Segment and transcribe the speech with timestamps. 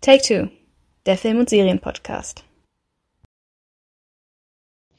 [0.00, 0.48] Take Two,
[1.06, 2.44] der Film- und Serienpodcast.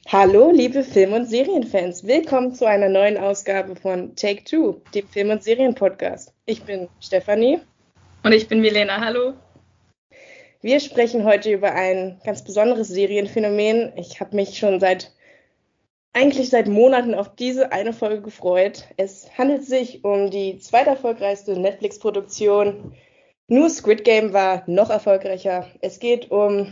[0.09, 2.05] Hallo, liebe Film- und Serienfans.
[2.05, 6.33] Willkommen zu einer neuen Ausgabe von Take Two, dem Film- und Serienpodcast.
[6.45, 7.61] Ich bin Stefanie.
[8.23, 8.99] Und ich bin Milena.
[8.99, 9.35] Hallo.
[10.61, 13.93] Wir sprechen heute über ein ganz besonderes Serienphänomen.
[13.95, 15.13] Ich habe mich schon seit
[16.11, 18.83] eigentlich seit Monaten auf diese eine Folge gefreut.
[18.97, 22.93] Es handelt sich um die zweiterfolgreichste Netflix-Produktion
[23.49, 25.65] nur Squid Game war noch erfolgreicher.
[25.81, 26.67] Es geht um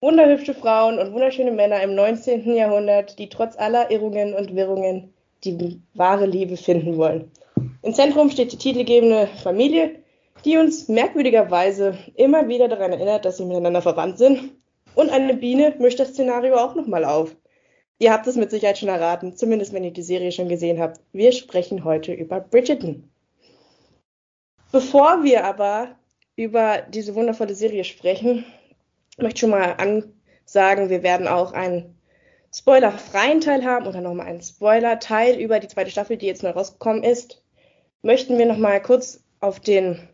[0.00, 2.54] wunderhübsche Frauen und wunderschöne Männer im 19.
[2.54, 7.30] Jahrhundert, die trotz aller Irrungen und Wirrungen die wahre Liebe finden wollen.
[7.82, 10.00] Im Zentrum steht die titelgebende Familie,
[10.44, 14.52] die uns merkwürdigerweise immer wieder daran erinnert, dass sie miteinander verwandt sind.
[14.94, 17.36] Und eine Biene mischt das Szenario auch nochmal auf.
[17.98, 21.00] Ihr habt es mit Sicherheit schon erraten, zumindest wenn ihr die Serie schon gesehen habt.
[21.12, 23.08] Wir sprechen heute über Bridgerton.
[24.72, 25.96] Bevor wir aber
[26.40, 28.44] über diese wundervolle Serie sprechen,
[29.18, 31.98] möchte ich schon mal ansagen, wir werden auch einen
[32.54, 37.04] spoilerfreien Teil haben oder nochmal einen Spoiler-Teil über die zweite Staffel, die jetzt neu rausgekommen
[37.04, 37.42] ist.
[38.02, 40.08] Möchten wir nochmal kurz auf den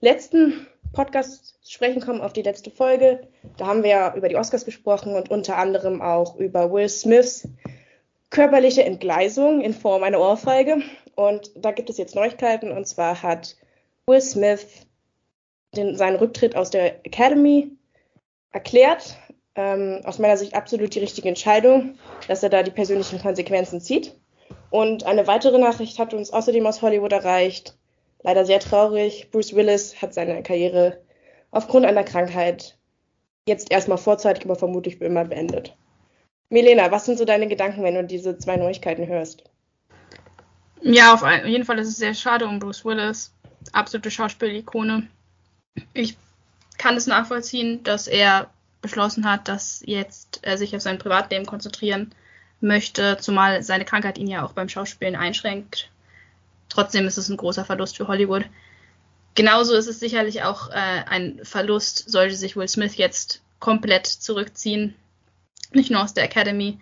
[0.00, 3.28] letzten Podcast sprechen kommen, auf die letzte Folge.
[3.56, 7.48] Da haben wir ja über die Oscars gesprochen und unter anderem auch über Will Smiths
[8.30, 10.82] körperliche Entgleisung in Form einer Ohrfeige.
[11.16, 12.70] Und da gibt es jetzt Neuigkeiten.
[12.70, 13.56] Und zwar hat
[14.06, 14.86] Will Smith
[15.76, 17.70] den, seinen Rücktritt aus der Academy
[18.50, 19.16] erklärt.
[19.54, 24.16] Ähm, aus meiner Sicht absolut die richtige Entscheidung, dass er da die persönlichen Konsequenzen zieht.
[24.70, 27.76] Und eine weitere Nachricht hat uns außerdem aus Hollywood erreicht.
[28.22, 29.30] Leider sehr traurig.
[29.30, 30.98] Bruce Willis hat seine Karriere
[31.50, 32.78] aufgrund einer Krankheit
[33.46, 35.76] jetzt erstmal vorzeitig, aber vermutlich für immer beendet.
[36.48, 39.44] Milena, was sind so deine Gedanken, wenn du diese zwei Neuigkeiten hörst?
[40.80, 43.34] Ja, auf jeden Fall ist es sehr schade um Bruce Willis.
[43.72, 45.08] Absolute Schauspielikone
[45.94, 46.16] ich
[46.78, 52.14] kann es nachvollziehen, dass er beschlossen hat, dass jetzt er sich auf sein Privatleben konzentrieren
[52.60, 55.90] möchte, zumal seine Krankheit ihn ja auch beim Schauspielen einschränkt.
[56.68, 58.44] Trotzdem ist es ein großer Verlust für Hollywood.
[59.34, 64.94] Genauso ist es sicherlich auch äh, ein Verlust, sollte sich Will Smith jetzt komplett zurückziehen,
[65.72, 66.80] nicht nur aus der Academy.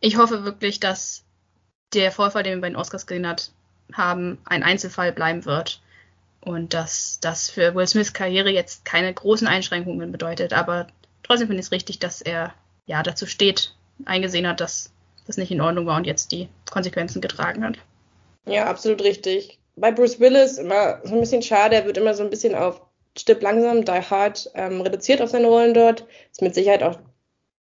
[0.00, 1.24] Ich hoffe wirklich, dass
[1.94, 3.50] der Vorfall, den wir bei den Oscars gesehen hat,
[3.92, 5.80] haben, ein Einzelfall bleiben wird
[6.44, 10.52] und dass das für Will Smiths Karriere jetzt keine großen Einschränkungen bedeutet.
[10.52, 10.88] Aber
[11.22, 12.52] trotzdem finde ich es richtig, dass er
[12.86, 14.92] ja dazu steht, eingesehen hat, dass
[15.26, 17.76] das nicht in Ordnung war und jetzt die Konsequenzen getragen hat.
[18.44, 19.60] Ja, absolut richtig.
[19.76, 22.82] Bei Bruce Willis immer so ein bisschen schade, er wird immer so ein bisschen auf
[23.16, 26.06] Stipp langsam, Die Hard ähm, reduziert auf seine Rollen dort.
[26.30, 26.98] Ist mit Sicherheit auch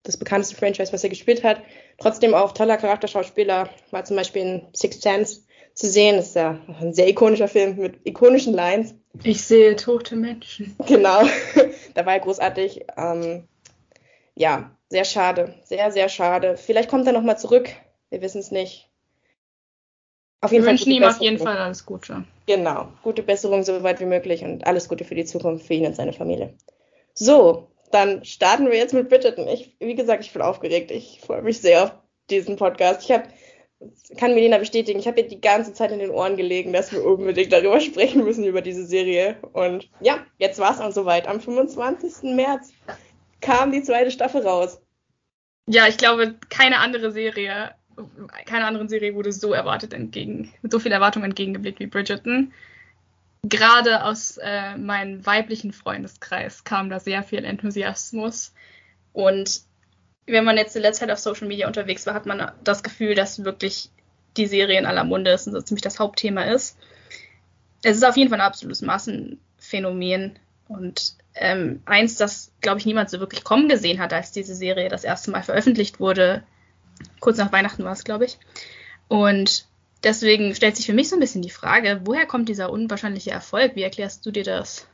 [0.03, 1.63] das bekannteste Franchise, was er gespielt hat.
[1.99, 5.43] Trotzdem auch toller Charakterschauspieler, war zum Beispiel in Sixth Sense
[5.81, 6.19] zu sehen.
[6.19, 8.95] Ist ja ein sehr ikonischer Film mit ikonischen Lines.
[9.25, 10.77] Ich sehe tote Menschen.
[10.87, 11.23] Genau,
[11.95, 12.85] da war er großartig.
[12.97, 13.49] Ähm,
[14.35, 16.57] ja, sehr schade, sehr, sehr schade.
[16.57, 17.71] Vielleicht kommt er nochmal zurück,
[18.11, 18.89] wir wissen es nicht.
[20.43, 22.25] Auf jeden Wir Fall wünschen ihm auf jeden Fall alles Gute.
[22.47, 25.87] Genau, gute Besserung so weit wie möglich und alles Gute für die Zukunft für ihn
[25.87, 26.55] und seine Familie.
[27.15, 29.49] So, dann starten wir jetzt mit Bridgerton.
[29.49, 30.91] Ich, wie gesagt, ich bin aufgeregt.
[30.91, 31.93] Ich freue mich sehr auf
[32.31, 33.03] diesen Podcast.
[33.03, 33.25] Ich habe
[34.19, 37.05] kann Melina bestätigen, ich habe ihr die ganze Zeit in den Ohren gelegen, dass wir
[37.05, 39.37] unbedingt darüber sprechen müssen, über diese Serie.
[39.53, 41.27] Und ja, jetzt war es dann soweit.
[41.27, 42.35] Am 25.
[42.35, 42.73] März
[43.41, 44.81] kam die zweite Staffel raus.
[45.67, 47.75] Ja, ich glaube, keine andere Serie,
[48.45, 52.53] keine andere Serie wurde so erwartet entgegen, mit so viel Erwartung entgegengeblickt wie Bridgerton.
[53.43, 58.53] Gerade aus äh, meinem weiblichen Freundeskreis kam da sehr viel Enthusiasmus.
[59.13, 59.63] Und
[60.31, 63.15] wenn man jetzt in letzter Zeit auf Social Media unterwegs war, hat man das Gefühl,
[63.15, 63.91] dass wirklich
[64.37, 66.77] die Serie in aller Munde ist und so ziemlich das Hauptthema ist.
[67.83, 70.39] Es ist auf jeden Fall ein absolutes Massenphänomen
[70.69, 74.89] und ähm, eins, das, glaube ich, niemand so wirklich kommen gesehen hat, als diese Serie
[74.89, 76.43] das erste Mal veröffentlicht wurde.
[77.21, 78.39] Kurz nach Weihnachten war es, glaube ich.
[79.09, 79.67] Und
[80.05, 83.75] deswegen stellt sich für mich so ein bisschen die Frage, woher kommt dieser unwahrscheinliche Erfolg?
[83.75, 84.87] Wie erklärst du dir das?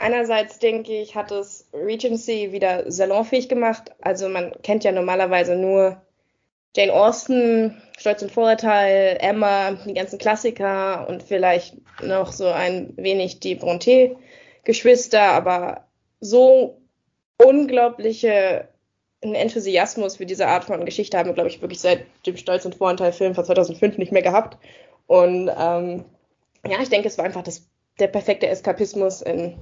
[0.00, 3.92] Einerseits denke ich, hat es Regency wieder salonfähig gemacht.
[4.00, 6.00] Also man kennt ja normalerweise nur
[6.74, 13.40] Jane Austen, Stolz und Vorurteil, Emma, die ganzen Klassiker und vielleicht noch so ein wenig
[13.40, 15.84] die Bronte-Geschwister, aber
[16.18, 16.80] so
[17.36, 18.68] unglaubliche
[19.20, 22.74] Enthusiasmus für diese Art von Geschichte haben wir, glaube ich, wirklich seit dem Stolz und
[22.74, 24.56] Vorurteil-Film von 2005 nicht mehr gehabt.
[25.06, 26.06] Und ähm,
[26.66, 27.68] ja, ich denke, es war einfach das,
[27.98, 29.60] der perfekte Eskapismus in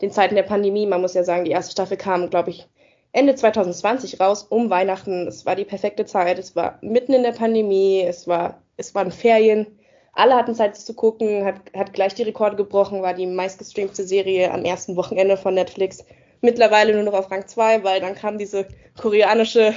[0.00, 0.86] den Zeiten der Pandemie.
[0.86, 2.68] Man muss ja sagen, die erste Staffel kam, glaube ich,
[3.12, 5.26] Ende 2020 raus, um Weihnachten.
[5.26, 6.38] Es war die perfekte Zeit.
[6.38, 8.02] Es war mitten in der Pandemie.
[8.02, 9.66] Es war, es waren Ferien.
[10.12, 14.50] alle hatten Zeit zu gucken, hat, hat gleich die Rekorde gebrochen, war die meistgestreamte Serie
[14.52, 16.04] am ersten Wochenende von Netflix.
[16.40, 18.66] Mittlerweile nur noch auf Rang 2, weil dann kam diese
[19.00, 19.74] koreanische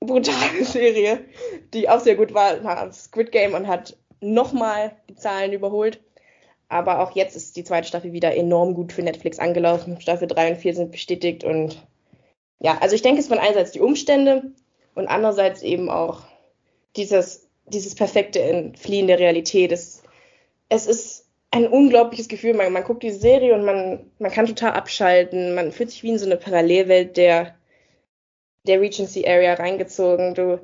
[0.00, 1.24] brutale Serie,
[1.74, 6.00] die auch sehr gut war, Squid Game und hat nochmal die Zahlen überholt.
[6.70, 10.00] Aber auch jetzt ist die zweite Staffel wieder enorm gut für Netflix angelaufen.
[10.00, 11.84] Staffel 3 und 4 sind bestätigt und
[12.60, 14.52] ja, also ich denke, es waren einerseits die Umstände
[14.94, 16.22] und andererseits eben auch
[16.94, 19.72] dieses, dieses perfekte Entfliehen der Realität.
[19.72, 20.04] Es,
[20.68, 22.54] es ist ein unglaubliches Gefühl.
[22.54, 25.56] Man, man guckt die Serie und man, man kann total abschalten.
[25.56, 27.56] Man fühlt sich wie in so eine Parallelwelt der,
[28.64, 30.34] der Regency Area reingezogen.
[30.34, 30.60] Du,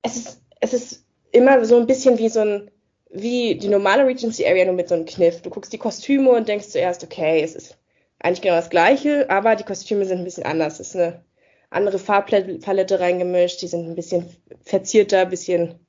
[0.00, 2.70] es ist, es ist immer so ein bisschen wie so ein,
[3.16, 5.42] wie die normale Regency Area nur mit so einem Kniff.
[5.42, 7.78] Du guckst die Kostüme und denkst zuerst, okay, es ist
[8.18, 10.80] eigentlich genau das Gleiche, aber die Kostüme sind ein bisschen anders.
[10.80, 11.24] Es ist eine
[11.70, 14.26] andere Farbpalette reingemischt, die sind ein bisschen
[14.62, 15.80] verzierter, ein bisschen,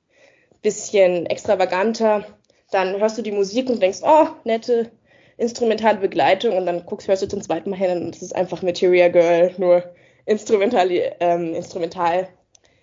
[0.62, 2.24] bisschen extravaganter.
[2.70, 4.90] Dann hörst du die Musik und denkst, oh, nette
[5.36, 8.62] instrumentale Begleitung und dann guckst, hörst du zum zweiten Mal hin und es ist einfach
[8.62, 9.84] Materia Girl, nur
[10.26, 10.90] instrumental,
[11.20, 12.28] ähm, instrumental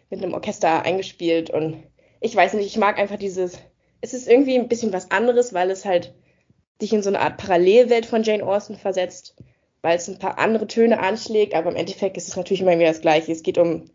[0.09, 1.83] mit einem Orchester eingespielt und
[2.21, 3.59] ich weiß nicht, ich mag einfach dieses,
[4.05, 6.13] es ist irgendwie ein bisschen was anderes, weil es halt
[6.79, 9.35] dich in so eine Art Parallelwelt von Jane Austen versetzt,
[9.81, 12.89] weil es ein paar andere Töne anschlägt, aber im Endeffekt ist es natürlich immer wieder
[12.89, 13.31] das Gleiche.
[13.31, 13.89] Es geht um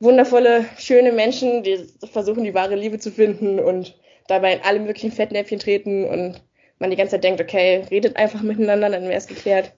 [0.00, 5.12] wundervolle, schöne Menschen, die versuchen, die wahre Liebe zu finden und dabei in alle möglichen
[5.12, 6.42] Fettnäpfchen treten und
[6.80, 9.72] man die ganze Zeit denkt, okay, redet einfach miteinander, dann wäre es geklärt.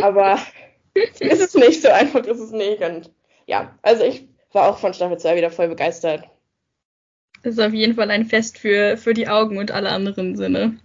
[0.00, 0.38] Aber
[0.94, 2.82] ist es nicht so einfach, ist es nicht.
[2.82, 3.10] Und
[3.46, 6.24] ja, also ich war auch von Staffel 2 wieder voll begeistert.
[7.42, 10.78] Das ist auf jeden Fall ein Fest für, für die Augen und alle anderen Sinne.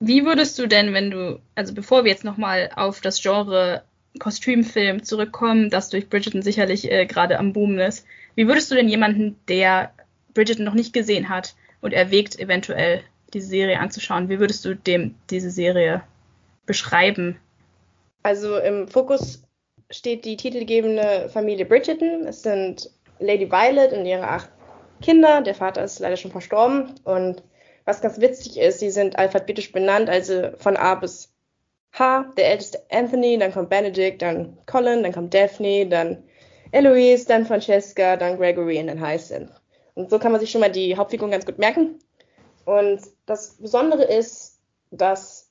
[0.00, 3.84] Wie würdest du denn, wenn du, also bevor wir jetzt nochmal auf das Genre
[4.18, 8.88] Kostümfilm zurückkommen, das durch Bridgerton sicherlich äh, gerade am Boom ist, wie würdest du denn
[8.88, 9.92] jemanden, der
[10.34, 13.02] Bridgerton noch nicht gesehen hat und erwägt, eventuell
[13.32, 16.02] diese Serie anzuschauen, wie würdest du dem diese Serie
[16.66, 17.36] beschreiben?
[18.22, 19.42] Also im Fokus
[19.90, 22.26] steht die titelgebende Familie Bridgerton.
[22.26, 24.50] Es sind Lady Violet und ihre acht
[25.02, 25.42] Kinder.
[25.42, 26.94] Der Vater ist leider schon verstorben.
[27.04, 27.42] Und
[27.84, 31.32] was ganz witzig ist, sie sind alphabetisch benannt, also von A bis
[31.92, 32.32] H.
[32.36, 36.24] Der älteste Anthony, dann kommt Benedict, dann Colin, dann kommt Daphne, dann
[36.72, 39.50] Eloise, dann Francesca, dann Gregory und dann Hyacinth.
[39.94, 42.00] Und so kann man sich schon mal die Hauptfiguren ganz gut merken.
[42.64, 44.58] Und das Besondere ist,
[44.90, 45.50] dass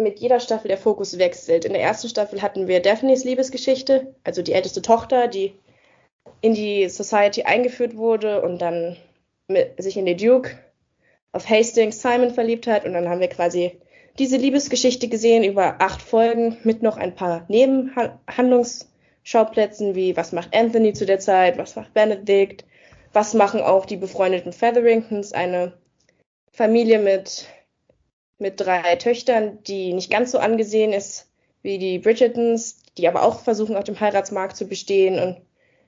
[0.00, 1.64] mit jeder Staffel der Fokus wechselt.
[1.64, 5.54] In der ersten Staffel hatten wir Daphnes Liebesgeschichte, also die älteste Tochter, die
[6.40, 8.96] in die Society eingeführt wurde und dann
[9.48, 10.58] mit, sich in den Duke
[11.32, 12.84] of Hastings Simon verliebt hat.
[12.84, 13.78] Und dann haben wir quasi
[14.18, 20.92] diese Liebesgeschichte gesehen über acht Folgen mit noch ein paar Nebenhandlungsschauplätzen wie was macht Anthony
[20.92, 22.64] zu der Zeit, was macht Benedict,
[23.12, 25.72] was machen auch die befreundeten Featheringtons, eine
[26.52, 27.48] Familie mit,
[28.38, 31.28] mit drei Töchtern, die nicht ganz so angesehen ist
[31.62, 35.18] wie die Bridgertons, die aber auch versuchen, auf dem Heiratsmarkt zu bestehen.
[35.18, 35.40] Und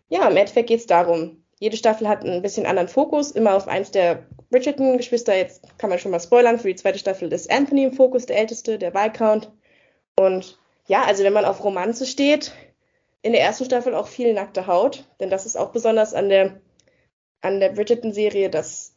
[0.09, 1.43] ja, im Endeffekt geht es darum.
[1.59, 5.37] Jede Staffel hat ein bisschen anderen Fokus, immer auf eins der Bridgerton-Geschwister.
[5.37, 6.59] Jetzt kann man schon mal spoilern.
[6.59, 9.51] Für die zweite Staffel ist Anthony im Fokus, der älteste, der Viscount.
[10.19, 12.53] Und ja, also wenn man auf Romanze steht,
[13.23, 16.61] in der ersten Staffel auch viel nackte Haut, denn das ist auch besonders an der,
[17.41, 18.95] an der Bridgerton-Serie, dass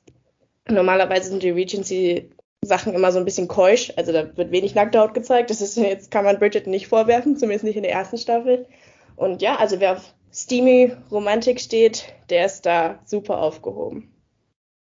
[0.68, 5.14] normalerweise sind die Regency-Sachen immer so ein bisschen keusch, also da wird wenig nackte Haut
[5.14, 5.50] gezeigt.
[5.50, 8.68] Das ist jetzt kann man Bridgerton nicht vorwerfen, zumindest nicht in der ersten Staffel.
[9.16, 14.12] Und ja, also wer auf steamy Romantik steht, der ist da super aufgehoben.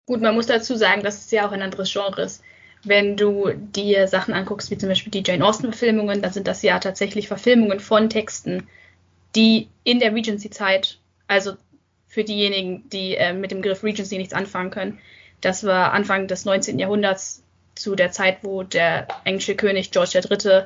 [0.06, 2.42] Gut, man muss dazu sagen, dass es ja auch ein anderes Genre ist.
[2.84, 6.80] Wenn du dir Sachen anguckst, wie zum Beispiel die Jane Austen-Verfilmungen, dann sind das ja
[6.80, 8.68] tatsächlich Verfilmungen von Texten,
[9.36, 11.54] die in der Regency-Zeit, also
[12.08, 15.00] für diejenigen, die äh, mit dem Begriff Regency nichts anfangen können,
[15.42, 16.80] das war Anfang des 19.
[16.80, 17.44] Jahrhunderts
[17.76, 20.66] zu der Zeit, wo der englische König George III.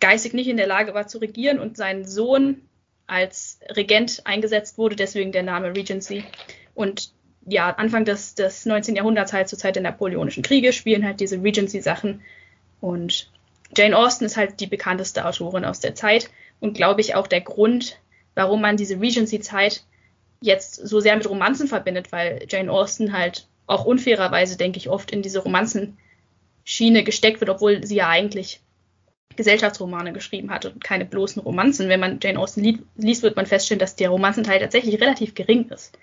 [0.00, 2.60] geistig nicht in der Lage war zu regieren und sein Sohn
[3.06, 6.24] als Regent eingesetzt wurde, deswegen der Name Regency.
[6.74, 7.12] Und
[7.46, 8.96] ja, Anfang des, des 19.
[8.96, 12.22] Jahrhunderts, halt zur Zeit der Napoleonischen Kriege, spielen halt diese Regency-Sachen.
[12.80, 13.30] Und
[13.76, 16.30] Jane Austen ist halt die bekannteste Autorin aus der Zeit
[16.60, 17.98] und glaube ich auch der Grund,
[18.34, 19.84] warum man diese Regency-Zeit
[20.40, 25.10] jetzt so sehr mit Romanzen verbindet, weil Jane Austen halt auch unfairerweise, denke ich, oft
[25.10, 28.60] in diese Romanzenschiene gesteckt wird, obwohl sie ja eigentlich
[29.36, 31.88] Gesellschaftsromane geschrieben hat und keine bloßen Romanzen.
[31.88, 35.98] Wenn man Jane Austen liest, wird man feststellen, dass der Romanzenteil tatsächlich relativ gering ist.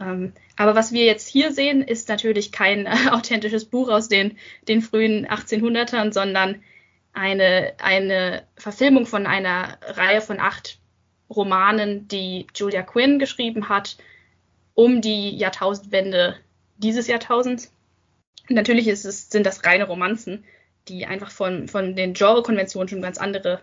[0.00, 4.38] Ähm, aber was wir jetzt hier sehen, ist natürlich kein äh, authentisches Buch aus den,
[4.68, 6.62] den frühen 1800ern, sondern
[7.12, 10.78] eine, eine Verfilmung von einer Reihe von acht
[11.28, 13.96] Romanen, die Julia Quinn geschrieben hat,
[14.74, 16.36] um die Jahrtausendwende
[16.76, 17.72] dieses Jahrtausends.
[18.48, 20.44] Natürlich es, sind das reine Romanzen,
[20.88, 23.60] die einfach von, von den Genre-Konventionen schon ganz andere,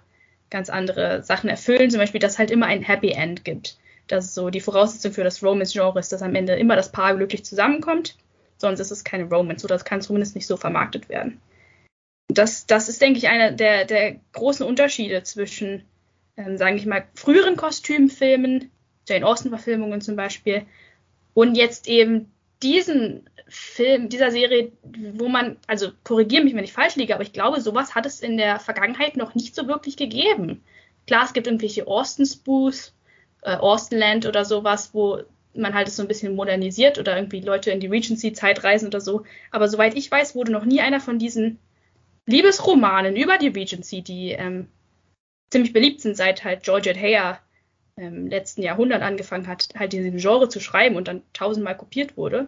[0.49, 1.89] ganz andere Sachen erfüllen.
[1.89, 3.77] Zum Beispiel, dass es halt immer ein Happy End gibt.
[4.07, 7.15] Das ist so die Voraussetzung für das Romance-Genre ist, dass am Ende immer das Paar
[7.15, 8.15] glücklich zusammenkommt.
[8.57, 11.41] Sonst ist es keine Romance oder es kann zumindest nicht so vermarktet werden.
[12.29, 15.83] Das, das ist, denke ich, einer der, der großen Unterschiede zwischen,
[16.35, 18.71] ähm, sage ich mal, früheren Kostümfilmen,
[19.07, 20.65] Jane Austen-Verfilmungen zum Beispiel,
[21.33, 22.31] und jetzt eben
[22.63, 24.71] diesen Film, dieser Serie,
[25.13, 28.21] wo man, also korrigiere mich, wenn ich falsch liege, aber ich glaube, sowas hat es
[28.21, 30.63] in der Vergangenheit noch nicht so wirklich gegeben.
[31.05, 32.93] Klar, es gibt irgendwelche Austin-Spoos,
[33.41, 35.21] äh, Austinland oder sowas, wo
[35.53, 39.01] man halt es so ein bisschen modernisiert oder irgendwie Leute in die Regency-Zeit reisen oder
[39.01, 39.23] so.
[39.51, 41.59] Aber soweit ich weiß, wurde noch nie einer von diesen
[42.25, 44.67] Liebesromanen über die Regency, die ähm,
[45.49, 47.39] ziemlich beliebt sind, seit halt Georgette Heyer
[47.97, 52.47] im letzten Jahrhundert angefangen hat, halt diesen Genre zu schreiben und dann tausendmal kopiert wurde.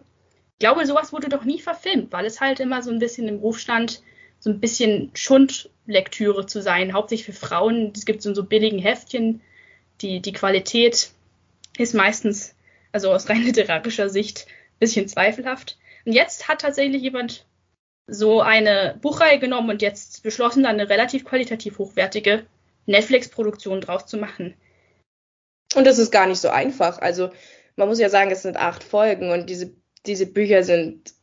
[0.53, 3.37] Ich glaube, sowas wurde doch nie verfilmt, weil es halt immer so ein bisschen im
[3.37, 4.03] Ruf stand,
[4.39, 7.91] so ein bisschen Schundlektüre zu sein, hauptsächlich für Frauen.
[7.95, 9.41] Es gibt so, so billigen Heftchen.
[10.01, 11.11] Die, die Qualität
[11.77, 12.55] ist meistens,
[12.91, 15.77] also aus rein literarischer Sicht, ein bisschen zweifelhaft.
[16.05, 17.45] Und jetzt hat tatsächlich jemand
[18.07, 22.45] so eine Buchreihe genommen und jetzt beschlossen, dann eine relativ qualitativ hochwertige
[22.85, 24.55] Netflix-Produktion draus zu machen.
[25.75, 26.99] Und das ist gar nicht so einfach.
[26.99, 27.29] Also
[27.75, 29.71] man muss ja sagen, es sind acht Folgen und diese,
[30.05, 31.13] diese Bücher sind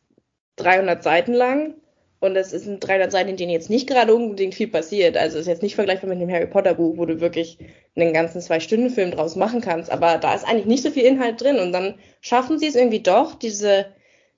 [0.57, 1.75] 300 Seiten lang.
[2.19, 5.15] Und es sind 300 Seiten, in denen jetzt nicht gerade unbedingt viel passiert.
[5.17, 7.59] Also es ist jetzt nicht vergleichbar mit dem Harry Potter Buch, wo du wirklich
[7.95, 9.91] einen ganzen Zwei-Stunden-Film draus machen kannst.
[9.91, 11.59] Aber da ist eigentlich nicht so viel Inhalt drin.
[11.59, 13.85] Und dann schaffen sie es irgendwie doch, diese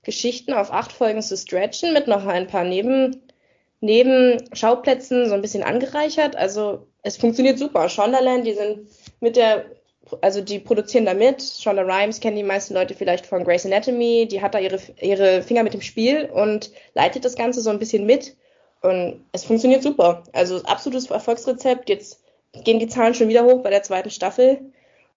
[0.02, 3.22] Geschichten auf acht Folgen zu stretchen mit noch ein paar Neben,
[3.80, 6.36] Nebenschauplätzen so ein bisschen angereichert.
[6.36, 7.88] Also es funktioniert super.
[7.88, 8.88] Shondaland, die sind
[9.20, 9.64] mit der
[10.20, 11.42] also die produzieren da mit.
[11.42, 14.26] Shonda Rhimes kennen die meisten Leute vielleicht von Grey's Anatomy.
[14.30, 17.78] Die hat da ihre, ihre Finger mit dem Spiel und leitet das Ganze so ein
[17.78, 18.36] bisschen mit.
[18.82, 20.24] Und es funktioniert super.
[20.32, 21.88] Also absolutes Erfolgsrezept.
[21.88, 22.22] Jetzt
[22.64, 24.72] gehen die Zahlen schon wieder hoch bei der zweiten Staffel.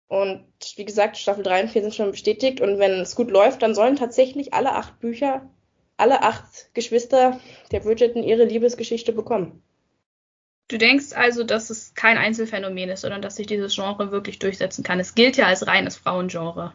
[0.08, 0.46] Und
[0.76, 2.62] wie gesagt, Staffel 3 und 4 sind schon bestätigt.
[2.62, 5.50] Und wenn es gut läuft, dann sollen tatsächlich alle acht Bücher,
[5.98, 7.40] alle acht Geschwister
[7.72, 9.64] der Bridgerton ihre Liebesgeschichte bekommen.
[10.70, 14.84] Du denkst also, dass es kein Einzelfänomen ist, sondern dass sich dieses Genre wirklich durchsetzen
[14.84, 15.00] kann.
[15.00, 16.74] Es gilt ja als reines Frauengenre.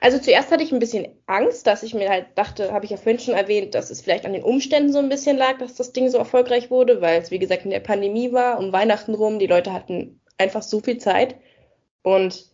[0.00, 2.96] Also zuerst hatte ich ein bisschen Angst, dass ich mir halt dachte, habe ich ja
[2.96, 5.92] vorhin schon erwähnt, dass es vielleicht an den Umständen so ein bisschen lag, dass das
[5.92, 9.38] Ding so erfolgreich wurde, weil es wie gesagt in der Pandemie war, um Weihnachten rum,
[9.38, 11.36] die Leute hatten einfach so viel Zeit
[12.02, 12.46] und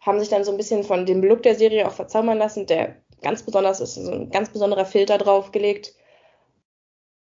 [0.00, 2.96] haben sich dann so ein bisschen von dem Look der Serie auch verzaubern lassen, der
[3.22, 5.94] ganz besonders ist, so ein ganz besonderer Filter draufgelegt.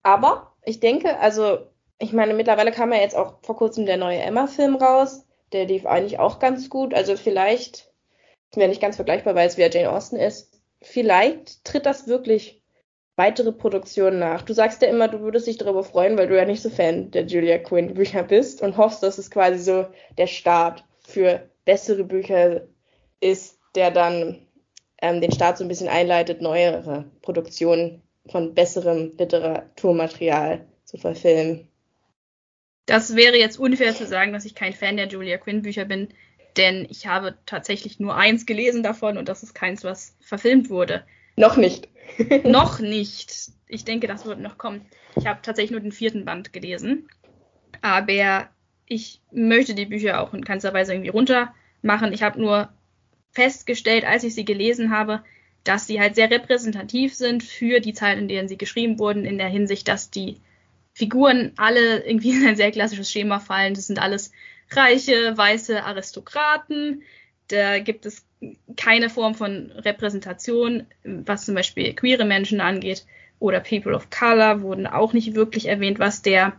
[0.01, 1.57] Aber ich denke, also
[1.99, 5.25] ich meine, mittlerweile kam ja jetzt auch vor kurzem der neue Emma-Film raus.
[5.51, 6.93] Der lief eigentlich auch ganz gut.
[6.93, 7.91] Also vielleicht,
[8.49, 10.61] ist mir nicht ganz vergleichbar, weil es wieder Jane Austen ist.
[10.81, 12.61] Vielleicht tritt das wirklich
[13.15, 14.43] weitere Produktionen nach.
[14.43, 17.09] Du sagst ja immer, du würdest dich darüber freuen, weil du ja nicht so Fan
[17.11, 19.87] der Julia Quinn Bücher bist und hoffst, dass es quasi so
[20.17, 22.67] der Start für bessere Bücher
[23.19, 24.47] ist, der dann
[25.01, 31.69] ähm, den Start so ein bisschen einleitet, neuere Produktionen von besserem Literaturmaterial zu verfilmen.
[32.87, 36.07] Das wäre jetzt unfair zu sagen, dass ich kein Fan der Julia Quinn Bücher bin,
[36.55, 41.03] denn ich habe tatsächlich nur eins gelesen davon und das ist keins, was verfilmt wurde.
[41.35, 41.89] Noch nicht.
[42.45, 43.51] noch nicht.
[43.67, 44.85] Ich denke, das wird noch kommen.
[45.17, 47.09] Ich habe tatsächlich nur den vierten Band gelesen.
[47.81, 48.49] Aber
[48.85, 52.13] ich möchte die Bücher auch in keinster Weise irgendwie runter machen.
[52.13, 52.69] Ich habe nur
[53.31, 55.23] festgestellt, als ich sie gelesen habe,
[55.65, 59.37] dass sie halt sehr repräsentativ sind für die Zeit, in denen sie geschrieben wurden, in
[59.37, 60.37] der Hinsicht, dass die
[60.97, 63.75] Figuren alle irgendwie in ein sehr klassisches Schema fallen.
[63.75, 64.31] Das sind alles
[64.71, 67.03] reiche, weiße Aristokraten.
[67.49, 68.25] Da gibt es
[68.75, 73.05] keine Form von Repräsentation, was zum Beispiel queere Menschen angeht
[73.37, 76.53] oder People of Color wurden auch nicht wirklich erwähnt, was der,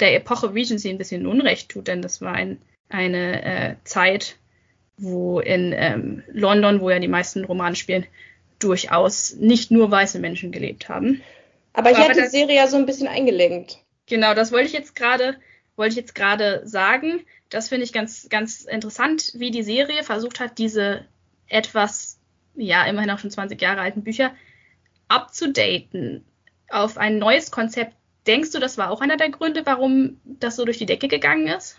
[0.00, 4.38] der Epoche Regency ein bisschen Unrecht tut, denn das war ein, eine äh, Zeit,
[4.96, 8.06] wo in ähm, London, wo ja die meisten Romane spielen,
[8.58, 11.22] durchaus nicht nur weiße Menschen gelebt haben.
[11.72, 13.83] Aber hier hat die Serie ja so ein bisschen eingelenkt.
[14.06, 15.36] Genau, das wollte ich jetzt gerade,
[15.76, 17.24] wollte ich jetzt gerade sagen.
[17.50, 21.04] Das finde ich ganz, ganz interessant, wie die Serie versucht hat, diese
[21.48, 22.18] etwas,
[22.54, 24.34] ja, immerhin auch schon 20 Jahre alten Bücher
[25.08, 26.24] abzudaten
[26.70, 27.94] auf ein neues Konzept.
[28.26, 31.46] Denkst du, das war auch einer der Gründe, warum das so durch die Decke gegangen
[31.48, 31.78] ist?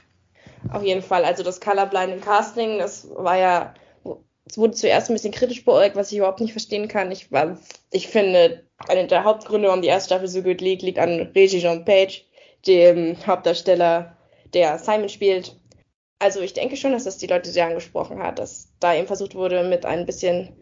[0.71, 1.25] Auf jeden Fall.
[1.25, 3.73] Also das Colorblind Casting, das war ja,
[4.45, 7.11] es wurde zuerst ein bisschen kritisch beäugt, was ich überhaupt nicht verstehen kann.
[7.11, 7.29] Ich,
[7.91, 11.61] ich finde, einer der Hauptgründe, warum die erste Staffel so gut liegt, liegt an Reggie
[11.61, 12.25] Jean Page,
[12.67, 14.17] dem Hauptdarsteller,
[14.53, 15.55] der Simon spielt.
[16.19, 19.35] Also ich denke schon, dass das die Leute sehr angesprochen hat, dass da eben versucht
[19.35, 20.55] wurde, mit ein bisschen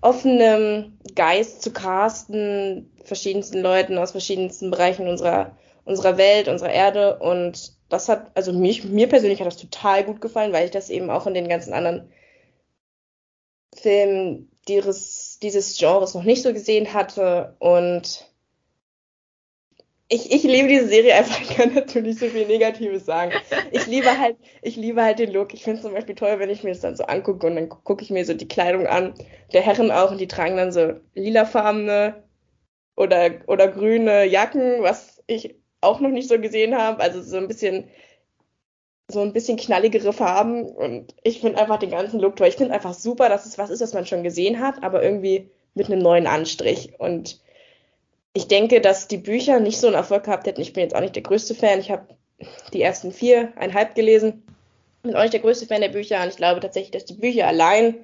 [0.00, 7.18] offenem Geist zu casten, verschiedensten Leuten aus verschiedensten Bereichen unserer, unserer Welt, unserer Erde.
[7.18, 10.90] Und das hat, also mich, mir persönlich hat das total gut gefallen, weil ich das
[10.90, 12.12] eben auch in den ganzen anderen
[13.74, 17.56] Filmen dieses, dieses Genres noch nicht so gesehen hatte.
[17.58, 18.26] Und
[20.08, 23.32] ich, ich liebe diese Serie einfach, ich kann nicht so viel Negatives sagen.
[23.72, 25.54] Ich liebe halt, ich liebe halt den Look.
[25.54, 27.68] Ich finde es zum Beispiel toll, wenn ich mir das dann so angucke und dann
[27.68, 29.14] gucke ich mir so die Kleidung an,
[29.52, 32.22] der Herren auch, und die tragen dann so lilafarbene
[32.96, 37.02] oder, oder grüne Jacken, was ich auch noch nicht so gesehen habe.
[37.02, 37.88] Also so ein bisschen,
[39.14, 40.64] so ein bisschen knalligere Farben.
[40.64, 42.48] Und ich finde einfach den ganzen Look toll.
[42.48, 45.48] Ich finde einfach super, dass es was ist, was man schon gesehen hat, aber irgendwie
[45.74, 46.92] mit einem neuen Anstrich.
[46.98, 47.40] Und
[48.34, 50.60] ich denke, dass die Bücher nicht so einen Erfolg gehabt hätten.
[50.60, 51.80] Ich bin jetzt auch nicht der größte Fan.
[51.80, 52.08] Ich habe
[52.72, 54.42] die ersten vier, einhalb gelesen.
[55.02, 56.22] Bin auch nicht der größte Fan der Bücher.
[56.22, 57.96] Und ich glaube tatsächlich, dass die Bücher allein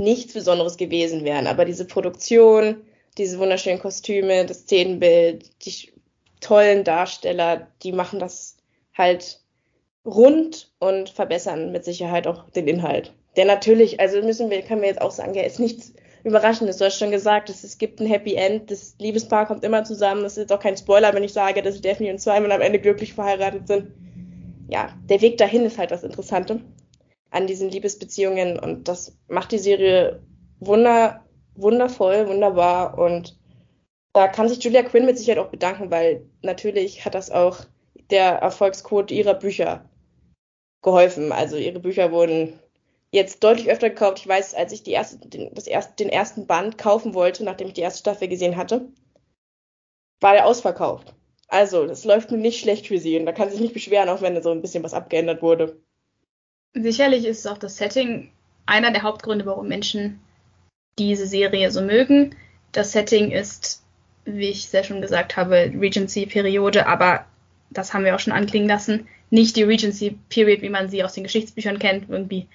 [0.00, 1.46] nichts Besonderes gewesen wären.
[1.46, 2.82] Aber diese Produktion,
[3.18, 5.92] diese wunderschönen Kostüme, das Szenenbild, die
[6.40, 8.56] tollen Darsteller, die machen das
[8.96, 9.39] halt
[10.04, 13.14] rund und verbessern mit Sicherheit auch den Inhalt.
[13.36, 15.92] Der natürlich, also müssen wir, können wir jetzt auch sagen, der ist nichts
[16.24, 16.78] Überraschendes.
[16.78, 20.22] Du hast schon gesagt, es, es gibt ein Happy End, das Liebespaar kommt immer zusammen.
[20.22, 23.14] Das ist auch kein Spoiler, wenn ich sage, dass Daphne und Simon am Ende glücklich
[23.14, 23.92] verheiratet sind.
[24.68, 26.60] Ja, der Weg dahin ist halt das Interessante
[27.30, 30.22] an diesen Liebesbeziehungen und das macht die Serie
[30.58, 33.38] wunder, wundervoll, wunderbar und
[34.12, 37.58] da kann sich Julia Quinn mit Sicherheit auch bedanken, weil natürlich hat das auch
[38.10, 39.88] der Erfolgsquote ihrer Bücher
[40.82, 41.32] geholfen.
[41.32, 42.58] Also ihre Bücher wurden
[43.12, 44.18] jetzt deutlich öfter gekauft.
[44.20, 47.68] Ich weiß, als ich die erste, den, das erste, den ersten Band kaufen wollte, nachdem
[47.68, 48.88] ich die erste Staffel gesehen hatte,
[50.20, 51.14] war der ausverkauft.
[51.48, 54.22] Also, das läuft nun nicht schlecht für sie und da kann sich nicht beschweren, auch
[54.22, 55.80] wenn da so ein bisschen was abgeändert wurde.
[56.74, 58.30] Sicherlich ist auch das Setting
[58.66, 60.20] einer der Hauptgründe, warum Menschen
[60.98, 62.36] diese Serie so mögen.
[62.70, 63.82] Das Setting ist,
[64.24, 67.26] wie ich sehr schon gesagt habe, Regency-Periode, aber
[67.70, 69.08] das haben wir auch schon anklingen lassen.
[69.30, 72.48] Nicht die Regency-Period, wie man sie aus den Geschichtsbüchern kennt, irgendwie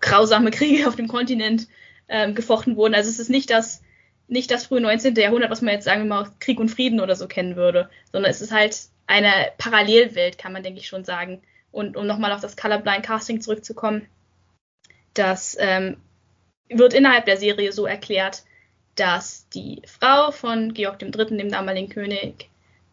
[0.00, 1.68] grausame Kriege auf dem Kontinent
[2.08, 2.94] ähm, gefochten wurden.
[2.94, 3.82] Also es ist nicht das,
[4.26, 5.14] nicht das frühe 19.
[5.14, 8.30] Jahrhundert, was man jetzt sagen wir mal Krieg und Frieden oder so kennen würde, sondern
[8.30, 8.76] es ist halt
[9.06, 11.40] eine Parallelwelt, kann man denke ich schon sagen.
[11.70, 14.06] Und um nochmal auf das Colorblind Casting zurückzukommen,
[15.14, 15.98] das ähm,
[16.68, 18.44] wird innerhalb der Serie so erklärt,
[18.94, 22.48] dass die Frau von Georg III., dem damaligen König,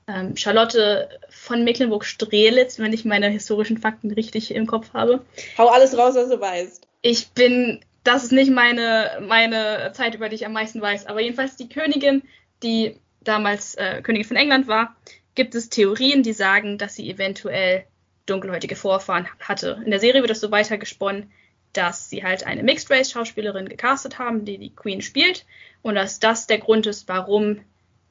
[0.08, 5.26] ähm, Charlotte von Mecklenburg-Strelitz, wenn ich meine historischen Fakten richtig im Kopf habe.
[5.58, 10.28] Hau alles raus, was du weißt ich bin, das ist nicht meine, meine Zeit, über
[10.28, 12.24] die ich am meisten weiß, aber jedenfalls die Königin,
[12.64, 14.96] die damals äh, Königin von England war,
[15.36, 17.86] gibt es Theorien, die sagen, dass sie eventuell
[18.26, 19.84] dunkelhäutige Vorfahren hatte.
[19.86, 21.32] In der Serie wird das so weitergesponnen,
[21.74, 25.46] dass sie halt eine Mixed Race Schauspielerin gecastet haben, die die Queen spielt
[25.84, 27.60] und dass das der Grund ist, warum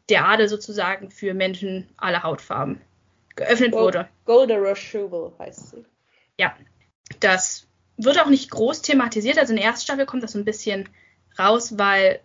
[0.08, 2.80] der Adel sozusagen für Menschen aller Hautfarben
[3.36, 4.08] geöffnet Gold, wurde.
[4.24, 5.84] Golden Rushable heißt sie.
[6.38, 6.56] Ja,
[7.20, 9.38] das wird auch nicht groß thematisiert.
[9.38, 10.88] Also in der ersten Staffel kommt das so ein bisschen
[11.38, 12.20] raus, weil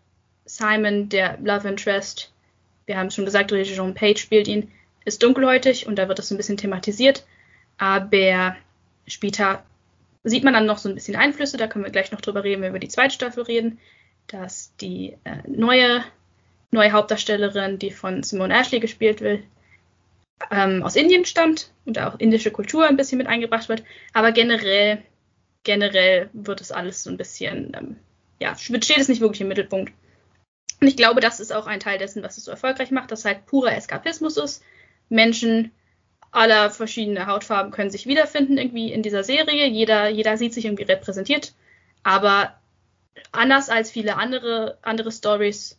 [0.46, 2.32] Simon, der Love Interest,
[2.86, 4.72] wir haben es schon gesagt, Jean Page spielt ihn,
[5.06, 7.26] ist dunkelhäutig und da wird das so ein bisschen thematisiert.
[7.78, 8.56] Aber
[9.08, 9.64] später
[10.24, 12.62] sieht man dann noch so ein bisschen Einflüsse, da können wir gleich noch drüber reden,
[12.62, 13.80] wenn wir über die zweite Staffel reden,
[14.28, 16.04] dass die äh, neue,
[16.72, 19.44] neue Hauptdarstellerin, die von Simone Ashley gespielt wird,
[20.52, 23.84] ähm, aus Indien stammt und auch indische Kultur ein bisschen mit eingebracht wird.
[24.14, 25.04] Aber generell
[25.64, 27.98] generell wird es alles so ein bisschen, ähm,
[28.40, 29.94] ja, steht es nicht wirklich im Mittelpunkt.
[30.82, 33.26] Und ich glaube, das ist auch ein Teil dessen, was es so erfolgreich macht, dass
[33.26, 34.64] halt purer Eskapismus ist.
[35.10, 35.72] Menschen
[36.32, 39.68] aller verschiedene Hautfarben können sich wiederfinden irgendwie in dieser Serie.
[39.68, 41.54] Jeder, jeder sieht sich irgendwie repräsentiert.
[42.04, 42.56] Aber
[43.32, 45.79] anders als viele andere, andere Stories,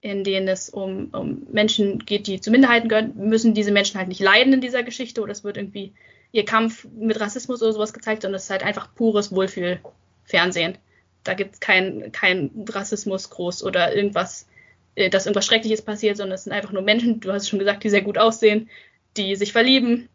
[0.00, 4.08] in denen es um, um Menschen geht, die zu Minderheiten gehören, müssen diese Menschen halt
[4.08, 5.92] nicht leiden in dieser Geschichte oder es wird irgendwie
[6.32, 10.78] ihr Kampf mit Rassismus oder sowas gezeigt, sondern es ist halt einfach pures Wohlfühlfernsehen.
[11.24, 14.46] Da gibt es keinen kein Rassismus groß oder irgendwas,
[14.94, 17.58] äh, dass irgendwas Schreckliches passiert, sondern es sind einfach nur Menschen, du hast es schon
[17.58, 18.68] gesagt, die sehr gut aussehen,
[19.16, 20.08] die sich verlieben.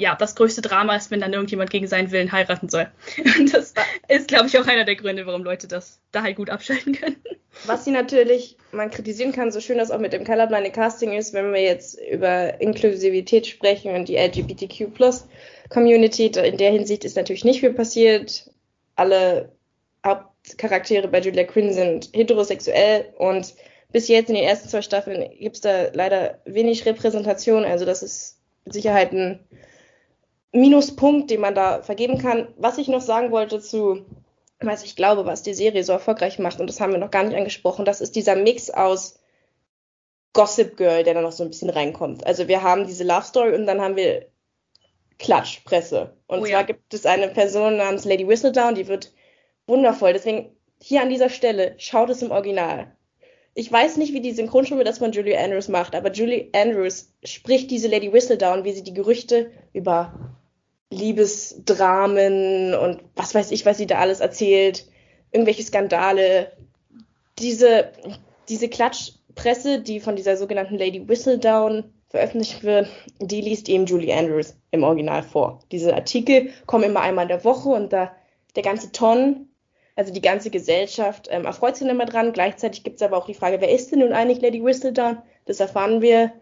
[0.00, 2.90] Ja, das größte Drama ist, wenn dann irgendjemand gegen seinen Willen heiraten soll.
[3.38, 3.74] Und das
[4.08, 7.16] ist, glaube ich, auch einer der Gründe, warum Leute das da halt gut abschalten können.
[7.66, 11.34] Was sie natürlich, man kritisieren kann, so schön das auch mit dem Colorblind Casting ist,
[11.34, 14.88] wenn wir jetzt über Inklusivität sprechen und die LGBTQ
[15.68, 18.50] Community, in der Hinsicht ist natürlich nicht viel passiert.
[18.96, 19.52] Alle
[20.06, 23.54] Hauptcharaktere bei Julia Quinn sind heterosexuell und
[23.92, 27.64] bis jetzt in den ersten zwei Staffeln gibt es da leider wenig Repräsentation.
[27.64, 29.40] Also das ist mit Sicherheit ein
[30.52, 32.48] Minuspunkt, den man da vergeben kann.
[32.56, 34.04] Was ich noch sagen wollte zu
[34.60, 37.24] was ich glaube, was die Serie so erfolgreich macht, und das haben wir noch gar
[37.24, 39.18] nicht angesprochen, das ist dieser Mix aus
[40.32, 42.26] Gossip Girl, der da noch so ein bisschen reinkommt.
[42.26, 44.26] Also wir haben diese Love Story und dann haben wir
[45.18, 46.14] Klatschpresse.
[46.26, 46.62] Und Oh zwar ja.
[46.62, 49.12] gibt es eine Person namens Lady Whistledown, die wird
[49.66, 50.12] wundervoll.
[50.12, 52.94] Deswegen hier an dieser Stelle, schaut es im Original.
[53.54, 57.70] Ich weiß nicht, wie die Synchronstimme das von Julie Andrews macht, aber Julie Andrews spricht
[57.70, 60.38] diese Lady Whistledown, wie sie die Gerüchte über
[60.90, 64.86] Liebesdramen und was weiß ich, was sie da alles erzählt,
[65.30, 66.52] irgendwelche Skandale,
[67.38, 67.92] diese,
[68.48, 72.88] diese Klatschpresse, die von dieser sogenannten Lady Whistledown veröffentlicht wird,
[73.20, 75.60] die liest eben Julie Andrews im Original vor.
[75.70, 78.10] Diese Artikel kommen immer einmal in der Woche und da
[78.56, 79.48] der ganze Ton,
[79.94, 82.32] also die ganze Gesellschaft, ähm, erfreut sich immer dran.
[82.32, 85.18] Gleichzeitig gibt es aber auch die Frage, wer ist denn nun eigentlich Lady Whistledown?
[85.44, 86.32] Das erfahren wir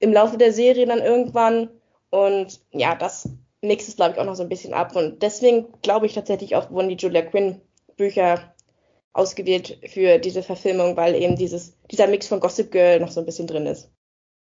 [0.00, 1.70] im Laufe der Serie dann irgendwann.
[2.10, 3.28] Und ja, das
[3.64, 4.94] mixt es, glaube ich, auch noch so ein bisschen ab.
[4.96, 7.60] Und deswegen glaube ich tatsächlich auch, wurden die Julia Quinn
[7.96, 8.54] Bücher
[9.12, 13.26] ausgewählt für diese Verfilmung, weil eben dieses, dieser Mix von Gossip Girl noch so ein
[13.26, 13.90] bisschen drin ist.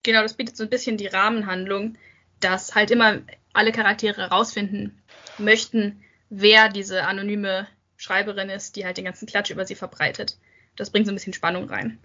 [0.02, 1.96] Genau, das bietet so ein bisschen die Rahmenhandlung,
[2.40, 3.20] dass halt immer
[3.52, 5.02] alle Charaktere herausfinden
[5.38, 10.38] möchten, wer diese anonyme Schreiberin ist, die halt den ganzen Klatsch über sie verbreitet.
[10.76, 12.00] Das bringt so ein bisschen Spannung rein.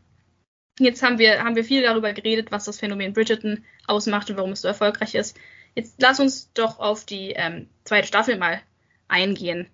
[0.79, 4.51] Jetzt haben wir, haben wir viel darüber geredet, was das Phänomen Bridgerton ausmacht und warum
[4.51, 5.35] es so erfolgreich ist.
[5.75, 8.61] Jetzt lass uns doch auf die ähm, zweite Staffel mal
[9.07, 9.67] eingehen.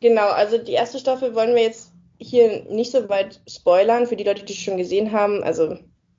[0.00, 4.24] Genau, also die erste Staffel wollen wir jetzt hier nicht so weit spoilern für die
[4.24, 5.42] Leute, die es schon gesehen haben.
[5.42, 5.78] Also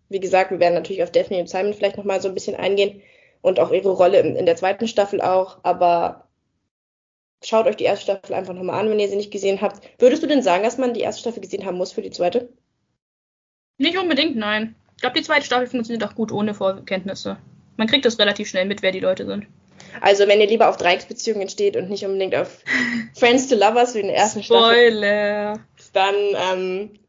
[0.10, 3.02] wie gesagt, wir werden natürlich auf Daphne und Simon vielleicht nochmal so ein bisschen eingehen
[3.42, 5.60] und auch ihre Rolle in, in der zweiten Staffel auch.
[5.64, 6.28] Aber
[7.44, 9.82] schaut euch die erste Staffel einfach nochmal an, wenn ihr sie nicht gesehen habt.
[10.00, 12.50] Würdest du denn sagen, dass man die erste Staffel gesehen haben muss für die zweite?
[13.78, 14.76] Nicht unbedingt, nein.
[14.96, 17.38] Ich glaube, die zweite Staffel funktioniert auch gut ohne Vorkenntnisse.
[17.80, 19.48] Man kriegt das relativ schnell mit, wer die Leute sind.
[20.02, 22.60] Also wenn ihr lieber auf Dreiecksbeziehungen steht und nicht unbedingt auf
[23.16, 25.60] Friends to Lovers wie in der ersten Staffel, Spoiler!
[25.94, 26.16] dann,
[26.52, 27.00] ähm,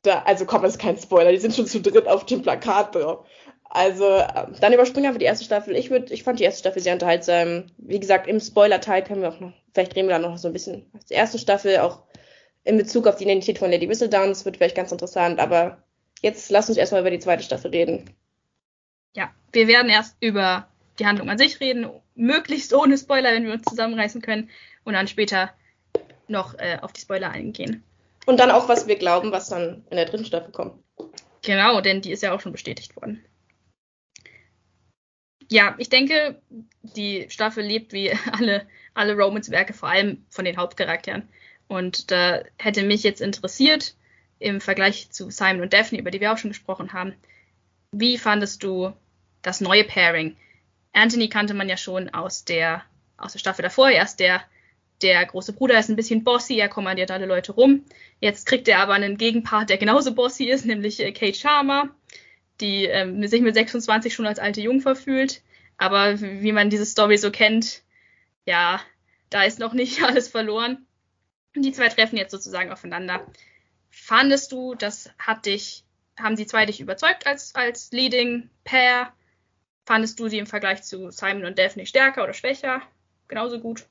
[0.00, 2.94] da, also komm, das ist kein Spoiler, die sind schon zu dritt auf dem Plakat
[2.94, 3.26] drauf.
[3.64, 5.76] Also, ähm, dann überspringen wir die erste Staffel.
[5.76, 7.66] Ich würde, ich fand die erste Staffel sehr unterhaltsam.
[7.76, 10.54] Wie gesagt, im Spoiler-Teil können wir auch noch, vielleicht reden wir da noch so ein
[10.54, 12.04] bisschen aus der ersten Staffel, auch
[12.64, 14.30] in Bezug auf die Identität von Lady Whistledown.
[14.30, 15.82] Das wird vielleicht ganz interessant, aber
[16.22, 18.16] jetzt lass uns erstmal über die zweite Staffel reden.
[19.52, 23.64] Wir werden erst über die Handlung an sich reden, möglichst ohne Spoiler, wenn wir uns
[23.64, 24.50] zusammenreißen können,
[24.84, 25.52] und dann später
[26.26, 27.84] noch äh, auf die Spoiler eingehen.
[28.26, 30.82] Und dann auch, was wir glauben, was dann in der dritten Staffel kommt.
[31.42, 33.24] Genau, denn die ist ja auch schon bestätigt worden.
[35.50, 36.42] Ja, ich denke,
[36.82, 41.28] die Staffel lebt wie alle, alle Romance-Werke, vor allem von den Hauptcharakteren.
[41.68, 43.94] Und da hätte mich jetzt interessiert,
[44.38, 47.14] im Vergleich zu Simon und Daphne, über die wir auch schon gesprochen haben,
[47.92, 48.92] wie fandest du
[49.48, 50.36] das neue Pairing?
[50.92, 52.82] Anthony kannte man ja schon aus der,
[53.16, 53.90] aus der Staffel davor.
[53.90, 54.42] Er ist der,
[55.02, 57.84] der große Bruder, ist ein bisschen bossy, er kommandiert alle Leute rum.
[58.20, 61.88] Jetzt kriegt er aber einen Gegenpart, der genauso bossy ist, nämlich äh, Kate Sharma,
[62.60, 65.42] die ähm, sich mit 26 schon als alte Jungfer fühlt.
[65.76, 67.82] Aber wie man diese Story so kennt,
[68.44, 68.80] ja,
[69.30, 70.86] da ist noch nicht alles verloren.
[71.54, 73.26] Die zwei treffen jetzt sozusagen aufeinander.
[73.90, 75.84] Fandest du, das hat dich,
[76.18, 79.12] haben die zwei dich überzeugt als, als Leading Pair?
[79.88, 82.82] Fandest du sie im Vergleich zu Simon und Daphne stärker oder schwächer?
[83.26, 83.86] Genauso gut.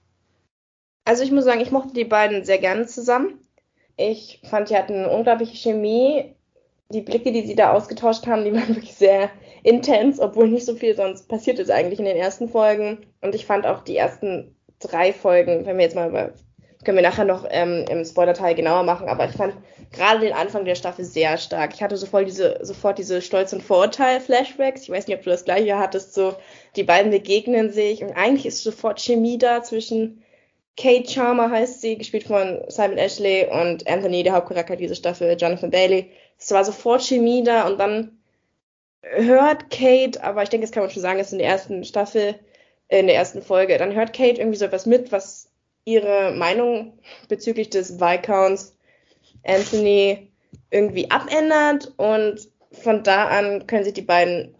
[1.05, 3.39] Also ich muss sagen, ich mochte die beiden sehr gerne zusammen.
[3.95, 6.35] Ich fand, die hatten unglaubliche Chemie.
[6.89, 9.31] Die Blicke, die sie da ausgetauscht haben, die waren wirklich sehr
[9.63, 13.07] intens, obwohl nicht so viel sonst passiert ist eigentlich in den ersten Folgen.
[13.21, 16.31] Und ich fand auch die ersten drei Folgen, wenn wir jetzt mal über,
[16.87, 19.53] können wir nachher noch ähm, im Spoiler-Teil genauer machen, aber ich fand
[19.91, 21.73] gerade den Anfang der Staffel sehr stark.
[21.73, 24.83] Ich hatte sofort diese, sofort diese Stolz- und Vorurteil-Flashbacks.
[24.83, 26.35] Ich weiß nicht, ob du das gleiche hattest, so
[26.77, 30.23] die beiden begegnen sich und eigentlich ist sofort Chemie da zwischen
[30.77, 35.71] Kate Charmer heißt sie, gespielt von Simon Ashley und Anthony, der Hauptcharakter dieser Staffel, Jonathan
[35.71, 36.09] Bailey.
[36.39, 38.17] Es war sofort Chemie da und dann
[39.01, 42.35] hört Kate, aber ich denke, das kann man schon sagen, ist in der ersten Staffel,
[42.87, 45.46] in der ersten Folge, dann hört Kate irgendwie so etwas mit, was
[45.87, 48.75] ihre Meinung bezüglich des Viscounts
[49.45, 50.29] Anthony
[50.69, 54.53] irgendwie abändert und von da an können sich die beiden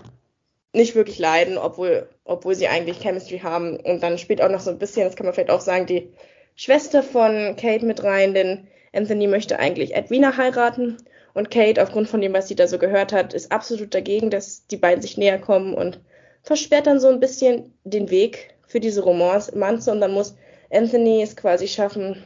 [0.71, 3.77] nicht wirklich leiden, obwohl, obwohl sie eigentlich Chemistry haben.
[3.77, 6.09] Und dann spielt auch noch so ein bisschen, das kann man vielleicht auch sagen, die
[6.55, 10.97] Schwester von Kate mit rein, denn Anthony möchte eigentlich Edwina heiraten.
[11.33, 14.65] Und Kate, aufgrund von dem, was sie da so gehört hat, ist absolut dagegen, dass
[14.67, 15.99] die beiden sich näher kommen und
[16.41, 19.91] versperrt dann so ein bisschen den Weg für diese Romanze.
[19.91, 20.35] Und dann muss
[20.71, 22.23] Anthony es quasi schaffen,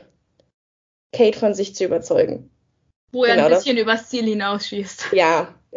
[1.14, 2.50] Kate von sich zu überzeugen.
[3.12, 5.08] Wo er Genau, ein das- bisschen übers Ziel hinausschießt.
[5.14, 5.54] Ja,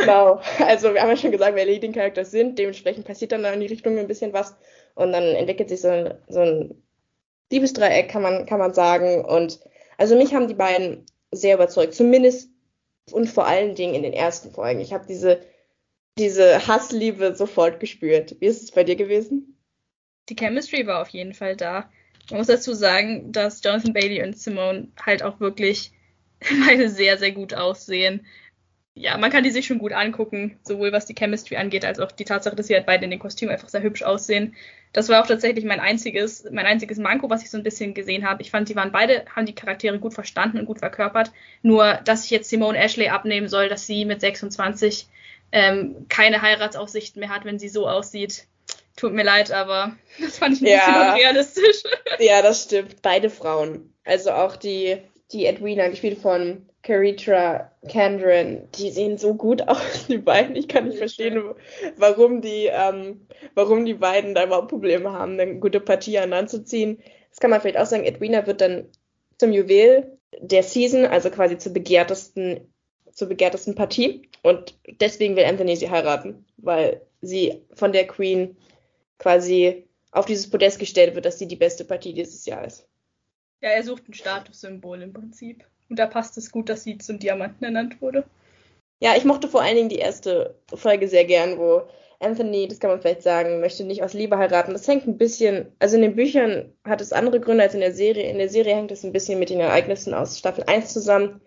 [0.00, 0.40] genau.
[0.60, 3.60] Also wir haben ja schon gesagt, wer Leading Characters sind, dementsprechend passiert dann da in
[3.60, 4.56] die Richtung ein bisschen was
[4.94, 6.82] und dann entwickelt sich so ein, so ein
[7.52, 9.24] Liebesdreieck kann man, kann man sagen.
[9.24, 9.60] Und
[9.96, 12.50] also mich haben die beiden sehr überzeugt, zumindest
[13.12, 14.80] und vor allen Dingen in den ersten Folgen.
[14.80, 15.40] Ich habe diese,
[16.18, 18.36] diese Hassliebe sofort gespürt.
[18.40, 19.57] Wie ist es bei dir gewesen?
[20.28, 21.90] Die Chemistry war auf jeden Fall da.
[22.30, 25.92] Man muss dazu sagen, dass Jonathan Bailey und Simone halt auch wirklich
[26.66, 28.26] beide sehr, sehr gut aussehen.
[28.94, 32.10] Ja, man kann die sich schon gut angucken, sowohl was die Chemistry angeht, als auch
[32.10, 34.56] die Tatsache, dass sie halt beide in den Kostümen einfach sehr hübsch aussehen.
[34.92, 38.28] Das war auch tatsächlich mein einziges, mein einziges Manko, was ich so ein bisschen gesehen
[38.28, 38.42] habe.
[38.42, 41.30] Ich fand, die waren beide, haben die Charaktere gut verstanden und gut verkörpert.
[41.62, 45.06] Nur, dass ich jetzt Simone Ashley abnehmen soll, dass sie mit 26
[45.52, 48.48] ähm, keine Heiratsaussichten mehr hat, wenn sie so aussieht.
[48.98, 50.78] Tut mir leid, aber das fand ich ein ja.
[50.78, 51.82] bisschen unrealistisch.
[52.18, 53.00] Ja, das stimmt.
[53.00, 53.94] Beide Frauen.
[54.04, 54.96] Also auch die,
[55.30, 60.56] die Edwina, gespielt von Caritra Candron, die sehen so gut aus, die beiden.
[60.56, 61.40] Ich kann nicht verstehen,
[61.96, 66.98] warum die, ähm, warum die beiden da überhaupt Probleme haben, eine gute Partie an anzuziehen.
[67.30, 68.04] Das kann man vielleicht auch sagen.
[68.04, 68.86] Edwina wird dann
[69.38, 72.72] zum Juwel der Season, also quasi zur begehrtesten,
[73.12, 74.28] zur begehrtesten Partie.
[74.42, 78.56] Und deswegen will Anthony sie heiraten, weil sie von der Queen
[79.18, 82.88] quasi auf dieses Podest gestellt wird, dass sie die beste Partie dieses Jahr ist.
[83.60, 85.64] Ja, er sucht ein Statussymbol im Prinzip.
[85.88, 88.24] Und da passt es gut, dass sie zum Diamanten ernannt wurde.
[89.00, 91.82] Ja, ich mochte vor allen Dingen die erste Folge sehr gern, wo
[92.20, 94.72] Anthony, das kann man vielleicht sagen, möchte nicht aus Liebe heiraten.
[94.72, 97.94] Das hängt ein bisschen, also in den Büchern hat es andere Gründe als in der
[97.94, 98.28] Serie.
[98.28, 101.40] In der Serie hängt es ein bisschen mit den Ereignissen aus Staffel 1 zusammen,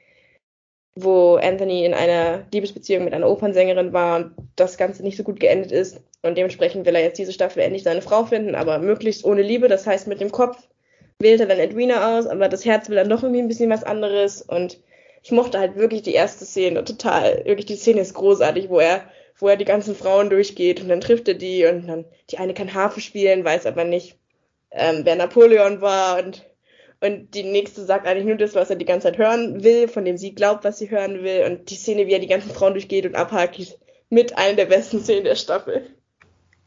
[0.96, 5.40] wo Anthony in einer Liebesbeziehung mit einer Opernsängerin war und das Ganze nicht so gut
[5.40, 6.02] geendet ist.
[6.22, 9.68] Und dementsprechend will er jetzt diese Staffel endlich seine Frau finden, aber möglichst ohne Liebe,
[9.68, 10.58] das heißt mit dem Kopf
[11.22, 13.84] wählt er dann Edwina aus, aber das Herz will dann doch irgendwie ein bisschen was
[13.84, 14.42] anderes.
[14.42, 14.80] Und
[15.24, 17.46] ich mochte halt wirklich die erste Szene total.
[17.46, 19.04] Wirklich, die Szene ist großartig, wo er,
[19.38, 22.54] wo er die ganzen Frauen durchgeht und dann trifft er die und dann, die eine
[22.54, 24.18] kann Harfe spielen, weiß aber nicht,
[24.72, 26.46] ähm, wer Napoleon war und,
[27.02, 30.06] und die nächste sagt eigentlich nur das, was er die ganze Zeit hören will, von
[30.06, 31.46] dem sie glaubt, was sie hören will.
[31.46, 34.68] Und die Szene, wie er die ganzen Frauen durchgeht und abhakt, ist mit einer der
[34.68, 35.90] besten Szenen der Staffel.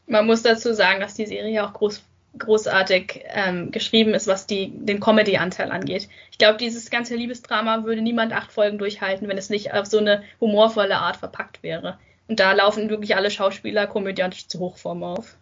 [0.07, 2.03] Man muss dazu sagen, dass die Serie auch groß
[2.37, 6.09] großartig ähm, geschrieben ist, was die, den Comedy-Anteil angeht.
[6.31, 9.99] Ich glaube, dieses ganze Liebesdrama würde niemand acht Folgen durchhalten, wenn es nicht auf so
[9.99, 11.97] eine humorvolle Art verpackt wäre.
[12.27, 15.37] Und da laufen wirklich alle Schauspieler komödiantisch zu Hochform auf.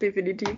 [0.00, 0.56] Definitiv.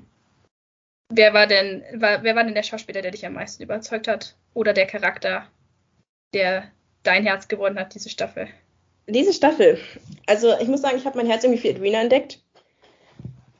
[1.17, 4.35] Wer war denn, war, wer war denn der Schauspieler, der dich am meisten überzeugt hat?
[4.53, 5.47] Oder der Charakter,
[6.33, 6.65] der
[7.05, 8.49] dein Herz gewonnen hat, diese Staffel?
[9.07, 9.79] Diese Staffel.
[10.27, 12.41] Also ich muss sagen, ich habe mein Herz irgendwie für Edwina entdeckt.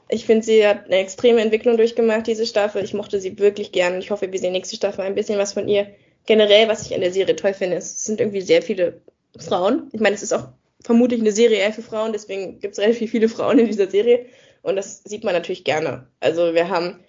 [0.09, 2.83] Ich finde, sie hat eine extreme Entwicklung durchgemacht, diese Staffel.
[2.83, 4.01] Ich mochte sie wirklich gern.
[4.01, 5.95] Ich hoffe, wir sehen nächste Staffel ein bisschen was von ihr.
[6.27, 9.01] Generell, was ich an der Serie toll finde, es sind irgendwie sehr viele
[9.39, 9.91] Frauen.
[9.93, 10.49] Ich meine, es ist auch
[10.83, 14.27] vermutlich eine Serie eher für Frauen, deswegen gibt es relativ viele Frauen in dieser Serie.
[14.63, 16.09] Und das sieht man natürlich gerne.
[16.21, 17.04] Also wir haben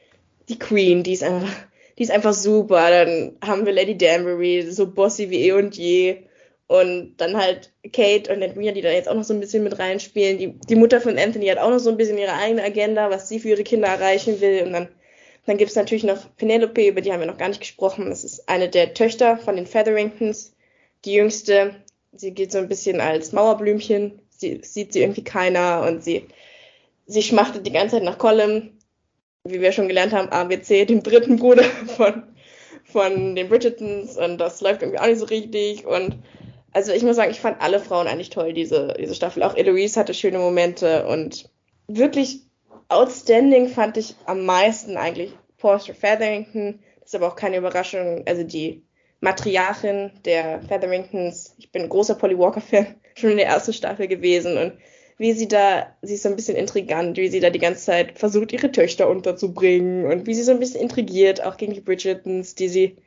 [0.50, 1.54] die Queen, die ist einfach,
[1.98, 2.90] die ist einfach super.
[2.90, 6.18] Dann haben wir Lady Danbury, so bossy wie eh und je.
[6.68, 9.78] Und dann halt Kate und Edwina, die da jetzt auch noch so ein bisschen mit
[9.78, 10.38] reinspielen.
[10.40, 13.30] Die, die Mutter von Anthony hat auch noch so ein bisschen ihre eigene Agenda, was
[13.30, 14.64] sie für ihre Kinder erreichen will.
[14.64, 14.88] Und dann,
[15.46, 18.10] dann gibt es natürlich noch Penelope, über die haben wir noch gar nicht gesprochen.
[18.10, 20.56] Das ist eine der Töchter von den Featheringtons,
[21.06, 21.76] die jüngste.
[22.14, 24.20] Sie geht so ein bisschen als Mauerblümchen.
[24.30, 26.26] Sie sieht sie irgendwie keiner und sie,
[27.06, 28.75] sie schmachtet die ganze Zeit nach Colin,
[29.46, 31.64] wie wir schon gelernt haben, ABC, dem dritten Bruder
[31.96, 32.24] von,
[32.84, 34.18] von den Bridgertons.
[34.18, 35.86] Und das läuft irgendwie auch nicht so richtig.
[35.86, 36.18] Und
[36.74, 39.44] also ich muss sagen, ich fand alle Frauen eigentlich toll, diese, diese Staffel.
[39.44, 41.50] Auch Eloise hatte schöne Momente und
[41.88, 42.42] wirklich
[42.90, 46.80] outstanding fand ich am meisten eigentlich Portia Featherington.
[47.00, 48.24] Das ist aber auch keine Überraschung.
[48.28, 48.84] Also die
[49.22, 51.56] Matriarchin der Featheringtons.
[51.58, 54.58] Ich bin großer Polly Walker-Fan, schon in der ersten Staffel gewesen.
[54.58, 54.74] Und
[55.18, 58.18] wie sie da, sie ist so ein bisschen intrigant, wie sie da die ganze Zeit
[58.20, 62.56] versucht, ihre Töchter unterzubringen und wie sie so ein bisschen intrigiert, auch gegen die Bridgertons,
[62.56, 62.98] die sie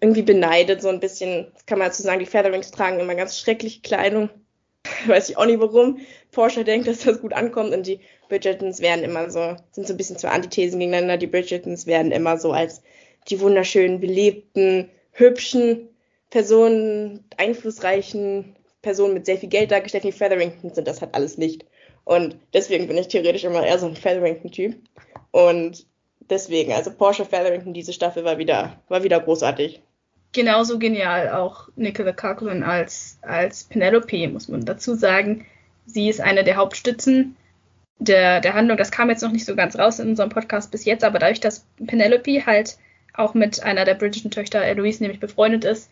[0.00, 3.80] irgendwie beneidet, so ein bisschen, kann man dazu sagen, die Featherings tragen immer ganz schreckliche
[3.80, 4.30] Kleidung.
[5.06, 5.98] Weiß ich auch nicht warum.
[6.30, 9.96] Porsche denkt, dass das gut ankommt und die Bridgertons werden immer so, sind so ein
[9.96, 11.16] bisschen zwei Antithesen gegeneinander.
[11.16, 12.82] Die Bridgertons werden immer so als
[13.28, 15.88] die wunderschönen, belebten, hübschen
[16.30, 18.54] Personen, einflussreichen
[18.88, 20.04] Personen mit sehr viel Geld dargestellt.
[20.04, 21.66] Die Featheringtons sind das halt alles nicht.
[22.04, 24.76] Und deswegen bin ich theoretisch immer eher so ein Featherington-Typ.
[25.30, 25.86] Und
[26.30, 29.82] deswegen, also Porsche Featherington, diese Staffel war wieder, war wieder großartig
[30.32, 35.46] genauso genial auch Nicola Coughlin als, als Penelope, muss man dazu sagen.
[35.86, 37.36] Sie ist eine der Hauptstützen
[37.98, 38.76] der, der Handlung.
[38.76, 41.40] Das kam jetzt noch nicht so ganz raus in unserem Podcast bis jetzt, aber dadurch,
[41.40, 42.76] dass Penelope halt
[43.14, 45.90] auch mit einer der britischen Töchter Eloise nämlich befreundet ist,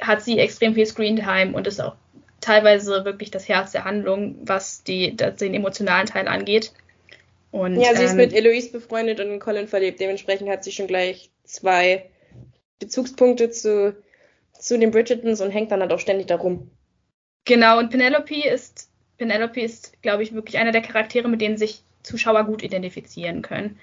[0.00, 1.96] hat sie extrem viel Screentime und ist auch
[2.40, 6.72] teilweise wirklich das Herz der Handlung, was die, den emotionalen Teil angeht.
[7.50, 10.00] Und, ja, sie ähm, ist mit Eloise befreundet und Colin verliebt.
[10.00, 12.10] Dementsprechend hat sie schon gleich zwei
[12.78, 13.96] Bezugspunkte zu,
[14.52, 16.70] zu den Bridgertons und hängt dann halt auch ständig darum.
[17.44, 21.82] Genau, und Penelope ist, Penelope ist, glaube ich, wirklich einer der Charaktere, mit denen sich
[22.02, 23.78] Zuschauer gut identifizieren können.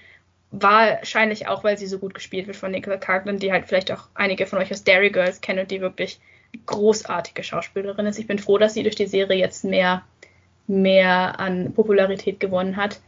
[0.56, 4.06] Wahrscheinlich auch, weil sie so gut gespielt wird von Nicola Carglan, die halt vielleicht auch
[4.14, 6.20] einige von euch aus Dairy Girls kennen und die wirklich
[6.66, 8.20] großartige Schauspielerin ist.
[8.20, 10.04] Ich bin froh, dass sie durch die Serie jetzt mehr,
[10.68, 13.00] mehr an Popularität gewonnen hat.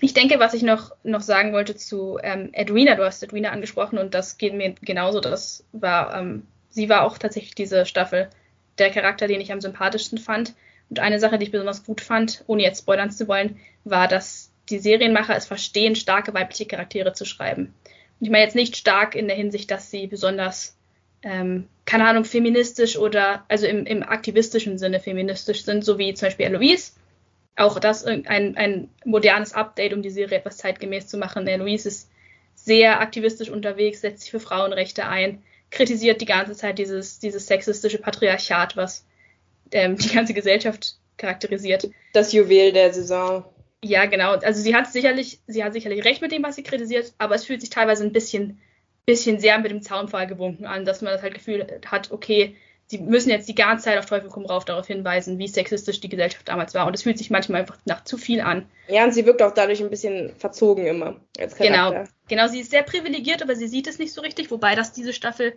[0.00, 3.98] Ich denke, was ich noch, noch sagen wollte zu ähm, Edwina, du hast Edwina angesprochen
[3.98, 5.20] und das geht mir genauso.
[5.20, 8.30] Das war, ähm, sie war auch tatsächlich diese Staffel
[8.78, 10.54] der Charakter, den ich am sympathischsten fand.
[10.88, 14.47] Und eine Sache, die ich besonders gut fand, ohne jetzt spoilern zu wollen, war, dass
[14.70, 17.74] die Serienmacher es verstehen, starke weibliche Charaktere zu schreiben.
[18.20, 20.76] Und ich meine jetzt nicht stark in der Hinsicht, dass sie besonders,
[21.22, 26.26] ähm, keine Ahnung, feministisch oder, also im, im aktivistischen Sinne feministisch sind, so wie zum
[26.26, 26.92] Beispiel Eloise,
[27.56, 31.46] auch das ein, ein modernes Update, um die Serie etwas zeitgemäß zu machen.
[31.46, 32.08] Luis ist
[32.54, 37.98] sehr aktivistisch unterwegs, setzt sich für Frauenrechte ein, kritisiert die ganze Zeit dieses, dieses sexistische
[37.98, 39.04] Patriarchat, was
[39.72, 41.88] ähm, die ganze Gesellschaft charakterisiert.
[42.12, 43.44] Das Juwel der Saison.
[43.84, 44.32] Ja, genau.
[44.32, 47.44] Also sie hat sicherlich, sie hat sicherlich recht mit dem, was sie kritisiert, aber es
[47.44, 48.60] fühlt sich teilweise ein bisschen,
[49.06, 52.98] bisschen sehr mit dem Zaunpfahl gewunken an, dass man das halt Gefühl hat, okay, sie
[52.98, 56.48] müssen jetzt die ganze Zeit auf Teufel komm rauf darauf hinweisen, wie sexistisch die Gesellschaft
[56.48, 56.86] damals war.
[56.86, 58.66] Und es fühlt sich manchmal einfach nach zu viel an.
[58.88, 61.20] Ja, und sie wirkt auch dadurch ein bisschen verzogen immer.
[61.58, 62.48] Genau, genau.
[62.48, 65.54] Sie ist sehr privilegiert, aber sie sieht es nicht so richtig, wobei das diese Staffel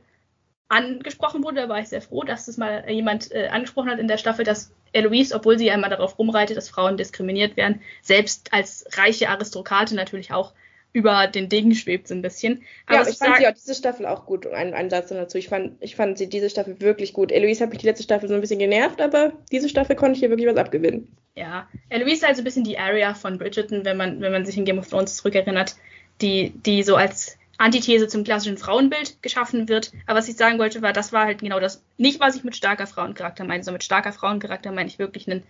[0.71, 1.57] angesprochen wurde.
[1.57, 4.45] Da war ich sehr froh, dass das mal jemand äh, angesprochen hat in der Staffel,
[4.45, 9.29] dass Eloise, obwohl sie ja immer darauf rumreitet, dass Frauen diskriminiert werden, selbst als reiche
[9.29, 10.53] Aristokratin natürlich auch
[10.93, 12.63] über den Degen schwebt so ein bisschen.
[12.85, 14.45] Aber ja, ich fand sie auch diese Staffel auch gut.
[14.47, 15.37] Ein, ein Satz dazu.
[15.37, 17.31] Ich fand, ich fand sie diese Staffel wirklich gut.
[17.31, 20.19] Eloise hat mich die letzte Staffel so ein bisschen genervt, aber diese Staffel konnte ich
[20.19, 21.07] hier wirklich was abgewinnen.
[21.35, 24.45] Ja, Eloise ist halt so ein bisschen die Area von Bridgerton, wenn man, wenn man
[24.45, 25.75] sich in Game of Thrones zurückerinnert,
[26.21, 29.91] die, die so als Antithese zum klassischen Frauenbild geschaffen wird.
[30.07, 32.55] Aber was ich sagen wollte, war, das war halt genau das, nicht was ich mit
[32.55, 35.43] starker Frauencharakter meine, sondern mit starker Frauencharakter meine ich wirklich einen,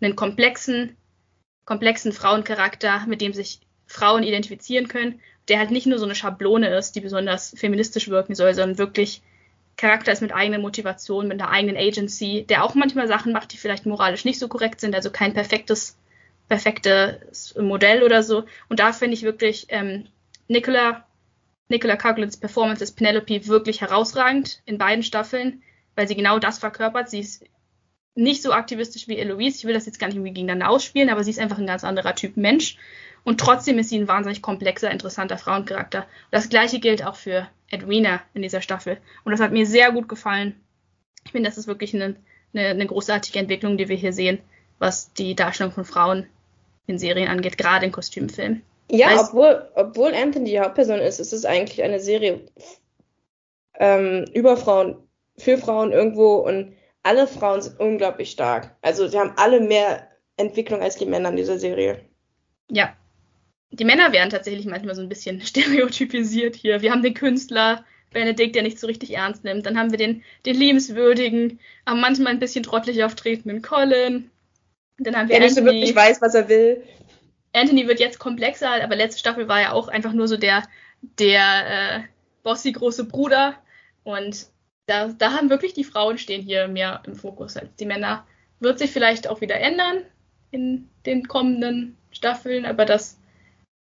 [0.00, 0.96] einen komplexen,
[1.66, 6.74] komplexen Frauencharakter, mit dem sich Frauen identifizieren können, der halt nicht nur so eine Schablone
[6.74, 9.20] ist, die besonders feministisch wirken soll, sondern wirklich
[9.76, 13.56] Charakter ist mit eigener Motivation, mit einer eigenen Agency, der auch manchmal Sachen macht, die
[13.56, 15.98] vielleicht moralisch nicht so korrekt sind, also kein perfektes,
[16.48, 18.44] perfektes Modell oder so.
[18.68, 20.06] Und da finde ich wirklich ähm,
[20.48, 21.04] Nicola,
[21.70, 25.62] Nicola Couglins Performance als Penelope wirklich herausragend in beiden Staffeln,
[25.94, 27.08] weil sie genau das verkörpert.
[27.08, 27.44] Sie ist
[28.16, 29.58] nicht so aktivistisch wie Eloise.
[29.58, 31.84] Ich will das jetzt gar nicht irgendwie gegeneinander ausspielen, aber sie ist einfach ein ganz
[31.84, 32.76] anderer Typ Mensch.
[33.22, 36.06] Und trotzdem ist sie ein wahnsinnig komplexer, interessanter Frauencharakter.
[36.30, 38.98] Das gleiche gilt auch für Edwina in dieser Staffel.
[39.24, 40.56] Und das hat mir sehr gut gefallen.
[41.24, 42.16] Ich finde, das ist wirklich eine,
[42.52, 44.40] eine, eine großartige Entwicklung, die wir hier sehen,
[44.78, 46.26] was die Darstellung von Frauen
[46.86, 48.62] in Serien angeht, gerade in Kostümfilmen.
[48.90, 52.40] Ja, weißt, obwohl, obwohl Anthony die Hauptperson ist, ist es eigentlich eine Serie
[53.78, 54.96] ähm, über Frauen,
[55.36, 58.76] für Frauen irgendwo und alle Frauen sind unglaublich stark.
[58.82, 62.04] Also sie haben alle mehr Entwicklung als die Männer in dieser Serie.
[62.70, 62.94] Ja,
[63.70, 66.82] die Männer werden tatsächlich manchmal so ein bisschen stereotypisiert hier.
[66.82, 69.66] Wir haben den Künstler Benedikt, der nicht so richtig ernst nimmt.
[69.66, 74.30] Dann haben wir den, den liebenswürdigen, aber manchmal ein bisschen trottelig auftretenden Colin.
[74.98, 76.82] Dann haben wir der Anthony, nicht so wirklich weiß, was er will.
[77.52, 80.62] Anthony wird jetzt komplexer, aber letzte Staffel war ja auch einfach nur so der,
[81.18, 82.00] der äh,
[82.42, 83.54] bossy große Bruder.
[84.04, 84.46] Und
[84.86, 88.26] da, da haben wirklich die Frauen stehen hier mehr im Fokus als die Männer.
[88.60, 90.04] Wird sich vielleicht auch wieder ändern
[90.50, 93.20] in den kommenden Staffeln, aber das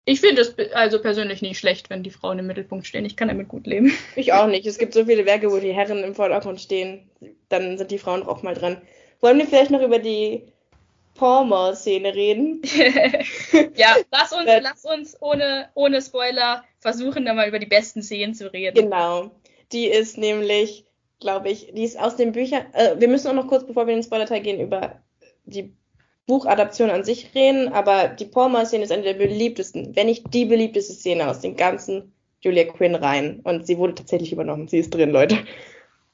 [0.08, 3.04] ich finde es also persönlich nicht schlecht, wenn die Frauen im Mittelpunkt stehen.
[3.04, 3.92] Ich kann damit gut leben.
[4.14, 4.64] Ich auch nicht.
[4.64, 7.10] Es gibt so viele Werke, wo die Herren im Vordergrund stehen.
[7.48, 8.80] Dann sind die Frauen auch mal dran.
[9.20, 10.44] Wollen wir vielleicht noch über die
[11.16, 12.62] Palmer-Szene reden?
[13.76, 18.34] ja, lass uns, lass uns ohne, ohne Spoiler versuchen, da mal über die besten Szenen
[18.34, 18.74] zu reden.
[18.74, 19.30] Genau.
[19.72, 20.84] Die ist nämlich,
[21.20, 22.66] glaube ich, die ist aus den Büchern.
[22.72, 25.00] Äh, wir müssen auch noch kurz, bevor wir in den Spoiler-Teil gehen, über
[25.44, 25.74] die
[26.26, 30.92] Buchadaption an sich reden, aber die Palmer-Szene ist eine der beliebtesten, wenn nicht die beliebteste
[30.92, 33.40] Szene aus den ganzen Julia Quinn-Reihen.
[33.40, 34.68] Und sie wurde tatsächlich übernommen.
[34.68, 35.38] Sie ist drin, Leute.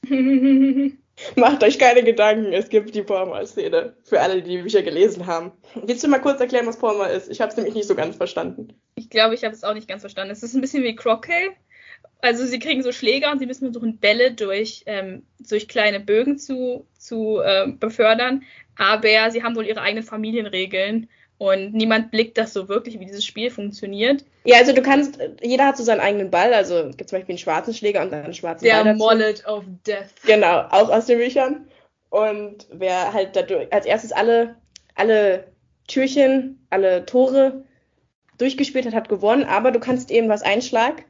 [1.36, 3.94] Macht euch keine Gedanken, es gibt die Palmer-Szene.
[4.04, 5.52] Für alle, die die Bücher gelesen haben.
[5.74, 7.30] Willst du mal kurz erklären, was Palmer ist?
[7.30, 8.68] Ich habe es nämlich nicht so ganz verstanden.
[8.94, 10.32] Ich glaube, ich habe es auch nicht ganz verstanden.
[10.32, 11.52] Es ist ein bisschen wie Crockett.
[12.20, 16.38] Also sie kriegen so Schläger und sie müssen versuchen, Bälle durch, ähm, durch kleine Bögen
[16.38, 18.42] zu, zu äh, befördern
[18.76, 21.08] aber sie haben wohl ihre eigenen Familienregeln
[21.42, 24.24] und niemand blickt das so wirklich, wie dieses Spiel funktioniert.
[24.44, 27.32] Ja, also du kannst, jeder hat so seinen eigenen Ball, also es gibt zum Beispiel
[27.32, 28.84] einen schwarzen Schläger und dann einen schwarzen Der Ball.
[28.84, 30.06] Der Mollet of Death.
[30.24, 31.66] Genau, auch aus den Büchern.
[32.10, 34.54] Und wer halt dadurch als erstes alle,
[34.94, 35.48] alle
[35.88, 37.64] Türchen, alle Tore
[38.38, 41.02] durchgespielt hat, hat gewonnen, aber du kannst eben was Einschlag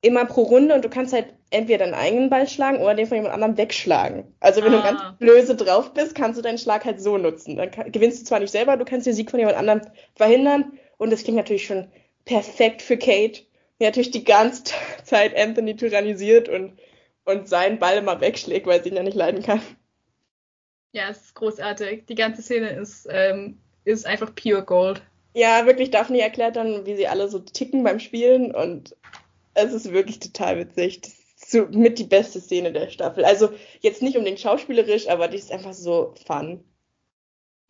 [0.00, 3.16] immer pro Runde und du kannst halt entweder deinen eigenen Ball schlagen oder den von
[3.16, 4.34] jemand anderem wegschlagen.
[4.40, 4.76] Also wenn ah.
[4.76, 7.56] du ganz blöse drauf bist, kannst du deinen Schlag halt so nutzen.
[7.56, 9.82] Dann gewinnst du zwar nicht selber, du kannst den Sieg von jemand anderem
[10.14, 11.88] verhindern und das klingt natürlich schon
[12.24, 13.42] perfekt für Kate,
[13.80, 14.64] die natürlich die ganze
[15.04, 16.78] Zeit Anthony tyrannisiert und,
[17.24, 19.60] und seinen Ball immer wegschlägt, weil sie ihn ja nicht leiden kann.
[20.92, 22.06] Ja, es ist großartig.
[22.06, 25.02] Die ganze Szene ist, ähm, ist einfach pure Gold.
[25.34, 28.96] Ja, wirklich, Daphne erklärt dann, wie sie alle so ticken beim Spielen und
[29.54, 31.00] es ist wirklich total witzig.
[31.00, 31.13] Das
[31.54, 33.24] so mit die beste Szene der Staffel.
[33.24, 33.50] Also
[33.80, 36.62] jetzt nicht unbedingt schauspielerisch, aber die ist einfach so fun.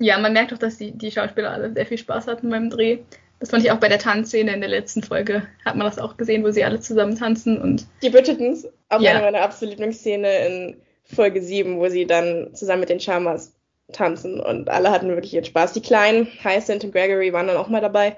[0.00, 2.98] Ja, man merkt doch, dass die, die Schauspieler alle sehr viel Spaß hatten beim Dreh.
[3.38, 5.46] Das fand ich auch bei der Tanzszene in der letzten Folge.
[5.64, 7.86] Hat man das auch gesehen, wo sie alle zusammen tanzen und.
[8.02, 9.12] Die Bridgertons, auch ja.
[9.12, 13.54] eine meiner absoluten Lieblingsszene in Folge 7, wo sie dann zusammen mit den Charmers
[13.92, 15.74] tanzen und alle hatten wirklich ihren Spaß.
[15.74, 18.16] Die kleinen, Hyacinth und Gregory waren dann auch mal dabei.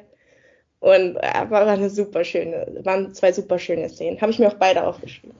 [0.79, 4.21] Und äh, war eine super schöne, waren zwei super schöne Szenen.
[4.21, 5.37] Habe ich mir auch beide aufgeschrieben.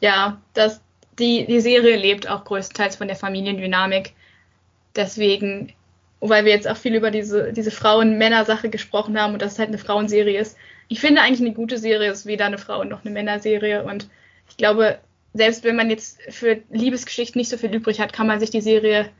[0.00, 0.80] Ja, das,
[1.18, 4.14] die, die Serie lebt auch größtenteils von der Familiendynamik.
[4.94, 5.72] Deswegen,
[6.20, 9.68] weil wir jetzt auch viel über diese, diese Frauen-Männer-Sache gesprochen haben und dass es halt
[9.68, 10.56] eine Frauenserie ist.
[10.88, 13.84] Ich finde eigentlich eine gute Serie ist weder eine Frauen- noch eine Männerserie.
[13.84, 14.08] Und
[14.48, 14.98] ich glaube,
[15.34, 18.60] selbst wenn man jetzt für Liebesgeschichten nicht so viel übrig hat, kann man sich die
[18.60, 19.10] Serie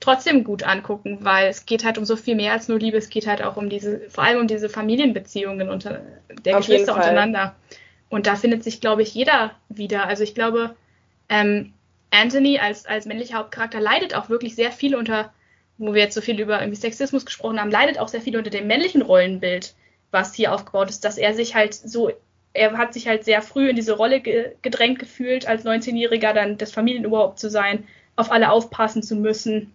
[0.00, 2.98] trotzdem gut angucken, weil es geht halt um so viel mehr als nur Liebe.
[2.98, 6.02] Es geht halt auch um diese, vor allem um diese Familienbeziehungen unter
[6.44, 7.54] der Auf Geschwister untereinander.
[8.08, 10.06] Und da findet sich, glaube ich, jeder wieder.
[10.06, 10.76] Also ich glaube,
[11.28, 11.72] ähm,
[12.10, 15.32] Anthony als, als männlicher Hauptcharakter leidet auch wirklich sehr viel unter,
[15.78, 18.50] wo wir jetzt so viel über irgendwie Sexismus gesprochen haben, leidet auch sehr viel unter
[18.50, 19.74] dem männlichen Rollenbild,
[20.10, 22.12] was hier aufgebaut ist, dass er sich halt so,
[22.52, 26.56] er hat sich halt sehr früh in diese Rolle ge gedrängt gefühlt, als 19-Jähriger dann
[26.56, 29.72] das Familienoberhaupt zu sein, auf alle aufpassen zu müssen.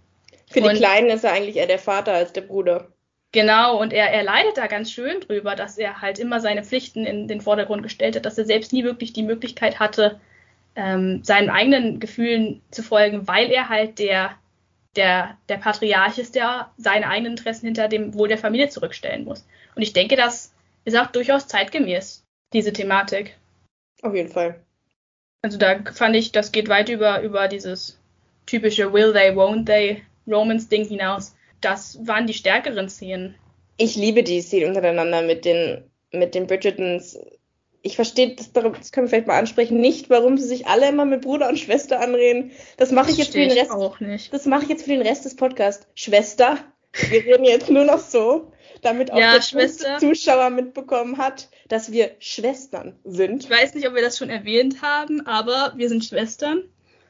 [0.49, 2.87] Für und die Kleinen ist er eigentlich eher der Vater als der Bruder.
[3.31, 7.05] Genau, und er, er leidet da ganz schön drüber, dass er halt immer seine Pflichten
[7.05, 10.19] in den Vordergrund gestellt hat, dass er selbst nie wirklich die Möglichkeit hatte,
[10.75, 14.35] ähm, seinen eigenen Gefühlen zu folgen, weil er halt der,
[14.95, 19.45] der, der Patriarch ist, der seine eigenen Interessen hinter dem Wohl der Familie zurückstellen muss.
[19.75, 20.51] Und ich denke, das
[20.85, 22.23] ist auch durchaus zeitgemäß,
[22.53, 23.35] diese Thematik.
[24.01, 24.59] Auf jeden Fall.
[25.41, 27.99] Also da fand ich, das geht weit über, über dieses
[28.47, 31.35] typische Will they, won't they Romans-Ding hinaus.
[31.61, 33.35] Das waren die stärkeren Szenen.
[33.77, 37.17] Ich liebe die Szenen untereinander mit den, mit den Bridgertons
[37.81, 41.05] ich verstehe, das, das können wir vielleicht mal ansprechen, nicht, warum sie sich alle immer
[41.05, 42.51] mit Bruder und Schwester anreden.
[42.77, 43.71] Das mache ich jetzt für den Rest.
[43.71, 44.33] Auch nicht.
[44.33, 45.87] Das mache ich jetzt für den Rest des Podcasts.
[45.95, 46.57] Schwester,
[47.09, 48.51] wir reden jetzt nur noch so,
[48.81, 49.97] damit auch ja, der Schwester.
[49.97, 53.45] Zuschauer mitbekommen hat, dass wir Schwestern sind.
[53.45, 56.63] Ich weiß nicht, ob wir das schon erwähnt haben, aber wir sind Schwestern.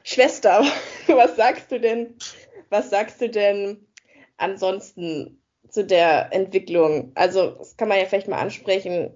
[0.04, 0.64] Schwester,
[1.08, 2.14] was sagst du denn?
[2.68, 3.84] Was sagst du denn
[4.40, 7.12] ansonsten zu der Entwicklung?
[7.14, 9.12] Also, das kann man ja vielleicht mal ansprechen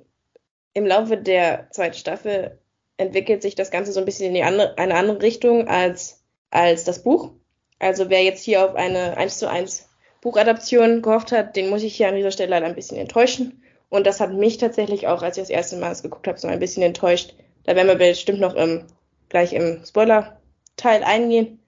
[0.74, 2.58] im Laufe der zweiten Staffel
[2.96, 7.02] entwickelt sich das Ganze so ein bisschen in andere, eine andere Richtung als, als das
[7.02, 7.32] Buch.
[7.78, 9.88] Also wer jetzt hier auf eine 1 zu 1
[10.20, 13.62] Buchadaption gehofft hat, den muss ich hier an dieser Stelle leider ein bisschen enttäuschen.
[13.88, 16.48] Und das hat mich tatsächlich auch, als ich das erste Mal das geguckt habe, so
[16.48, 17.34] ein bisschen enttäuscht.
[17.64, 18.86] Da werden wir bestimmt noch im,
[19.28, 21.60] gleich im Spoiler-Teil eingehen.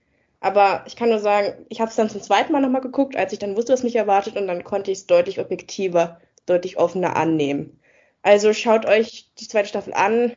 [0.46, 3.32] Aber ich kann nur sagen, ich habe es dann zum zweiten Mal nochmal geguckt, als
[3.32, 7.16] ich dann wusste, was mich erwartet, und dann konnte ich es deutlich objektiver, deutlich offener
[7.16, 7.80] annehmen.
[8.22, 10.34] Also schaut euch die zweite Staffel an.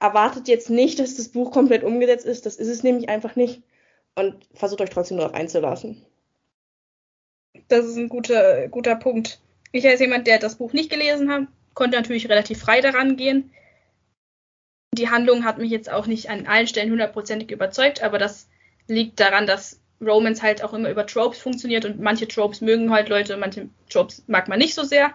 [0.00, 2.46] Erwartet jetzt nicht, dass das Buch komplett umgesetzt ist.
[2.46, 3.62] Das ist es nämlich einfach nicht.
[4.14, 6.06] Und versucht euch trotzdem darauf einzulassen.
[7.68, 9.40] Das ist ein guter, guter Punkt.
[9.72, 13.52] Ich als jemand, der das Buch nicht gelesen hat, konnte natürlich relativ frei daran gehen.
[14.94, 18.48] Die Handlung hat mich jetzt auch nicht an allen Stellen hundertprozentig überzeugt, aber das
[18.88, 23.08] liegt daran, dass Romance halt auch immer über Tropes funktioniert und manche Tropes mögen halt
[23.08, 25.14] Leute, manche Tropes mag man nicht so sehr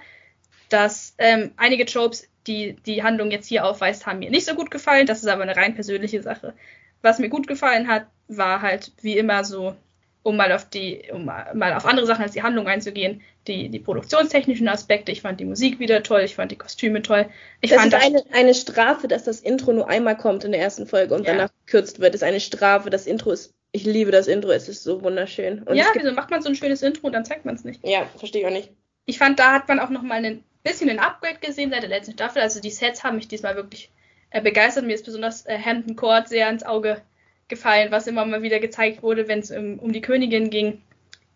[0.69, 4.71] dass ähm, einige Tropes, die die Handlung jetzt hier aufweist, haben mir nicht so gut
[4.71, 5.07] gefallen.
[5.07, 6.53] Das ist aber eine rein persönliche Sache.
[7.01, 9.75] Was mir gut gefallen hat, war halt wie immer so,
[10.21, 13.79] um mal auf die, um mal auf andere Sachen als die Handlung einzugehen, die, die
[13.79, 15.11] produktionstechnischen Aspekte.
[15.11, 17.29] Ich fand die Musik wieder toll, ich fand die Kostüme toll.
[17.61, 20.61] Ich das fand ist eine, eine Strafe, dass das Intro nur einmal kommt in der
[20.61, 21.33] ersten Folge und ja.
[21.33, 22.13] danach gekürzt wird.
[22.13, 22.89] Das ist eine Strafe.
[22.89, 25.63] Das Intro ist, ich liebe das Intro, es ist so wunderschön.
[25.63, 27.85] Und ja, wieso macht man so ein schönes Intro und dann zeigt man es nicht?
[27.85, 28.71] Ja, verstehe ich auch nicht.
[29.05, 32.13] Ich fand, da hat man auch nochmal einen bisschen ein Upgrade gesehen seit der letzten
[32.13, 32.41] Staffel.
[32.41, 33.91] Also die Sets haben mich diesmal wirklich
[34.31, 34.85] äh, begeistert.
[34.85, 37.01] Mir ist besonders äh, Hampton Court sehr ins Auge
[37.47, 40.81] gefallen, was immer mal wieder gezeigt wurde, wenn es um, um die Königin ging.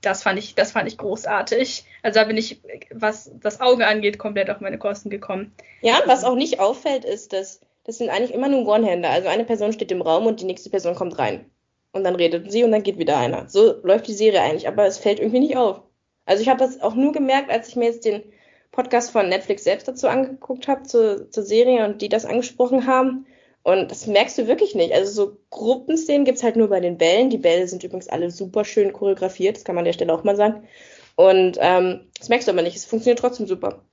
[0.01, 1.85] Das fand ich, das fand ich großartig.
[2.01, 2.59] Also da bin ich,
[2.91, 5.53] was das Auge angeht, komplett auf meine Kosten gekommen.
[5.81, 9.09] Ja, was auch nicht auffällt, ist, dass das sind eigentlich immer nur One-Hander.
[9.09, 11.45] Also eine Person steht im Raum und die nächste Person kommt rein.
[11.93, 13.47] Und dann redet sie und dann geht wieder einer.
[13.47, 15.83] So läuft die Serie eigentlich, aber es fällt irgendwie nicht auf.
[16.25, 18.23] Also ich habe das auch nur gemerkt, als ich mir jetzt den
[18.71, 23.27] Podcast von Netflix selbst dazu angeguckt habe, zur, zur Serie und die das angesprochen haben.
[23.61, 24.93] Und das merkst du wirklich nicht.
[24.93, 27.29] Also so Gruppenszenen gibt's halt nur bei den Bällen.
[27.29, 30.23] Die Bälle sind übrigens alle super schön choreografiert, das kann man an der Stelle auch
[30.23, 30.67] mal sagen.
[31.15, 32.75] Und ähm, das merkst du aber nicht.
[32.75, 33.83] Es funktioniert trotzdem super.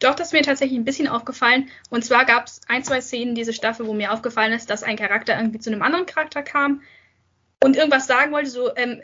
[0.00, 1.68] Doch, das ist mir tatsächlich ein bisschen aufgefallen.
[1.90, 4.96] Und zwar gab es ein, zwei Szenen diese Staffel, wo mir aufgefallen ist, dass ein
[4.96, 6.80] Charakter irgendwie zu einem anderen Charakter kam
[7.62, 8.50] und irgendwas sagen wollte.
[8.50, 9.02] So, ähm,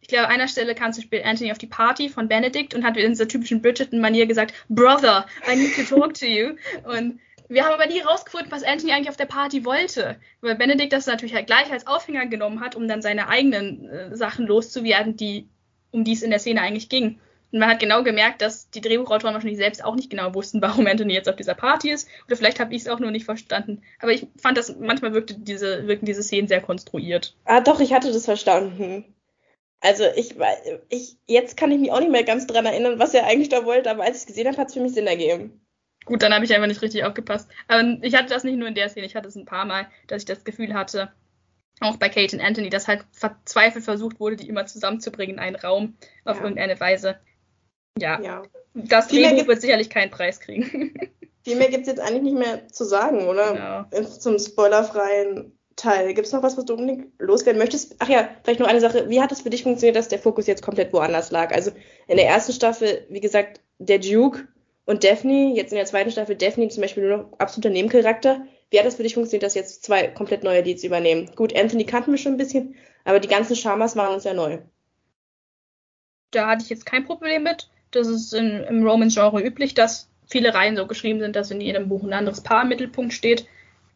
[0.00, 2.84] ich glaube, an einer Stelle kam zum Beispiel Anthony auf die Party von Benedict und
[2.84, 6.54] hat in dieser typischen Bridgerton-Manier gesagt, Brother, I need to talk to you.
[6.84, 10.16] Und wir haben aber nie rausgefunden, was Anthony eigentlich auf der Party wollte.
[10.40, 14.16] Weil Benedict das natürlich halt gleich als Aufhänger genommen hat, um dann seine eigenen äh,
[14.16, 15.48] Sachen loszuwerden, die,
[15.90, 17.18] um die es in der Szene eigentlich ging.
[17.52, 20.86] Und man hat genau gemerkt, dass die Drehbuchautoren wahrscheinlich selbst auch nicht genau wussten, warum
[20.86, 22.08] Anthony jetzt auf dieser Party ist.
[22.26, 23.82] Oder vielleicht habe ich es auch nur nicht verstanden.
[24.00, 27.36] Aber ich fand das, manchmal wirkte diese, wirkten diese Szenen sehr konstruiert.
[27.44, 29.04] Ah, doch, ich hatte das verstanden.
[29.80, 30.34] Also ich,
[30.88, 33.64] ich, jetzt kann ich mich auch nicht mehr ganz dran erinnern, was er eigentlich da
[33.64, 35.60] wollte, aber als ich es gesehen habe, hat es für mich Sinn ergeben.
[36.06, 37.48] Gut, dann habe ich einfach nicht richtig aufgepasst.
[37.68, 39.88] Aber ich hatte das nicht nur in der Szene, ich hatte es ein paar Mal,
[40.06, 41.12] dass ich das Gefühl hatte,
[41.80, 45.56] auch bei Kate und Anthony, dass halt verzweifelt versucht wurde, die immer zusammenzubringen in einen
[45.56, 46.42] Raum auf ja.
[46.42, 47.18] irgendeine Weise.
[47.98, 48.42] Ja, ja.
[48.74, 50.94] das Drehbuch wird sicherlich keinen Preis kriegen.
[51.44, 53.86] Viel mehr gibt es jetzt eigentlich nicht mehr zu sagen, oder?
[53.90, 54.02] Genau.
[54.04, 56.14] Zum spoilerfreien Teil.
[56.14, 57.96] Gibt es noch was, was du unbedingt loswerden möchtest?
[57.98, 59.08] Ach ja, vielleicht noch eine Sache.
[59.08, 61.54] Wie hat es für dich funktioniert, dass der Fokus jetzt komplett woanders lag?
[61.54, 61.70] Also
[62.08, 64.48] in der ersten Staffel, wie gesagt, der Duke
[64.86, 68.46] und Daphne, jetzt in der zweiten Staffel Daphne zum Beispiel nur noch absoluter Nebencharakter.
[68.70, 71.30] Wie hat das für dich funktioniert, dass jetzt zwei komplett neue Leads übernehmen?
[71.36, 72.74] Gut, Anthony kannten wir schon ein bisschen,
[73.04, 74.58] aber die ganzen Shamas waren uns ja neu.
[76.30, 77.68] Da hatte ich jetzt kein Problem mit.
[77.90, 81.88] Das ist in, im Romance-Genre üblich, dass viele Reihen so geschrieben sind, dass in jedem
[81.88, 83.46] Buch ein anderes Paar im Mittelpunkt steht.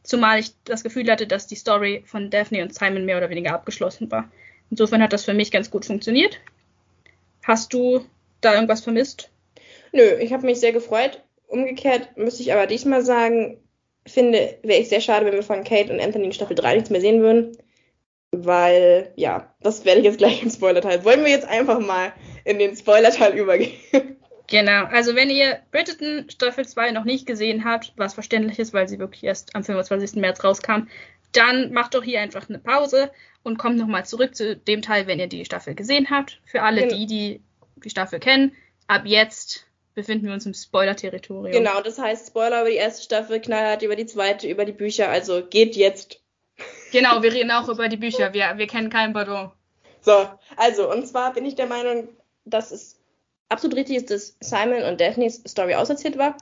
[0.02, 3.52] Zumal ich das Gefühl hatte, dass die Story von Daphne und Simon mehr oder weniger
[3.52, 4.30] abgeschlossen war.
[4.70, 6.40] Insofern hat das für mich ganz gut funktioniert.
[7.42, 8.04] Hast du
[8.40, 9.30] da irgendwas vermisst?
[9.92, 11.22] Nö, ich habe mich sehr gefreut.
[11.48, 13.58] Umgekehrt müsste ich aber diesmal sagen,
[14.06, 16.90] finde, wäre ich sehr schade, wenn wir von Kate und Anthony in Staffel 3 nichts
[16.90, 17.56] mehr sehen würden.
[18.32, 21.04] Weil, ja, das werde ich jetzt gleich im Spoiler-Teil.
[21.04, 22.12] Wollen wir jetzt einfach mal
[22.44, 23.72] in den Spoiler-Teil übergehen?
[24.46, 28.88] Genau, also wenn ihr Bridgerton Staffel 2 noch nicht gesehen habt, was verständlich ist, weil
[28.88, 30.20] sie wirklich erst am 25.
[30.20, 30.88] März rauskam,
[31.30, 33.12] dann macht doch hier einfach eine Pause
[33.44, 36.40] und kommt nochmal zurück zu dem Teil, wenn ihr die Staffel gesehen habt.
[36.44, 36.94] Für alle genau.
[36.96, 37.42] die, die
[37.84, 38.52] die Staffel kennen,
[38.86, 41.52] ab jetzt befinden wir uns im Spoiler-Territorium.
[41.52, 45.08] Genau, das heißt Spoiler über die erste Staffel, knallhart über die zweite, über die Bücher,
[45.08, 46.19] also geht jetzt.
[46.92, 49.50] Genau, wir reden auch über die Bücher, wir, wir kennen keinen Pardon.
[50.00, 50.26] So,
[50.56, 52.08] also, und zwar bin ich der Meinung,
[52.44, 52.98] dass es
[53.48, 56.36] absolut richtig ist, dass Simon und Daphnes Story auserzählt war.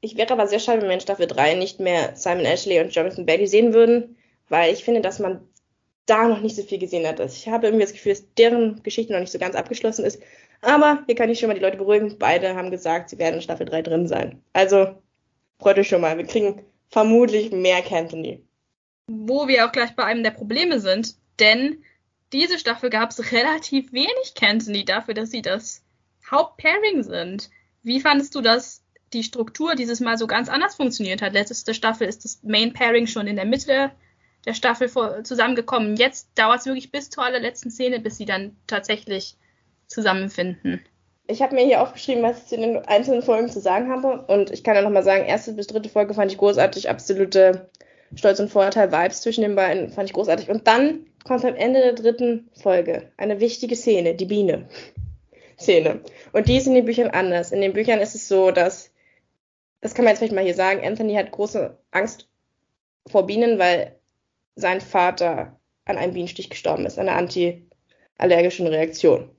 [0.00, 2.94] Ich wäre aber sehr schade, wenn wir in Staffel 3 nicht mehr Simon Ashley und
[2.94, 4.16] Jonathan Bailey sehen würden,
[4.48, 5.40] weil ich finde, dass man
[6.06, 7.20] da noch nicht so viel gesehen hat.
[7.20, 10.20] Ich habe irgendwie das Gefühl, dass deren Geschichte noch nicht so ganz abgeschlossen ist.
[10.62, 12.16] Aber hier kann ich schon mal die Leute beruhigen.
[12.18, 14.42] Beide haben gesagt, sie werden in Staffel 3 drin sein.
[14.52, 14.96] Also
[15.60, 16.16] freut euch schon mal.
[16.16, 18.47] Wir kriegen vermutlich mehr Cantonese.
[19.08, 21.82] Wo wir auch gleich bei einem der Probleme sind, denn
[22.32, 25.82] diese Staffel gab es relativ wenig Cantonese dafür, dass sie das
[26.30, 27.50] Hauptpairing sind.
[27.82, 28.82] Wie fandest du, dass
[29.14, 31.32] die Struktur dieses Mal so ganz anders funktioniert hat?
[31.32, 33.90] Letzte Staffel ist das Main Pairing schon in der Mitte
[34.44, 34.90] der Staffel
[35.24, 35.96] zusammengekommen.
[35.96, 39.36] Jetzt dauert es wirklich bis zur allerletzten Szene, bis sie dann tatsächlich
[39.86, 40.84] zusammenfinden.
[41.26, 44.22] Ich habe mir hier aufgeschrieben, was ich zu den einzelnen Folgen zu sagen habe.
[44.26, 47.70] Und ich kann ja nochmal sagen, erste bis dritte Folge fand ich großartig, absolute
[48.14, 50.48] Stolz und Vorurteil-Vibes zwischen den beiden fand ich großartig.
[50.48, 54.68] Und dann kommt am Ende der dritten Folge eine wichtige Szene, die Biene.
[55.58, 56.00] Szene.
[56.32, 57.52] Und die ist in den Büchern anders.
[57.52, 58.92] In den Büchern ist es so, dass,
[59.80, 62.28] das kann man jetzt vielleicht mal hier sagen, Anthony hat große Angst
[63.06, 63.96] vor Bienen, weil
[64.54, 69.30] sein Vater an einem Bienenstich gestorben ist, an einer antiallergischen Reaktion.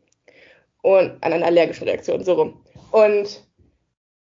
[0.82, 2.66] Und an einer allergischen Reaktion, so rum.
[2.92, 3.49] Und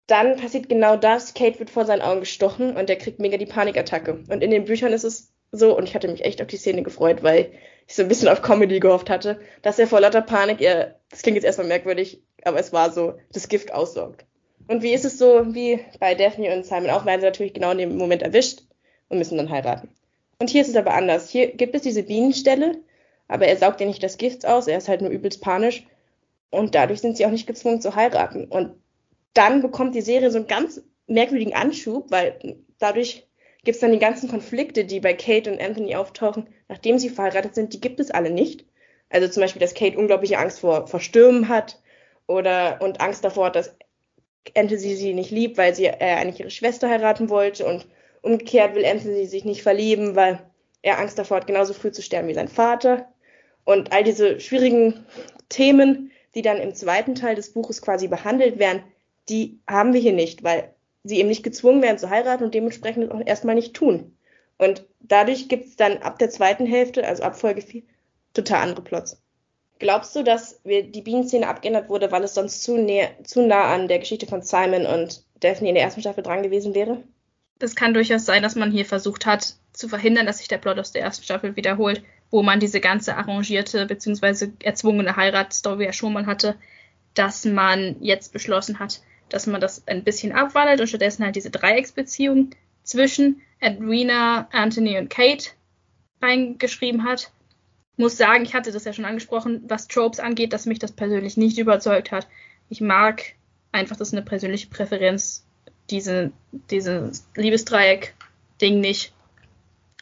[0.07, 1.33] dann passiert genau das.
[1.33, 4.23] Kate wird vor seinen Augen gestochen und er kriegt mega die Panikattacke.
[4.29, 6.83] Und in den Büchern ist es so, und ich hatte mich echt auf die Szene
[6.83, 7.51] gefreut, weil
[7.87, 11.21] ich so ein bisschen auf Comedy gehofft hatte, dass er vor lauter Panik, er, das
[11.21, 14.25] klingt jetzt erstmal merkwürdig, aber es war so, das Gift aussaugt.
[14.67, 17.71] Und wie ist es so, wie bei Daphne und Simon auch, werden sie natürlich genau
[17.71, 18.63] in dem Moment erwischt
[19.09, 19.89] und müssen dann heiraten.
[20.39, 21.29] Und hier ist es aber anders.
[21.29, 22.77] Hier gibt es diese Bienenstelle,
[23.27, 25.85] aber er saugt ja nicht das Gift aus, er ist halt nur übelst panisch.
[26.49, 28.45] Und dadurch sind sie auch nicht gezwungen zu heiraten.
[28.45, 28.75] Und
[29.33, 33.27] dann bekommt die Serie so einen ganz merkwürdigen Anschub, weil dadurch
[33.63, 37.55] gibt es dann die ganzen Konflikte, die bei Kate und Anthony auftauchen, nachdem sie verheiratet
[37.55, 38.65] sind, die gibt es alle nicht.
[39.09, 41.81] Also zum Beispiel, dass Kate unglaubliche Angst vor, vor Stürmen hat
[42.27, 43.75] oder und Angst davor hat, dass
[44.55, 47.87] Anthony sie nicht liebt, weil sie äh, eigentlich ihre Schwester heiraten wollte und
[48.21, 50.39] umgekehrt will Anthony sich nicht verlieben, weil
[50.81, 53.07] er Angst davor hat, genauso früh zu sterben wie sein Vater.
[53.65, 55.05] Und all diese schwierigen
[55.47, 58.83] Themen, die dann im zweiten Teil des Buches quasi behandelt werden,
[59.29, 63.11] die haben wir hier nicht, weil sie eben nicht gezwungen werden zu heiraten und dementsprechend
[63.11, 64.17] auch erstmal nicht tun.
[64.57, 67.83] Und dadurch gibt es dann ab der zweiten Hälfte, also ab Folge 4,
[68.33, 69.21] total andere Plots.
[69.79, 73.87] Glaubst du, dass die Bienenszene abgeändert wurde, weil es sonst zu, näher, zu nah an
[73.87, 77.03] der Geschichte von Simon und Daphne in der ersten Staffel dran gewesen wäre?
[77.59, 80.79] Das kann durchaus sein, dass man hier versucht hat, zu verhindern, dass sich der Plot
[80.79, 84.49] aus der ersten Staffel wiederholt, wo man diese ganze arrangierte bzw.
[84.63, 86.55] erzwungene Heiratsstory ja schon mal hatte,
[87.13, 89.01] dass man jetzt beschlossen hat,
[89.33, 92.51] dass man das ein bisschen abwandelt und stattdessen halt diese Dreiecksbeziehung
[92.83, 95.49] zwischen Edwina, Anthony und Kate
[96.21, 97.31] reingeschrieben hat.
[97.97, 101.35] Muss sagen, ich hatte das ja schon angesprochen, was Tropes angeht, dass mich das persönlich
[101.35, 102.27] nicht überzeugt hat.
[102.69, 103.23] Ich mag
[103.71, 105.43] einfach, das ist eine persönliche Präferenz,
[105.89, 106.31] diese,
[106.69, 109.13] dieses Liebesdreieck-Ding nicht.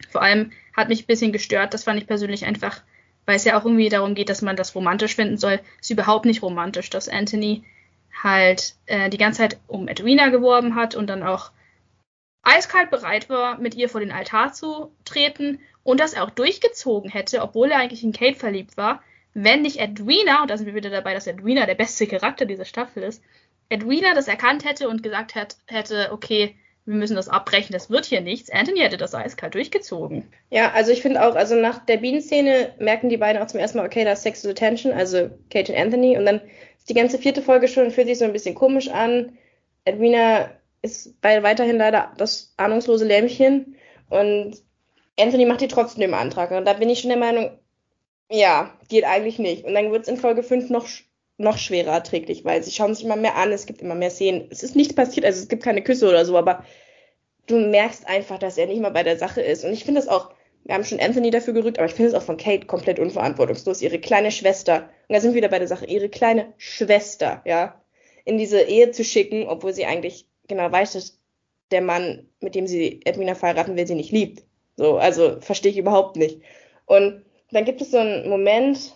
[0.09, 2.81] Vor allem hat mich ein bisschen gestört, das fand ich persönlich einfach,
[3.25, 5.61] weil es ja auch irgendwie darum geht, dass man das romantisch finden soll.
[5.79, 7.63] Ist überhaupt nicht romantisch, dass Anthony
[8.23, 11.51] halt äh, die ganze Zeit um Edwina geworben hat und dann auch
[12.43, 17.41] eiskalt bereit war, mit ihr vor den Altar zu treten und das auch durchgezogen hätte,
[17.41, 19.01] obwohl er eigentlich in Kate verliebt war,
[19.33, 22.65] wenn nicht Edwina, und da sind wir wieder dabei, dass Edwina der beste Charakter dieser
[22.65, 23.23] Staffel ist,
[23.69, 26.55] Edwina das erkannt hätte und gesagt hat, hätte, okay,
[26.85, 28.49] wir müssen das abbrechen, das wird hier nichts.
[28.49, 30.27] Anthony hätte das eiskalt durchgezogen.
[30.49, 33.77] Ja, also ich finde auch, also nach der Bienenszene merken die beiden auch zum ersten
[33.77, 36.17] Mal, okay, da ist Sexual Tension, also Kate und Anthony.
[36.17, 36.41] Und dann
[36.89, 39.37] die ganze vierte Folge schon, fühlt sich so ein bisschen komisch an.
[39.85, 40.51] Edwina
[40.81, 43.75] ist bei, weiterhin leider das ahnungslose Lämmchen.
[44.09, 44.57] Und
[45.19, 46.51] Anthony macht ihr trotzdem den Antrag.
[46.51, 47.51] Und da bin ich schon der Meinung,
[48.29, 49.65] ja, geht eigentlich nicht.
[49.65, 50.87] Und dann wird es in Folge 5 noch,
[51.37, 54.47] noch schwerer erträglich, weil sie schauen sich immer mehr an, es gibt immer mehr Szenen.
[54.49, 56.65] Es ist nichts passiert, also es gibt keine Küsse oder so, aber
[57.47, 59.65] du merkst einfach, dass er nicht mal bei der Sache ist.
[59.65, 60.33] Und ich finde das auch,
[60.63, 63.81] wir haben schon Anthony dafür gerückt, aber ich finde es auch von Kate komplett unverantwortungslos,
[63.81, 67.81] ihre kleine Schwester, und da sind wir wieder bei der Sache, ihre kleine Schwester, ja,
[68.25, 71.19] in diese Ehe zu schicken, obwohl sie eigentlich genau weiß, dass
[71.71, 74.43] der Mann, mit dem sie Edwina verheiraten will, sie nicht liebt.
[74.77, 76.41] So, also verstehe ich überhaupt nicht.
[76.85, 78.93] Und dann gibt es so einen Moment,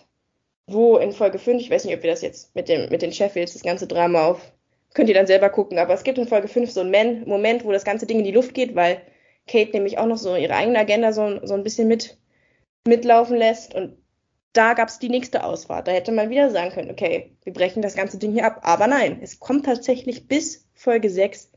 [0.66, 3.12] wo in Folge 5, ich weiß nicht, ob wir das jetzt mit, dem, mit den
[3.12, 4.52] Sheffields, das ganze Drama auf,
[4.94, 7.72] könnt ihr dann selber gucken, aber es gibt in Folge 5 so einen Moment, wo
[7.72, 9.00] das ganze Ding in die Luft geht, weil
[9.46, 12.18] Kate nämlich auch noch so ihre eigene Agenda so, so ein bisschen mit,
[12.86, 13.96] mitlaufen lässt und
[14.52, 15.86] da gab es die nächste Ausfahrt.
[15.86, 18.60] Da hätte man wieder sagen können, okay, wir brechen das ganze Ding hier ab.
[18.62, 21.50] Aber nein, es kommt tatsächlich bis Folge 6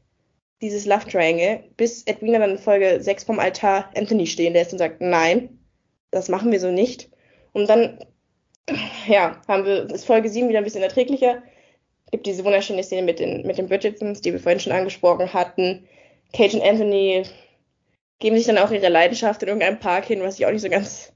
[0.62, 4.80] dieses Love Triangle, bis Edwina dann in Folge 6 vom Altar Anthony stehen lässt und
[4.80, 5.60] sagt, nein,
[6.12, 7.10] das machen wir so nicht.
[7.54, 8.00] Und dann,
[9.08, 11.42] ja, haben wir, ist Folge 7 wieder ein bisschen erträglicher.
[12.12, 15.88] Gibt diese wunderschöne Szene mit den, mit den Bridgertons, die wir vorhin schon angesprochen hatten.
[16.34, 17.24] Kate und Anthony
[18.20, 20.70] geben sich dann auch ihre Leidenschaft in irgendeinem Park hin, was ich auch nicht so
[20.70, 21.14] ganz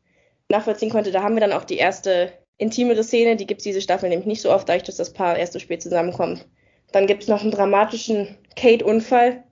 [0.50, 1.12] nachvollziehen konnte.
[1.12, 4.28] Da haben wir dann auch die erste intimere Szene, die gibt es diese Staffel nämlich
[4.28, 6.48] nicht so oft, dadurch, dass das Paar erst so spät zusammenkommt.
[6.92, 9.44] Dann gibt es noch einen dramatischen Kate-Unfall.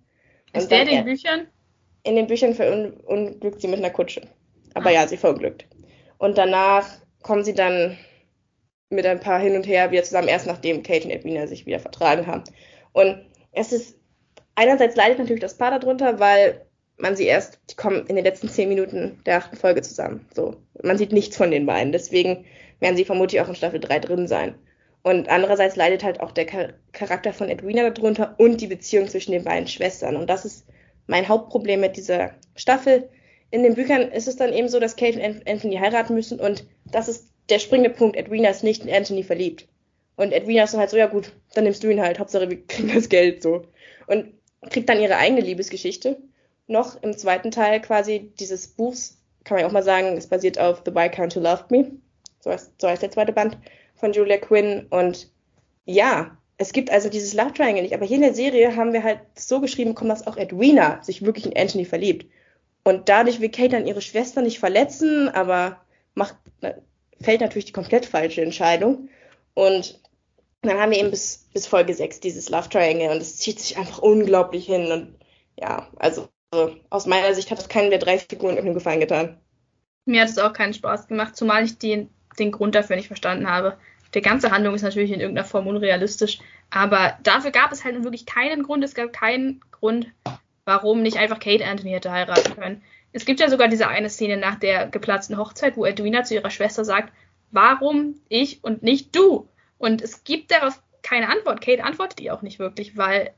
[0.53, 1.47] Ist der in den Büchern?
[2.03, 4.21] In den Büchern verunglückt sie mit einer Kutsche.
[4.73, 4.93] Aber ah.
[4.93, 5.67] ja, sie verunglückt.
[6.17, 6.87] Und danach
[7.21, 7.97] kommen sie dann
[8.89, 11.79] mit ein paar hin und her wieder zusammen, erst nachdem Kate und Edwina sich wieder
[11.79, 12.43] vertragen haben.
[12.93, 13.97] Und es ist,
[14.55, 16.65] einerseits leidet natürlich das Paar darunter, weil
[17.01, 20.25] man sie erst, die kommen in den letzten zehn Minuten der achten Folge zusammen.
[20.33, 20.55] So.
[20.83, 21.91] Man sieht nichts von den beiden.
[21.91, 22.45] Deswegen
[22.79, 24.55] werden sie vermutlich auch in Staffel 3 drin sein.
[25.03, 26.45] Und andererseits leidet halt auch der
[26.91, 30.15] Charakter von Edwina darunter und die Beziehung zwischen den beiden Schwestern.
[30.15, 30.65] Und das ist
[31.07, 33.09] mein Hauptproblem mit dieser Staffel.
[33.49, 36.65] In den Büchern ist es dann eben so, dass Kate und Anthony heiraten müssen und
[36.85, 38.15] das ist der springende Punkt.
[38.15, 39.67] Edwina ist nicht in Anthony verliebt.
[40.15, 42.19] Und Edwina ist dann halt so, ja gut, dann nimmst du ihn halt.
[42.19, 43.65] Hauptsache, wir kriegen das Geld so.
[44.05, 44.33] Und
[44.69, 46.17] kriegt dann ihre eigene Liebesgeschichte.
[46.71, 50.83] Noch im zweiten Teil quasi dieses Buchs, kann man auch mal sagen, es basiert auf
[50.85, 51.91] The Viscount Who Loved Me.
[52.39, 53.57] So heißt, so heißt der zweite Band
[53.95, 54.87] von Julia Quinn.
[54.89, 55.29] Und
[55.83, 57.93] ja, es gibt also dieses Love Triangle nicht.
[57.93, 61.25] Aber hier in der Serie haben wir halt so geschrieben bekommen, dass auch Edwina sich
[61.25, 62.31] wirklich in Anthony verliebt.
[62.85, 65.81] Und dadurch will Kate dann ihre Schwester nicht verletzen, aber
[66.13, 66.37] macht,
[67.19, 69.09] fällt natürlich die komplett falsche Entscheidung.
[69.55, 69.99] Und
[70.61, 73.77] dann haben wir eben bis, bis Folge 6 dieses Love Triangle und es zieht sich
[73.77, 74.89] einfach unglaublich hin.
[74.89, 75.15] Und
[75.59, 76.29] ja, also
[76.89, 79.37] aus meiner Sicht hat das keinen der drei Figuren irgendeinen Gefallen getan.
[80.05, 83.49] Mir hat es auch keinen Spaß gemacht, zumal ich den, den Grund dafür nicht verstanden
[83.49, 83.77] habe
[84.13, 86.39] der ganze Handlung ist natürlich in irgendeiner Form unrealistisch,
[86.69, 88.83] aber dafür gab es halt wirklich keinen Grund.
[88.83, 90.07] Es gab keinen Grund,
[90.65, 92.83] warum nicht einfach Kate Anthony hätte heiraten können.
[93.13, 96.49] Es gibt ja sogar diese eine Szene nach der geplatzten Hochzeit, wo Edwina zu ihrer
[96.49, 97.13] Schwester sagt,
[97.51, 99.47] warum ich und nicht du?
[99.77, 101.61] Und es gibt darauf keine Antwort.
[101.61, 103.33] Kate antwortet ihr auch nicht wirklich, weil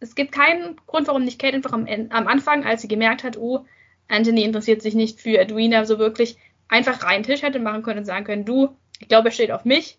[0.00, 3.36] es gibt keinen Grund, warum nicht Kate einfach am, am Anfang, als sie gemerkt hat,
[3.36, 3.64] oh,
[4.08, 6.36] Anthony interessiert sich nicht für Edwina so wirklich,
[6.68, 9.64] einfach rein Tisch hätte machen können und sagen können, du, ich glaube, er steht auf
[9.64, 9.98] mich.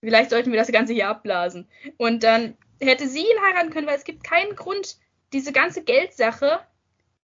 [0.00, 1.68] Vielleicht sollten wir das Ganze hier abblasen.
[1.96, 4.96] Und dann hätte sie ihn heiraten können, weil es gibt keinen Grund,
[5.32, 6.60] diese ganze Geldsache,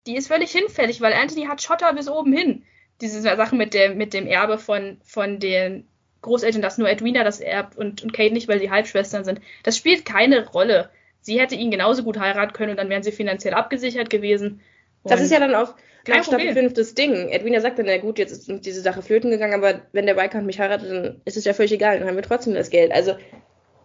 [0.07, 2.65] die ist völlig hinfällig, weil Anthony hat Schotter bis oben hin.
[3.01, 5.87] Diese Sache mit dem, mit dem Erbe von, von den
[6.23, 9.41] Großeltern, dass nur Edwina das erbt und, und Kate nicht, weil sie Halbschwestern sind.
[9.63, 10.91] Das spielt keine Rolle.
[11.29, 14.63] Sie hätte ihn genauso gut heiraten können und dann wären sie finanziell abgesichert gewesen.
[15.03, 15.75] Und das ist ja dann auch
[16.07, 17.29] nach Staffel 5 das Ding.
[17.29, 20.47] Edwina sagt dann, na gut, jetzt ist diese Sache flöten gegangen, aber wenn der Viscount
[20.47, 22.93] mich heiratet, dann ist es ja völlig egal, dann haben wir trotzdem das Geld.
[22.93, 23.13] Also,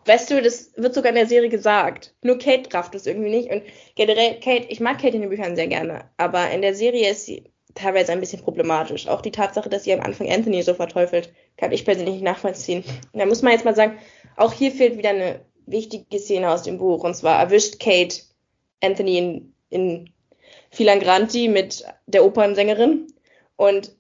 [0.06, 2.16] weißt du, das wird sogar in der Serie gesagt.
[2.22, 3.52] Nur Kate rafft es irgendwie nicht.
[3.52, 3.64] Und
[3.96, 7.26] generell, Kate, ich mag Kate in den Büchern sehr gerne, aber in der Serie ist
[7.26, 9.10] sie teilweise ein bisschen problematisch.
[9.10, 12.86] Auch die Tatsache, dass sie am Anfang Anthony so verteufelt, kann ich persönlich nicht nachvollziehen.
[13.12, 13.98] Da muss man jetzt mal sagen,
[14.38, 17.04] auch hier fehlt wieder eine wichtige Szene aus dem Buch.
[17.04, 18.18] Und zwar erwischt Kate
[18.82, 20.10] Anthony in, in
[20.72, 23.08] Filangranti mit der Opernsängerin.
[23.56, 23.96] Und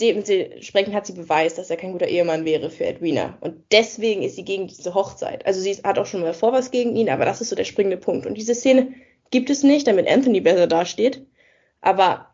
[0.00, 3.36] dementsprechend hat sie Beweis, dass er kein guter Ehemann wäre für Edwina.
[3.40, 5.44] Und deswegen ist sie gegen diese Hochzeit.
[5.46, 7.64] Also sie hat auch schon mal vor was gegen ihn, aber das ist so der
[7.64, 8.26] springende Punkt.
[8.26, 8.94] Und diese Szene
[9.30, 11.26] gibt es nicht, damit Anthony besser dasteht.
[11.80, 12.28] Aber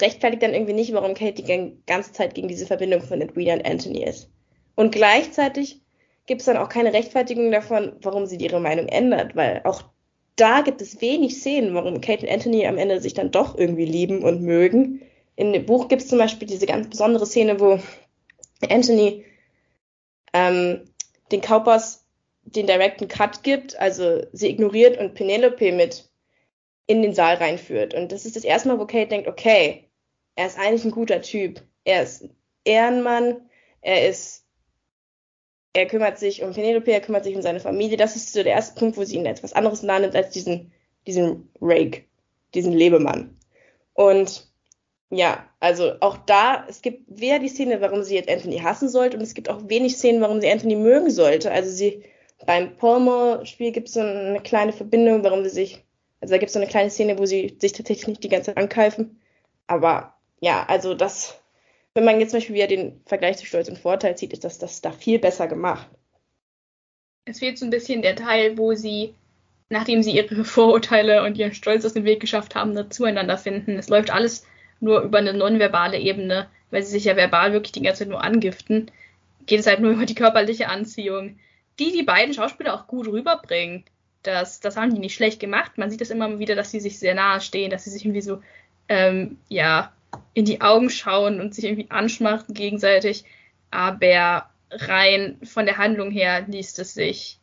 [0.00, 3.66] rechtfertigt dann irgendwie nicht, warum Kate die ganze Zeit gegen diese Verbindung von Edwina und
[3.66, 4.28] Anthony ist.
[4.74, 5.80] Und gleichzeitig
[6.26, 9.82] gibt es dann auch keine Rechtfertigung davon, warum sie ihre Meinung ändert, weil auch
[10.36, 13.84] da gibt es wenig Szenen, warum Kate und Anthony am Ende sich dann doch irgendwie
[13.84, 15.02] lieben und mögen.
[15.36, 17.78] In dem Buch gibt es zum Beispiel diese ganz besondere Szene, wo
[18.68, 19.24] Anthony
[20.32, 20.90] ähm,
[21.30, 22.06] den Kaupers
[22.42, 26.10] den direkten Cut gibt, also sie ignoriert und Penelope mit
[26.86, 27.94] in den Saal reinführt.
[27.94, 29.88] Und das ist das erste Mal, wo Kate denkt, okay,
[30.36, 31.62] er ist eigentlich ein guter Typ.
[31.84, 32.28] Er ist
[32.64, 33.48] Ehrenmann,
[33.80, 34.43] er ist,
[35.74, 37.96] er kümmert sich um Penelope, er kümmert sich um seine Familie.
[37.96, 40.72] Das ist so der erste Punkt, wo sie ihn als was anderes landet als diesen,
[41.06, 42.04] diesen Rake,
[42.54, 43.36] diesen Lebemann.
[43.92, 44.48] Und
[45.10, 49.18] ja, also auch da, es gibt weder die Szene, warum sie jetzt Anthony hassen sollte,
[49.18, 51.52] und es gibt auch wenig Szenen, warum sie Anthony mögen sollte.
[51.52, 52.02] Also sie,
[52.46, 55.84] beim Palmer-Spiel gibt es so eine kleine Verbindung, warum sie sich
[56.24, 58.46] also da gibt es so eine kleine Szene, wo sie sich tatsächlich nicht die ganze
[58.46, 59.20] Zeit ankeifen.
[59.66, 61.38] Aber ja, also das,
[61.94, 64.58] wenn man jetzt zum Beispiel wieder den Vergleich zu Stolz und Vorteil zieht, ist das,
[64.58, 65.88] das da viel besser gemacht.
[67.24, 69.14] Es fehlt so ein bisschen der Teil, wo sie,
[69.68, 73.78] nachdem sie ihre Vorurteile und ihren Stolz aus dem Weg geschafft haben, zueinander finden.
[73.78, 74.46] Es läuft alles
[74.80, 78.22] nur über eine nonverbale Ebene, weil sie sich ja verbal wirklich die ganze Zeit nur
[78.22, 78.90] angiften.
[79.46, 81.38] Geht es halt nur über die körperliche Anziehung,
[81.78, 83.84] die die beiden Schauspieler auch gut rüberbringen
[84.24, 85.78] das, das haben die nicht schlecht gemacht.
[85.78, 88.22] Man sieht das immer wieder, dass sie sich sehr nahe stehen, dass sie sich irgendwie
[88.22, 88.42] so,
[88.88, 89.92] ähm, ja,
[90.34, 93.24] in die Augen schauen und sich irgendwie anschmachten gegenseitig.
[93.70, 97.38] Aber rein von der Handlung her liest es sich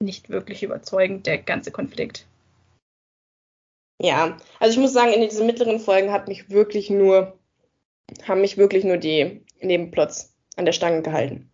[0.00, 2.26] nicht wirklich überzeugend, der ganze Konflikt.
[4.00, 7.36] Ja, also ich muss sagen, in diesen mittleren Folgen hat mich wirklich nur,
[8.26, 11.50] haben mich wirklich nur die Nebenplots an der Stange gehalten.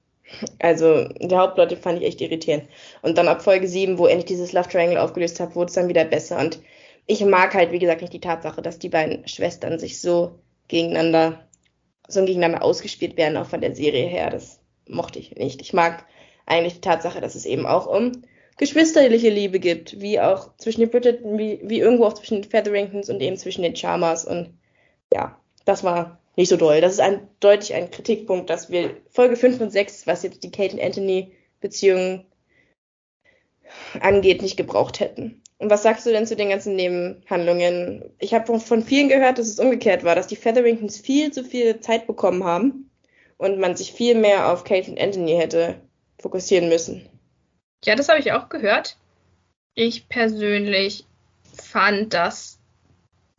[0.58, 2.68] Also der Hauptplot fand ich echt irritierend.
[3.02, 5.88] Und dann ab Folge 7, wo endlich dieses Love Triangle aufgelöst hat, wurde es dann
[5.88, 6.38] wieder besser.
[6.38, 6.60] Und
[7.06, 10.38] ich mag halt, wie gesagt, nicht die Tatsache, dass die beiden Schwestern sich so
[10.68, 11.46] gegeneinander,
[12.08, 14.30] so gegeneinander ausgespielt werden, auch von der Serie her.
[14.30, 15.60] Das mochte ich nicht.
[15.60, 16.06] Ich mag
[16.46, 18.12] eigentlich die Tatsache, dass es eben auch um
[18.56, 23.10] geschwisterliche Liebe gibt, wie auch zwischen den Bridgerton, wie, wie irgendwo auch zwischen den Featheringtons
[23.10, 24.24] und eben zwischen den Charmers.
[24.24, 24.56] Und
[25.12, 26.80] ja, das war nicht so doll.
[26.80, 30.50] Das ist ein, deutlich ein Kritikpunkt, dass wir Folge 5 und 6, was jetzt die
[30.50, 32.26] Kate und Anthony Beziehungen
[34.00, 35.42] angeht, nicht gebraucht hätten.
[35.64, 38.04] Und was sagst du denn zu den ganzen Nebenhandlungen?
[38.18, 41.80] Ich habe von vielen gehört, dass es umgekehrt war, dass die Featheringtons viel zu viel
[41.80, 42.90] Zeit bekommen haben
[43.38, 45.76] und man sich viel mehr auf Kate und Anthony hätte
[46.20, 47.08] fokussieren müssen.
[47.82, 48.98] Ja, das habe ich auch gehört.
[49.74, 51.06] Ich persönlich
[51.54, 52.58] fand das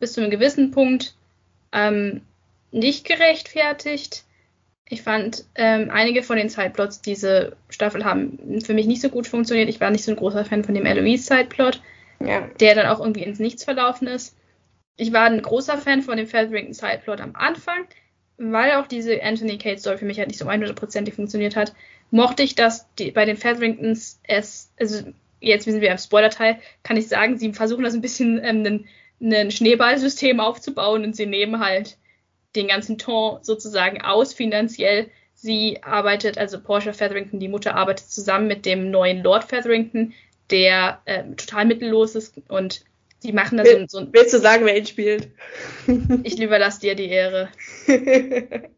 [0.00, 1.14] bis zu einem gewissen Punkt
[1.70, 2.22] ähm,
[2.72, 4.24] nicht gerechtfertigt.
[4.88, 9.28] Ich fand, ähm, einige von den Sideplots diese Staffel haben für mich nicht so gut
[9.28, 9.68] funktioniert.
[9.68, 11.80] Ich war nicht so ein großer Fan von dem Eloise-Sideplot,
[12.20, 12.48] ja.
[12.60, 14.36] der dann auch irgendwie ins Nichts verlaufen ist.
[14.96, 17.86] Ich war ein großer Fan von dem Featherington-Sideplot am Anfang,
[18.38, 21.74] weil auch diese Anthony Kate Story für mich halt nicht so 100%ig funktioniert hat.
[22.10, 25.02] Mochte ich, dass die, bei den Featheringtons es, also
[25.40, 28.86] jetzt sind wir im Spoiler-Teil, kann ich sagen, sie versuchen das ein bisschen ähm,
[29.20, 31.96] ein, Schneeballsystem aufzubauen und sie nehmen halt
[32.54, 35.10] den ganzen Ton sozusagen aus finanziell.
[35.34, 40.14] Sie arbeitet, also Portia Featherington, die Mutter, arbeitet zusammen mit dem neuen Lord Featherington,
[40.50, 42.84] der äh, total mittellos ist und
[43.18, 44.08] sie machen da so, so ein.
[44.12, 45.30] Willst du sagen, wer ihn spielt?
[46.22, 47.48] ich überlasse dir die Ehre.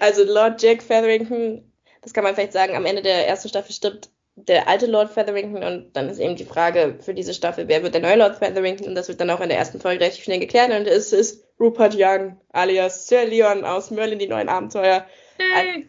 [0.00, 4.10] also Lord Jack Featherington, das kann man vielleicht sagen, am Ende der ersten Staffel stirbt
[4.36, 7.94] der alte Lord Featherington und dann ist eben die Frage für diese Staffel, wer wird
[7.94, 10.38] der neue Lord Featherington und das wird dann auch in der ersten Folge relativ schnell
[10.38, 15.06] geklärt und es ist Rupert Young alias Sir Leon aus Merlin die neuen Abenteuer.
[15.38, 15.88] Yay!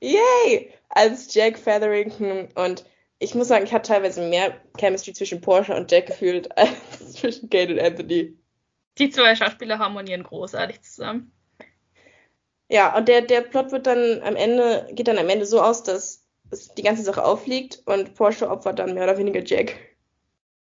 [0.00, 0.70] Yay!
[0.88, 2.84] Als Jack Featherington und
[3.24, 7.50] ich muss sagen, ich hatte teilweise mehr Chemistry zwischen Porsche und Jack gefühlt als zwischen
[7.50, 8.36] Kate und Anthony.
[8.98, 11.32] Die zwei Schauspieler harmonieren großartig zusammen.
[12.68, 15.82] Ja, und der, der Plot wird dann am Ende, geht dann am Ende so aus,
[15.82, 19.76] dass es die ganze Sache auffliegt und Porsche opfert dann mehr oder weniger Jack.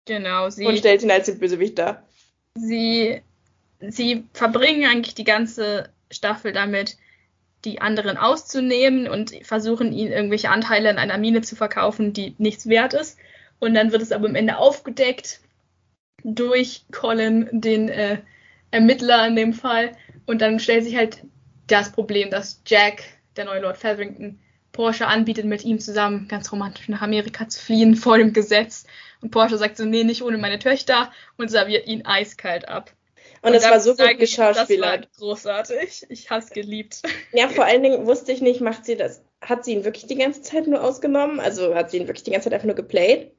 [0.04, 0.66] Genau, sie.
[0.66, 2.06] Und stellt ihn als den Bösewicht dar.
[2.54, 3.22] Sie,
[3.80, 6.96] sie verbringen eigentlich die ganze Staffel damit,
[7.64, 12.68] die anderen auszunehmen und versuchen ihnen irgendwelche Anteile in einer Mine zu verkaufen, die nichts
[12.68, 13.18] wert ist.
[13.60, 15.40] Und dann wird es aber am Ende aufgedeckt
[16.24, 18.18] durch Colin, den äh,
[18.70, 19.92] Ermittler in dem Fall.
[20.26, 21.24] Und dann stellt sich halt
[21.66, 23.04] das Problem, dass Jack,
[23.36, 24.40] der neue Lord Featherington,
[24.72, 28.86] Porsche anbietet, mit ihm zusammen ganz romantisch nach Amerika zu fliehen vor dem Gesetz.
[29.20, 32.92] Und Porsche sagt so, nee, nicht ohne meine Töchter und serviert ihn eiskalt ab.
[33.42, 35.08] Und es war so gut geschauspielert.
[35.10, 36.06] Das war großartig.
[36.08, 37.02] Ich hab's geliebt.
[37.32, 40.16] Ja, vor allen Dingen wusste ich nicht, macht sie das, hat sie ihn wirklich die
[40.16, 41.40] ganze Zeit nur ausgenommen?
[41.40, 43.32] Also hat sie ihn wirklich die ganze Zeit einfach nur geplayt?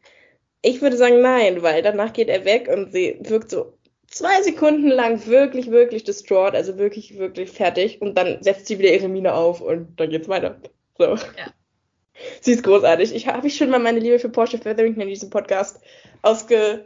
[0.61, 3.77] Ich würde sagen nein, weil danach geht er weg und sie wirkt so
[4.07, 8.93] zwei Sekunden lang wirklich, wirklich distraught, also wirklich, wirklich fertig und dann setzt sie wieder
[8.93, 10.59] ihre Mine auf und dann geht's weiter.
[10.97, 11.15] So.
[11.15, 11.53] Ja.
[12.41, 13.13] Sie ist großartig.
[13.15, 15.79] Ich habe ich schon mal meine Liebe für Porsche Featherington in diesem Podcast
[16.21, 16.85] ausge,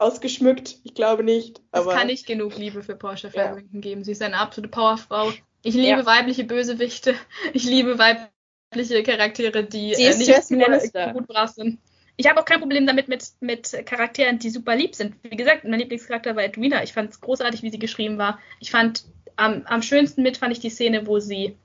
[0.00, 0.76] ausgeschmückt.
[0.84, 1.60] Ich glaube nicht.
[1.72, 3.80] Aber es kann nicht genug Liebe für Porsche Featherington ja.
[3.80, 4.04] geben.
[4.04, 5.32] Sie ist eine absolute Powerfrau.
[5.62, 6.06] Ich liebe ja.
[6.06, 7.14] weibliche Bösewichte.
[7.52, 11.78] Ich liebe weibliche Charaktere, die Sie ist äh, nicht nur gut brav sind.
[12.16, 15.16] Ich habe auch kein Problem damit mit, mit Charakteren, die super lieb sind.
[15.22, 16.82] Wie gesagt, mein Lieblingscharakter war Edwina.
[16.82, 18.38] Ich fand es großartig, wie sie geschrieben war.
[18.58, 19.04] Ich fand
[19.36, 21.56] am, am schönsten mit fand ich die Szene, wo sie,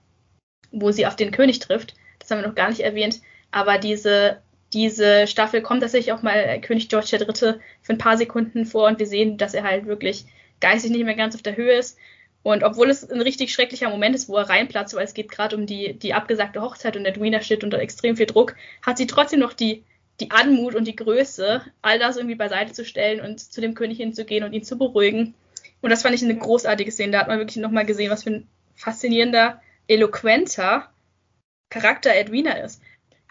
[0.71, 1.95] wo sie auf den König trifft.
[2.19, 3.21] Das haben wir noch gar nicht erwähnt.
[3.51, 4.41] Aber diese
[4.75, 7.53] diese Staffel kommt tatsächlich auch mal König George III.
[7.81, 10.25] für ein paar Sekunden vor und wir sehen, dass er halt wirklich
[10.59, 11.97] geistig nicht mehr ganz auf der Höhe ist.
[12.43, 15.55] Und obwohl es ein richtig schrecklicher Moment ist, wo er reinplatzt, weil es geht gerade
[15.55, 18.55] um die, die abgesagte Hochzeit und Edwina steht unter extrem viel Druck,
[18.85, 19.85] hat sie trotzdem noch die,
[20.19, 23.97] die Anmut und die Größe, all das irgendwie beiseite zu stellen und zu dem König
[23.97, 25.33] hinzugehen und ihn zu beruhigen.
[25.81, 27.13] Und das fand ich eine großartige Szene.
[27.13, 30.89] Da hat man wirklich nochmal gesehen, was für ein faszinierender, eloquenter
[31.69, 32.81] Charakter Edwina ist.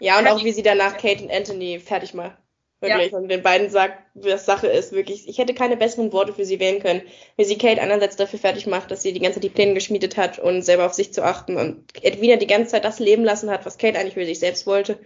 [0.01, 2.37] Ja, und auch wie sie danach Kate und Anthony fertig macht.
[2.81, 3.11] Wirklich.
[3.11, 3.17] Ja.
[3.17, 5.27] Und den beiden sagt, was Sache ist, wirklich.
[5.27, 7.01] Ich hätte keine besseren Worte für sie wählen können.
[7.37, 10.17] Wie sie Kate einerseits dafür fertig macht, dass sie die ganze Zeit die Pläne geschmiedet
[10.17, 13.49] hat und selber auf sich zu achten und Edwina die ganze Zeit das leben lassen
[13.49, 14.99] hat, was Kate eigentlich für sich selbst wollte.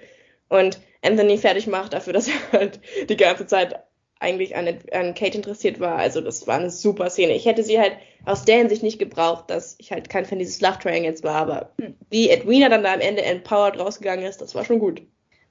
[0.49, 3.83] Und Anthony fertig macht dafür, dass er halt die ganze Zeit
[4.19, 5.95] eigentlich an, an Kate interessiert war.
[5.95, 7.33] Also das war eine super Szene.
[7.33, 7.93] Ich hätte sie halt
[8.25, 11.71] aus der Hinsicht nicht gebraucht, dass ich halt kein Fan dieses Love Triangles war, aber
[11.79, 11.95] hm.
[12.09, 15.01] wie Edwina dann da am Ende empowered rausgegangen ist, das war schon gut.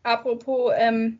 [0.02, 1.18] Apropos ähm,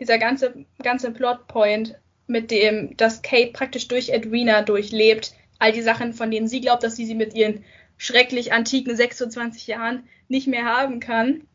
[0.00, 6.14] dieser ganze, ganze Plotpoint mit dem, dass Kate praktisch durch Edwina durchlebt, all die Sachen,
[6.14, 7.64] von denen sie glaubt, dass sie sie mit ihren
[7.96, 11.46] schrecklich antiken 26 Jahren nicht mehr haben kann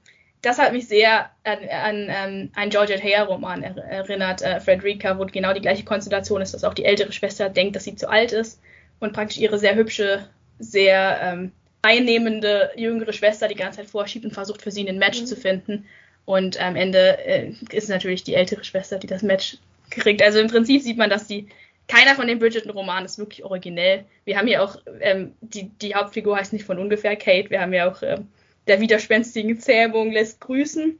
[0.42, 5.54] das hat mich sehr an, an ähm, einen Georgette Heyer-Roman erinnert, äh, Frederica, wo genau
[5.54, 8.62] die gleiche Konstellation ist, dass auch die ältere Schwester denkt, dass sie zu alt ist
[9.00, 10.28] und praktisch ihre sehr hübsche,
[10.60, 15.22] sehr ähm, einnehmende jüngere Schwester die ganze Zeit vorschiebt und versucht für sie einen Match
[15.22, 15.26] mhm.
[15.26, 15.86] zu finden.
[16.26, 19.58] Und am Ende äh, ist natürlich die ältere Schwester, die das Match
[19.90, 20.22] kriegt.
[20.22, 21.50] Also im Prinzip sieht man, dass die
[21.88, 24.06] keiner von den Bridgerton-Romanen ist wirklich originell.
[24.24, 27.74] Wir haben ja auch, ähm, die, die Hauptfigur heißt nicht von ungefähr Kate, wir haben
[27.74, 28.28] ja auch ähm,
[28.68, 31.00] der widerspenstigen Zähmung lässt grüßen.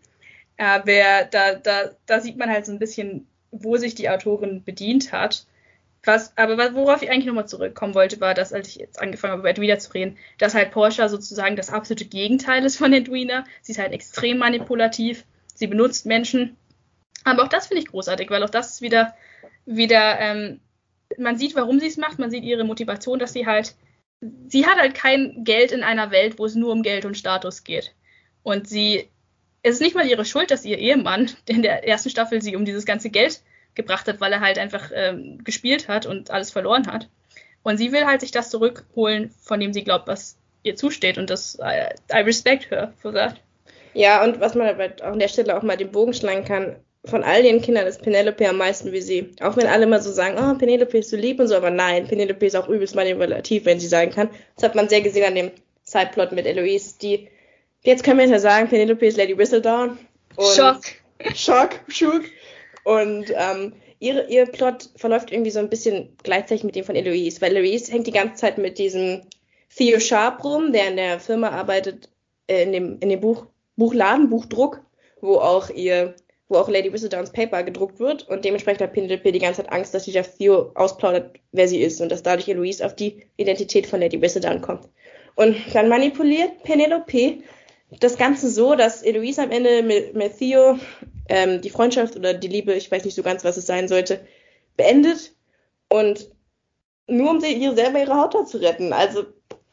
[0.58, 5.12] Aber da, da, da sieht man halt so ein bisschen, wo sich die Autorin bedient
[5.12, 5.46] hat.
[6.06, 9.42] Was, aber worauf ich eigentlich nochmal zurückkommen wollte, war, dass, als ich jetzt angefangen habe,
[9.42, 13.44] über Edwina zu reden, dass halt Porsche sozusagen das absolute Gegenteil ist von Edwina.
[13.62, 16.56] Sie ist halt extrem manipulativ, sie benutzt Menschen.
[17.26, 19.14] Aber auch das finde ich großartig, weil auch das ist wieder,
[19.66, 20.62] wieder, ähm,
[21.18, 23.76] man sieht, warum sie es macht, man sieht ihre Motivation, dass sie halt
[24.22, 27.64] sie hat halt kein Geld in einer Welt, wo es nur um Geld und Status
[27.64, 27.94] geht.
[28.44, 29.10] Und sie,
[29.64, 32.66] es ist nicht mal ihre Schuld, dass ihr Ehemann in der ersten Staffel sie um
[32.66, 33.42] dieses ganze Geld
[33.76, 37.10] gebracht hat, weil er halt einfach ähm, gespielt hat und alles verloren hat.
[37.64, 41.18] Und sie will halt sich das zurückholen, von dem sie glaubt, was ihr zusteht.
[41.18, 43.36] Und das, I, I respect her for that.
[43.94, 46.78] Ja, und was man aber auch an der Stelle auch mal den Bogen schlagen kann,
[47.06, 49.32] von all den Kindern ist Penelope am meisten wie sie.
[49.42, 52.08] Auch wenn alle immer so sagen, oh, Penelope ist so lieb und so, aber nein,
[52.08, 54.30] Penelope ist auch übelst manipulativ, wenn sie sagen kann.
[54.56, 55.52] Das hat man sehr gesehen an dem
[55.84, 57.30] Sideplot mit Eloise, die,
[57.84, 59.98] jetzt können wir ja sagen, Penelope ist Lady Whistledown.
[60.38, 60.82] Schock.
[61.36, 62.24] Schock, Schock.
[62.84, 67.42] Und ähm, ihre, ihr Plot verläuft irgendwie so ein bisschen gleichzeitig mit dem von Eloise,
[67.42, 69.22] weil Eloise hängt die ganze Zeit mit diesem
[69.76, 72.10] Theo Sharp rum, der in der Firma arbeitet,
[72.48, 73.46] äh, in dem, in dem Buch,
[73.78, 74.82] Buchladen, Buchdruck,
[75.22, 76.16] wo auch ihr
[76.50, 79.94] wo auch Lady Whistledowns Paper gedruckt wird und dementsprechend hat Penelope die ganze Zeit Angst,
[79.94, 84.00] dass dieser Theo ausplaudert, wer sie ist und dass dadurch Eloise auf die Identität von
[84.00, 84.90] Lady Whistledown kommt.
[85.36, 87.38] Und dann manipuliert Penelope
[88.00, 90.78] das Ganze so, dass Eloise am Ende mit, mit Theo
[91.30, 94.20] ähm, die Freundschaft oder die Liebe, ich weiß nicht so ganz, was es sein sollte,
[94.76, 95.34] beendet.
[95.88, 96.30] Und
[97.08, 98.94] nur um sie, ihr selber ihre Haut zu retten.
[98.94, 99.26] Also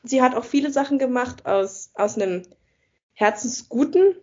[0.03, 2.43] sie hat auch viele Sachen gemacht aus, aus einem
[3.13, 4.17] herzensguten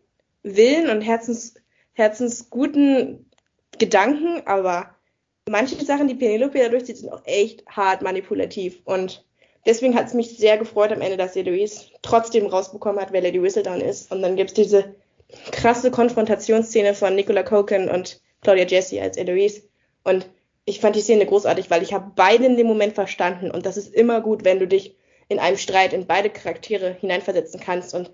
[0.44, 1.56] Willen und Herzens,
[1.94, 3.30] herzensguten
[3.78, 4.96] Gedanken, aber
[5.50, 8.82] manche Sachen, die Penelope da durchzieht, sind auch echt hart manipulativ.
[8.86, 9.26] Und
[9.66, 13.42] deswegen hat es mich sehr gefreut am Ende, dass Eloise trotzdem rausbekommen hat, wer Lady
[13.42, 14.12] Whistledown ist.
[14.12, 14.96] Und dann gibt es diese
[15.52, 19.64] krasse Konfrontationsszene von Nicola Coken und Claudia Jesse als Eloise.
[20.04, 20.30] Und
[20.66, 23.52] ich fand die Szene großartig, weil ich habe beide in dem Moment verstanden.
[23.52, 24.96] Und das ist immer gut, wenn du dich
[25.28, 27.94] in einem Streit in beide Charaktere hineinversetzen kannst.
[27.94, 28.12] Und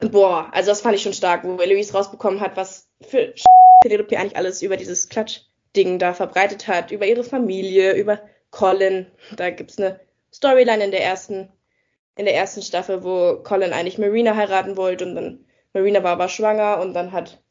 [0.00, 3.34] boah, also das fand ich schon stark, wo Eloise rausbekommen hat, was für
[3.82, 8.20] Penelope eigentlich alles über dieses Klatsch-Ding da verbreitet hat, über ihre Familie, über
[8.50, 9.06] Colin.
[9.36, 10.00] Da gibt's eine
[10.32, 11.52] Storyline in der ersten,
[12.16, 16.28] in der ersten Staffel, wo Colin eigentlich Marina heiraten wollte und dann Marina war aber
[16.28, 17.42] schwanger und dann hat,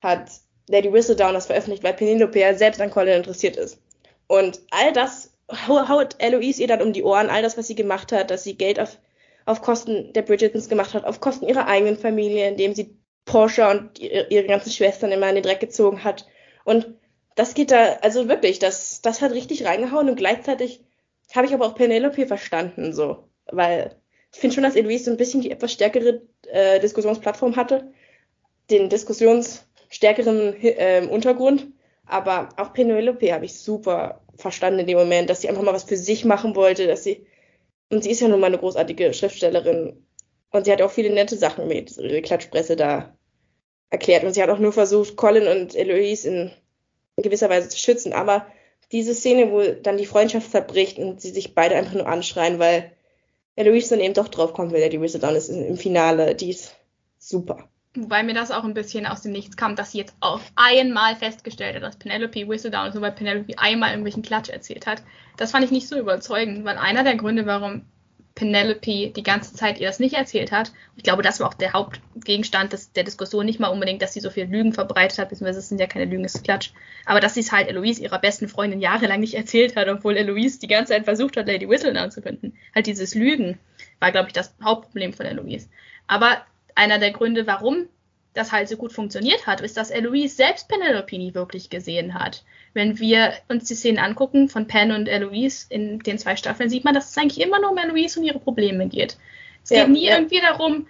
[0.00, 0.30] hat
[0.68, 3.80] Lady Whistledown das veröffentlicht, weil Penelope ja selbst an Colin interessiert ist.
[4.26, 5.32] Und all das
[5.68, 8.56] haut Eloise ihr dann um die Ohren, all das, was sie gemacht hat, dass sie
[8.56, 8.98] Geld auf,
[9.46, 13.98] auf Kosten der Bridgertons gemacht hat, auf Kosten ihrer eigenen Familie, indem sie Porsche und
[13.98, 16.26] ihre, ganzen Schwestern immer in den Dreck gezogen hat.
[16.64, 16.94] Und
[17.34, 20.84] das geht da, also wirklich, das, das hat richtig reingehauen und gleichzeitig
[21.34, 23.28] habe ich aber auch Penelope verstanden, so.
[23.46, 23.96] Weil
[24.32, 27.92] ich finde schon, dass Eloise so ein bisschen die etwas stärkere äh, Diskussionsplattform hatte,
[28.70, 31.68] den diskussionsstärkeren äh, Untergrund.
[32.06, 35.84] Aber auch Penelope habe ich super verstanden in dem Moment, dass sie einfach mal was
[35.84, 37.26] für sich machen wollte, dass sie,
[37.90, 40.06] und sie ist ja nun mal eine großartige Schriftstellerin.
[40.50, 43.16] Und sie hat auch viele nette Sachen mit ihre Klatschpresse da
[43.90, 44.24] erklärt.
[44.24, 46.50] Und sie hat auch nur versucht, Colin und Eloise in,
[47.16, 48.12] in gewisser Weise zu schützen.
[48.12, 48.46] Aber
[48.92, 52.92] diese Szene, wo dann die Freundschaft zerbricht und sie sich beide einfach nur anschreien, weil
[53.54, 56.76] Eloise dann eben doch drauf kommt, weil er die Whistledown ist im Finale, die ist
[57.18, 57.68] super.
[57.96, 61.16] Wobei mir das auch ein bisschen aus dem Nichts kam, dass sie jetzt auf einmal
[61.16, 65.02] festgestellt hat, dass Penelope Whistledown ist, nur weil Penelope einmal irgendwelchen Klatsch erzählt hat.
[65.36, 67.82] Das fand ich nicht so überzeugend, weil einer der Gründe, warum
[68.36, 71.72] Penelope die ganze Zeit ihr das nicht erzählt hat, ich glaube, das war auch der
[71.72, 75.60] Hauptgegenstand des, der Diskussion, nicht mal unbedingt, dass sie so viel Lügen verbreitet hat, beziehungsweise
[75.60, 76.72] es sind ja keine Lügen, es ist Klatsch,
[77.06, 80.60] aber dass sie es halt Eloise, ihrer besten Freundin, jahrelang nicht erzählt hat, obwohl Eloise
[80.60, 82.52] die ganze Zeit versucht hat, Lady Whistledown zu finden.
[82.74, 83.58] Halt dieses Lügen
[84.00, 85.68] war, glaube ich, das Hauptproblem von Eloise.
[86.06, 86.42] Aber
[86.76, 87.88] einer der Gründe, warum
[88.36, 92.44] das halt so gut funktioniert hat, ist, dass Eloise selbst Penelope nie wirklich gesehen hat.
[92.74, 96.84] Wenn wir uns die Szenen angucken von Pen und Eloise in den zwei Staffeln, sieht
[96.84, 99.16] man, dass es eigentlich immer nur um Eloise und ihre Probleme geht.
[99.64, 100.16] Es ja, geht nie ja.
[100.16, 100.86] irgendwie darum,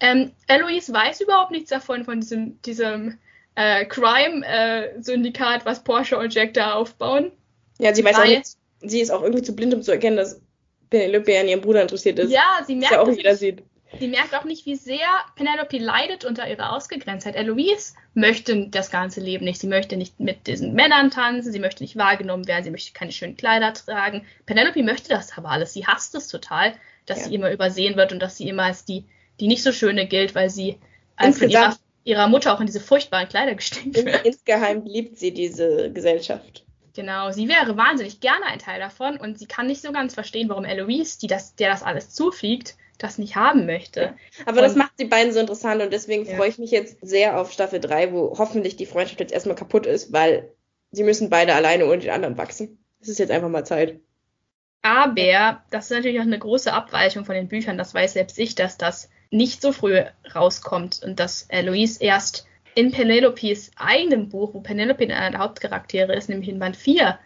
[0.00, 3.18] ähm, Eloise weiß überhaupt nichts davon, von diesem, diesem
[3.56, 7.32] äh, Crime-Syndikat, äh, was Porsche und Jack da aufbauen.
[7.78, 8.46] Ja, sie weiß auch nicht,
[8.80, 10.40] sie ist auch irgendwie zu blind, um zu erkennen, dass
[10.90, 12.30] Penelope an ihrem Bruder interessiert ist.
[12.30, 13.64] Ja, sie merkt, ja auch jeder sieht
[13.98, 15.06] Sie merkt auch nicht, wie sehr
[15.36, 17.36] Penelope leidet unter ihrer Ausgegrenztheit.
[17.36, 19.60] Eloise möchte das ganze Leben nicht.
[19.60, 23.12] Sie möchte nicht mit diesen Männern tanzen, sie möchte nicht wahrgenommen werden, sie möchte keine
[23.12, 24.26] schönen Kleider tragen.
[24.46, 25.72] Penelope möchte das aber alles.
[25.72, 26.74] Sie hasst es total,
[27.06, 27.24] dass ja.
[27.26, 29.04] sie immer übersehen wird und dass sie immer als die,
[29.40, 30.78] die nicht so schöne gilt, weil sie
[31.16, 34.24] von ihrer, ihrer, Mutter auch in diese furchtbaren Kleider gesteckt wird.
[34.24, 36.64] Insgeheim liebt sie diese Gesellschaft.
[36.94, 40.48] Genau, sie wäre wahnsinnig gerne ein Teil davon und sie kann nicht so ganz verstehen,
[40.48, 44.14] warum Eloise, die das, der das alles zufliegt, das nicht haben möchte.
[44.46, 46.36] Aber und, das macht die beiden so interessant und deswegen ja.
[46.36, 49.86] freue ich mich jetzt sehr auf Staffel 3, wo hoffentlich die Freundschaft jetzt erstmal kaputt
[49.86, 50.52] ist, weil
[50.92, 52.78] sie müssen beide alleine ohne den anderen wachsen.
[53.00, 54.00] Es ist jetzt einfach mal Zeit.
[54.82, 57.78] Aber das ist natürlich auch eine große Abweichung von den Büchern.
[57.78, 60.00] Das weiß selbst ich, dass das nicht so früh
[60.34, 66.28] rauskommt und dass Eloise erst in Penelopes eigenem Buch, wo Penelope einer der Hauptcharaktere ist,
[66.28, 67.18] nämlich in Band 4,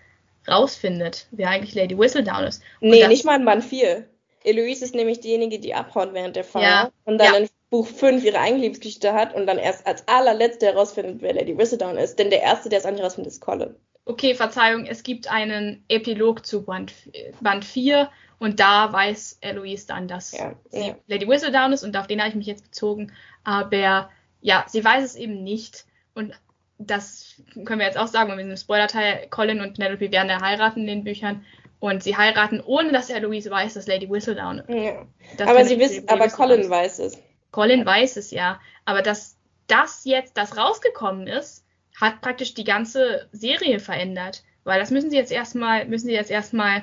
[0.47, 2.63] rausfindet, wer eigentlich Lady Whistledown ist.
[2.81, 4.09] Und nee, nicht mal in Band 4.
[4.45, 6.91] Eloise ist nämlich diejenige, die abhaut während der Fahrt ja.
[7.05, 7.39] und dann ja.
[7.41, 11.57] in Buch 5 ihre eigene Liebesgeschichte hat und dann erst als allerletzte herausfindet, wer Lady
[11.57, 12.19] Whistledown ist.
[12.19, 13.75] Denn der Erste, der es nicht herausfindet, ist Colin.
[14.05, 16.95] Okay, Verzeihung, es gibt einen Epilog zu Band,
[17.41, 18.09] Band 4
[18.39, 22.31] und da weiß Eloise dann, dass ja, sie Lady Whistledown ist und auf den habe
[22.31, 23.13] ich mich jetzt bezogen.
[23.45, 24.09] Aber
[24.41, 25.85] ja, sie weiß es eben nicht
[26.15, 26.33] und
[26.79, 30.41] das können wir jetzt auch sagen, wenn wir dem Spoiler-Teil, Colin und Penelope werden ja
[30.41, 31.45] heiraten in den Büchern.
[31.81, 34.69] Und sie heiraten, ohne dass Eloise weiß, dass Lady Whistledown ist.
[34.69, 35.07] Ja.
[35.47, 37.19] Aber sie wissen, aber Colin weiß es.
[37.53, 38.61] Colin weiß es ja.
[38.85, 39.37] Aber dass
[39.69, 41.65] das jetzt, das rausgekommen ist,
[42.01, 44.43] hat praktisch die ganze Serie verändert.
[44.65, 46.83] Weil das müssen sie jetzt erstmal, müssen sie jetzt erstmal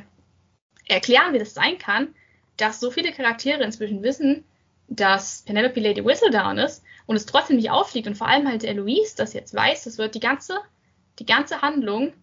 [0.88, 2.16] erklären, wie das sein kann,
[2.58, 4.46] dass so viele Charaktere inzwischen wissen,
[4.88, 9.16] dass Penelope Lady Whistledown ist und es trotzdem nicht auffliegt und vor allem halt Eloise
[9.18, 10.60] das jetzt weiß, das wird die ganze,
[11.20, 12.14] die ganze Handlung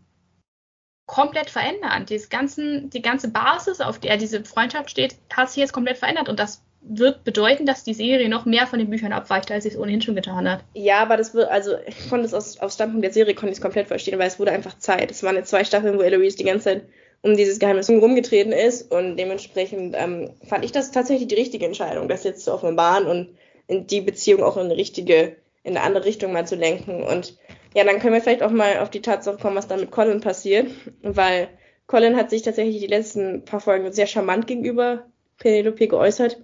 [1.12, 2.06] komplett verändern.
[2.08, 6.30] Dieses ganzen, die ganze Basis, auf der diese Freundschaft steht, hat sich jetzt komplett verändert
[6.30, 9.68] und das wird bedeuten, dass die Serie noch mehr von den Büchern abweicht, als sie
[9.68, 10.64] es ohnehin schon getan hat.
[10.72, 13.58] Ja, aber das wird, also ich konnte es aus, aus Standpunkt der Serie konnte ich
[13.58, 15.10] es komplett verstehen, weil es wurde einfach Zeit.
[15.10, 16.84] Es waren jetzt zwei Staffeln, wo Eloise die ganze Zeit
[17.20, 22.08] um dieses Geheimnis rumgetreten ist und dementsprechend ähm, fand ich das tatsächlich die richtige Entscheidung,
[22.08, 23.28] das jetzt zu offenbaren und
[23.66, 27.02] in die Beziehung auch in eine richtige, in eine andere Richtung mal zu lenken.
[27.02, 27.36] Und
[27.74, 30.20] ja, dann können wir vielleicht auch mal auf die Tatsache kommen, was da mit Colin
[30.20, 30.70] passiert,
[31.02, 31.48] weil
[31.86, 35.06] Colin hat sich tatsächlich die letzten paar Folgen sehr charmant gegenüber
[35.38, 36.38] Penelope geäußert,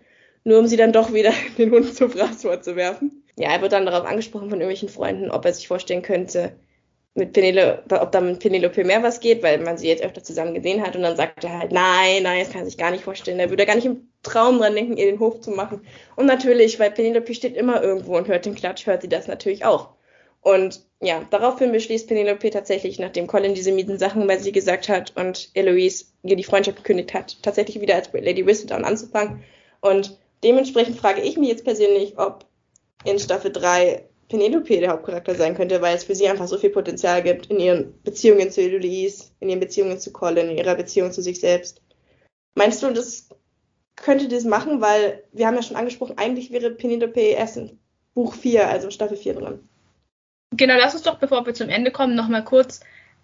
[0.44, 3.24] nur um sie dann doch wieder den Hund zu Fraß vorzuwerfen.
[3.36, 6.56] Ja, er wird dann darauf angesprochen von irgendwelchen Freunden, ob er sich vorstellen könnte,
[7.14, 10.54] mit Penelope, ob da mit Penelope mehr was geht, weil man sie jetzt öfter zusammen
[10.54, 13.04] gesehen hat und dann sagt er halt, nein, nein, das kann er sich gar nicht
[13.04, 13.40] vorstellen.
[13.40, 15.82] Er würde gar nicht im Traum dran denken, ihr den Hof zu machen.
[16.16, 19.64] Und natürlich, weil Penelope steht immer irgendwo und hört den Klatsch, hört sie das natürlich
[19.64, 19.97] auch.
[20.40, 25.12] Und ja, daraufhin beschließt Penelope tatsächlich, nachdem Colin diese miesen Sachen bei sie gesagt hat
[25.16, 29.44] und Eloise ihr die Freundschaft gekündigt hat, tatsächlich wieder als Lady Whistledown anzufangen.
[29.80, 32.46] Und dementsprechend frage ich mich jetzt persönlich, ob
[33.04, 36.70] in Staffel 3 Penelope der Hauptcharakter sein könnte, weil es für sie einfach so viel
[36.70, 41.12] Potenzial gibt in ihren Beziehungen zu Eloise, in ihren Beziehungen zu Colin, in ihrer Beziehung
[41.12, 41.80] zu sich selbst.
[42.54, 43.28] Meinst du, das
[43.96, 44.80] könnte das machen?
[44.80, 47.78] Weil wir haben ja schon angesprochen, eigentlich wäre Penelope erst in
[48.14, 49.68] Buch 4, also Staffel 4 drin.
[50.56, 52.80] Genau, lass uns doch, bevor wir zum Ende kommen, nochmal kurz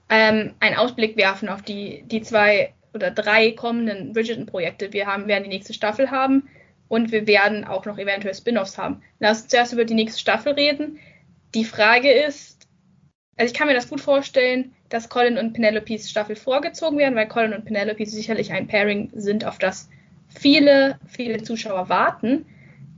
[0.08, 4.92] ähm, einen Ausblick werfen auf die, die zwei oder drei kommenden Bridgerton-Projekte.
[4.92, 6.48] Wir haben, werden die nächste Staffel haben
[6.88, 9.02] und wir werden auch noch eventuell Spin-offs haben.
[9.18, 10.98] Lass uns zuerst über die nächste Staffel reden.
[11.54, 12.68] Die Frage ist,
[13.36, 17.26] also ich kann mir das gut vorstellen, dass Colin und Penelopes Staffel vorgezogen werden, weil
[17.26, 19.88] Colin und Penelope sicherlich ein Pairing sind, auf das
[20.28, 22.46] viele, viele Zuschauer warten.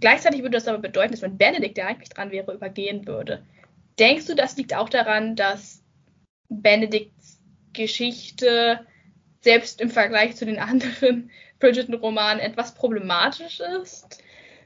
[0.00, 3.42] Gleichzeitig würde das aber bedeuten, dass wenn Benedict, der eigentlich dran wäre, übergehen würde.
[3.98, 5.82] Denkst du, das liegt auch daran, dass
[6.48, 7.40] Benedicts
[7.72, 8.86] Geschichte
[9.40, 11.30] selbst im Vergleich zu den anderen
[11.60, 14.22] Bridgerton-Roman etwas problematisch ist?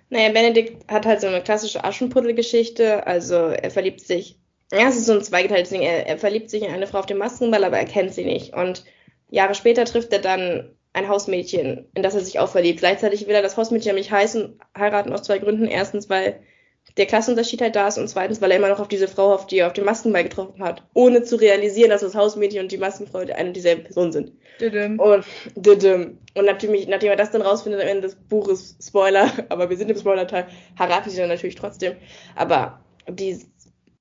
[0.09, 3.07] Naja, Benedikt hat halt so eine klassische Aschenputtel-Geschichte.
[3.07, 4.39] Also er verliebt sich,
[4.73, 5.83] ja, es ist so ein zweigeteiltes Ding.
[5.83, 8.55] Er, er verliebt sich in eine Frau auf dem Maskenball, aber er kennt sie nicht.
[8.55, 8.85] Und
[9.29, 12.81] Jahre später trifft er dann ein Hausmädchen, in das er sich auch verliebt.
[12.81, 15.67] Gleichzeitig will er das Hausmädchen nämlich heißen, heiraten aus zwei Gründen.
[15.67, 16.43] Erstens, weil
[16.97, 19.47] der Klassenunterschied halt da ist und zweitens, weil er immer noch auf diese Frau, auf
[19.47, 22.79] die er auf dem Maskenball getroffen hat, ohne zu realisieren, dass das Hausmädchen und die
[22.79, 24.33] Maskenfrau eine und dieselbe Person sind.
[24.61, 24.99] Didim.
[24.99, 25.25] Und,
[25.57, 26.19] didim.
[26.35, 29.91] und natürlich, nachdem er das dann rausfindet am Ende des Buches, Spoiler, aber wir sind
[29.91, 30.47] im Spoiler-Teil,
[30.79, 31.97] heiratet sie dann natürlich trotzdem.
[32.37, 33.41] Aber die,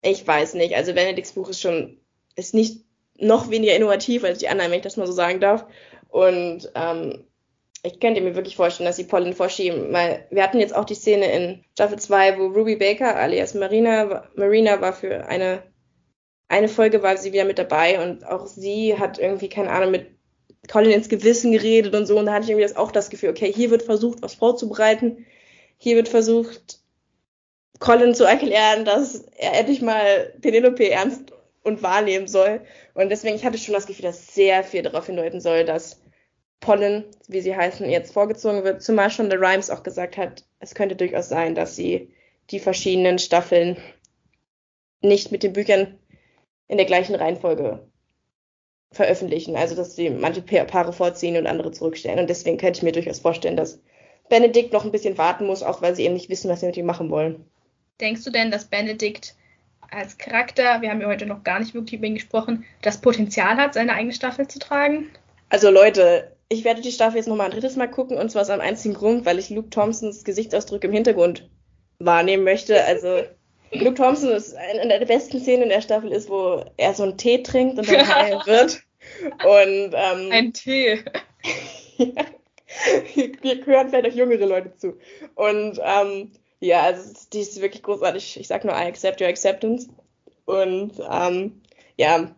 [0.01, 1.97] ich weiß nicht, also Benedikts Buch ist schon,
[2.35, 2.83] ist nicht
[3.17, 5.65] noch weniger innovativ als die anderen, wenn ich das mal so sagen darf.
[6.09, 7.25] Und ähm,
[7.83, 10.95] ich könnte mir wirklich vorstellen, dass sie Pollen vorschieben, weil wir hatten jetzt auch die
[10.95, 15.63] Szene in Staffel 2, wo Ruby Baker alias Marina, Marina war für eine,
[16.49, 20.07] eine Folge war sie wieder mit dabei und auch sie hat irgendwie, keine Ahnung, mit
[20.69, 22.19] Colin ins Gewissen geredet und so.
[22.19, 25.25] Und da hatte ich irgendwie auch das Gefühl, okay, hier wird versucht, was vorzubereiten,
[25.77, 26.79] hier wird versucht,
[27.79, 31.31] Colin zu erklären, dass er endlich mal Penelope ernst
[31.63, 32.59] und wahrnehmen soll.
[32.93, 36.01] Und deswegen, ich hatte schon das Gefühl, dass sehr viel darauf hindeuten soll, dass
[36.59, 40.75] Pollen, wie sie heißen, jetzt vorgezogen wird, zumal schon der Rhymes auch gesagt hat, es
[40.75, 42.13] könnte durchaus sein, dass sie
[42.51, 43.77] die verschiedenen Staffeln
[45.01, 45.97] nicht mit den Büchern
[46.67, 47.87] in der gleichen Reihenfolge
[48.91, 49.55] veröffentlichen.
[49.55, 52.19] Also, dass sie manche Paare vorziehen und andere zurückstellen.
[52.19, 53.79] Und deswegen könnte ich mir durchaus vorstellen, dass
[54.29, 56.77] Benedikt noch ein bisschen warten muss, auch weil sie eben nicht wissen, was sie mit
[56.77, 57.45] ihm machen wollen.
[57.99, 59.35] Denkst du denn, dass Benedikt
[59.91, 63.57] als Charakter, wir haben ja heute noch gar nicht wirklich über ihn gesprochen, das Potenzial
[63.57, 65.09] hat, seine eigene Staffel zu tragen?
[65.49, 68.49] Also Leute, ich werde die Staffel jetzt nochmal ein drittes Mal gucken und zwar aus
[68.49, 71.49] einem einzigen Grund, weil ich Luke Thompsons Gesichtsausdruck im Hintergrund
[71.99, 72.83] wahrnehmen möchte.
[72.83, 73.23] Also
[73.71, 77.17] Luke Thompson ist eine der besten Szenen in der Staffel ist, wo er so einen
[77.17, 78.81] Tee trinkt und dann heil wird.
[79.43, 81.03] Und ähm, ein Tee.
[83.41, 84.97] Wir hören vielleicht auch jüngere Leute zu.
[85.35, 88.39] Und ähm, ja, also die ist wirklich großartig.
[88.39, 89.87] Ich sag nur I accept your acceptance.
[90.45, 91.61] Und ähm,
[91.97, 92.35] ja,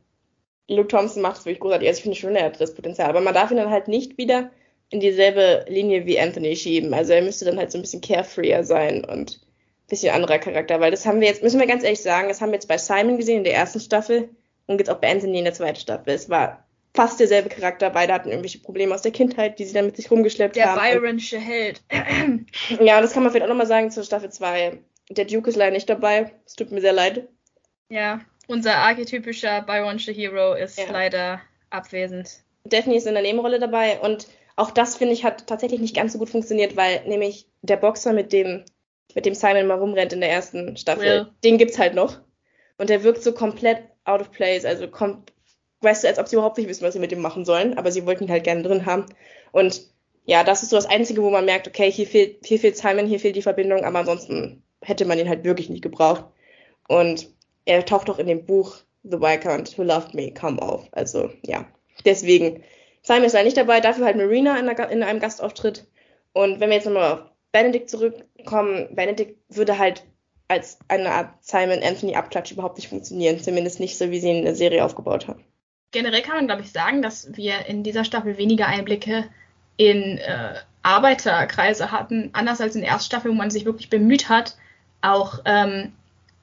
[0.75, 1.87] Luke Thompson macht es wirklich großartig.
[1.87, 3.09] Also ich finde schon, er hat das Potenzial.
[3.09, 4.51] Aber man darf ihn dann halt nicht wieder
[4.89, 6.93] in dieselbe Linie wie Anthony schieben.
[6.93, 10.79] Also er müsste dann halt so ein bisschen carefreer sein und ein bisschen anderer Charakter.
[10.79, 12.77] Weil das haben wir jetzt, müssen wir ganz ehrlich sagen, das haben wir jetzt bei
[12.77, 14.29] Simon gesehen in der ersten Staffel
[14.67, 16.13] und jetzt auch bei Anthony in der zweiten Staffel.
[16.13, 17.89] Es war fast derselbe Charakter.
[17.89, 20.81] Beide hatten irgendwelche Probleme aus der Kindheit, die sie dann mit sich rumgeschleppt der haben.
[20.81, 21.81] Der Byronische Held.
[22.81, 24.79] ja, das kann man vielleicht auch nochmal sagen zur Staffel 2.
[25.09, 26.31] Der Duke ist leider nicht dabei.
[26.45, 27.27] Es tut mir sehr leid.
[27.89, 30.91] Ja, unser archetypischer Byronische Hero ist ja.
[30.91, 32.41] leider abwesend.
[32.63, 36.13] Daphne ist in der Nebenrolle dabei und auch das, finde ich, hat tatsächlich nicht ganz
[36.13, 38.65] so gut funktioniert, weil nämlich der Boxer, mit dem,
[39.15, 41.27] mit dem Simon mal rumrennt in der ersten Staffel, Will.
[41.43, 42.19] den gibt's halt noch.
[42.77, 45.31] Und der wirkt so komplett out of place, also kommt,
[45.81, 47.91] weißt du, als ob sie überhaupt nicht wissen, was sie mit dem machen sollen, aber
[47.91, 49.05] sie wollten ihn halt gerne drin haben.
[49.51, 49.81] Und
[50.25, 53.07] ja, das ist so das Einzige, wo man merkt, okay, hier fehlt, hier fehlt Simon,
[53.07, 56.25] hier fehlt die Verbindung, aber ansonsten hätte man ihn halt wirklich nicht gebraucht.
[56.87, 57.27] Und
[57.65, 60.87] er taucht auch in dem Buch The Viscount Who Loved Me kaum auf.
[60.91, 61.65] Also ja,
[62.05, 62.63] deswegen.
[63.03, 65.87] Simon ist leider nicht dabei, dafür halt Marina in, einer, in einem Gastauftritt.
[66.33, 70.05] Und wenn wir jetzt nochmal auf Benedict zurückkommen, Benedict würde halt
[70.47, 73.39] als eine Art Simon Anthony Abklatsch überhaupt nicht funktionieren.
[73.39, 75.43] Zumindest nicht so, wie sie in der Serie aufgebaut haben.
[75.91, 79.29] Generell kann man, glaube ich, sagen, dass wir in dieser Staffel weniger Einblicke
[79.77, 84.57] in äh, Arbeiterkreise hatten, anders als in der Erststaffel, wo man sich wirklich bemüht hat,
[85.01, 85.93] auch ähm,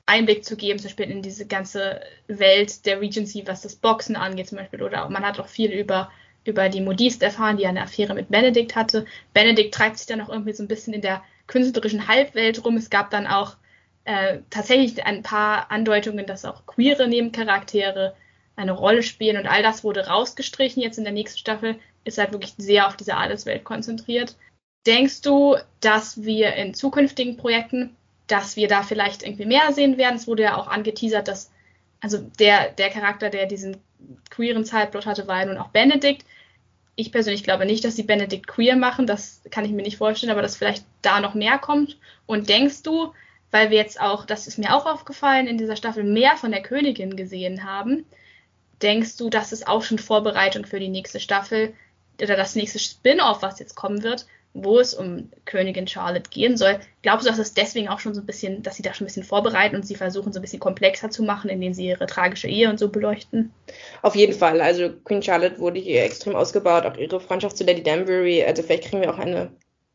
[0.09, 4.49] Einblick zu geben, zum Beispiel in diese ganze Welt der Regency, was das Boxen angeht
[4.49, 4.83] zum Beispiel.
[4.83, 6.11] Oder man hat auch viel über,
[6.45, 9.05] über die Modiste erfahren, die eine Affäre mit Benedikt hatte.
[9.35, 12.77] Benedikt treibt sich dann auch irgendwie so ein bisschen in der künstlerischen Halbwelt rum.
[12.77, 13.57] Es gab dann auch
[14.05, 18.15] äh, tatsächlich ein paar Andeutungen, dass auch queere Nebencharaktere
[18.57, 20.83] eine Rolle spielen und all das wurde rausgestrichen.
[20.83, 24.37] Jetzt in der nächsten Staffel ist halt wirklich sehr auf diese Adelswelt konzentriert.
[24.87, 27.95] Denkst du, dass wir in zukünftigen Projekten
[28.29, 30.17] dass wir da vielleicht irgendwie mehr sehen werden.
[30.17, 31.51] Es wurde ja auch angeteasert, dass,
[32.01, 33.79] also der, der Charakter, der diesen
[34.31, 36.25] queeren Zeitplot hatte, war ja nun auch Benedikt.
[36.95, 40.33] Ich persönlich glaube nicht, dass sie Benedikt queer machen, das kann ich mir nicht vorstellen,
[40.33, 41.99] aber dass vielleicht da noch mehr kommt.
[42.27, 43.13] Und denkst du,
[43.51, 46.63] weil wir jetzt auch, das ist mir auch aufgefallen, in dieser Staffel mehr von der
[46.63, 48.05] Königin gesehen haben,
[48.83, 51.73] denkst du, das ist auch schon Vorbereitung für die nächste Staffel
[52.21, 54.27] oder das nächste Spin-off, was jetzt kommen wird,
[54.65, 56.79] wo es um Königin Charlotte gehen soll.
[57.03, 59.09] Glaubst du, dass es deswegen auch schon so ein bisschen, dass sie da schon ein
[59.09, 62.49] bisschen vorbereiten und sie versuchen, so ein bisschen komplexer zu machen, indem sie ihre tragische
[62.49, 63.53] Ehe und so beleuchten?
[64.03, 64.61] Auf jeden Fall.
[64.61, 68.45] Also Queen Charlotte wurde hier extrem ausgebaut, auch ihre Freundschaft zu Lady Danbury.
[68.45, 69.51] Also vielleicht kriegen wir auch eine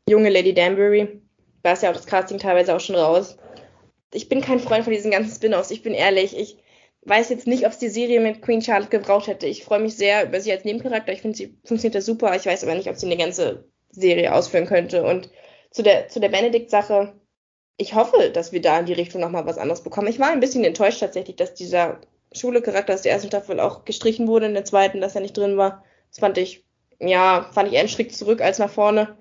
[0.10, 1.22] junge Lady Danbury.
[1.64, 3.38] Da ist ja auch das Casting teilweise auch schon raus.
[4.14, 5.72] Ich bin kein Freund von diesen ganzen Spin-offs.
[5.72, 6.38] Ich bin ehrlich.
[6.38, 6.58] Ich
[7.06, 9.48] weiß jetzt nicht, ob es die Serie mit Queen Charlotte gebraucht hätte.
[9.48, 11.12] Ich freue mich sehr über sie als Nebencharakter.
[11.12, 12.36] Ich finde, sie funktioniert da super.
[12.36, 15.04] Ich weiß aber nicht, ob sie eine ganze Serie ausführen könnte.
[15.04, 15.30] Und
[15.72, 17.14] zu der, zu der Benedikt-Sache,
[17.78, 20.08] ich hoffe, dass wir da in die Richtung nochmal was anderes bekommen.
[20.08, 22.00] Ich war ein bisschen enttäuscht tatsächlich, dass dieser
[22.32, 25.58] Schule-Charakter aus der ersten Staffel auch gestrichen wurde in der zweiten, dass er nicht drin
[25.58, 25.84] war.
[26.10, 26.66] Das fand ich,
[27.00, 29.18] ja, fand ich eher einen Schritt zurück als nach vorne.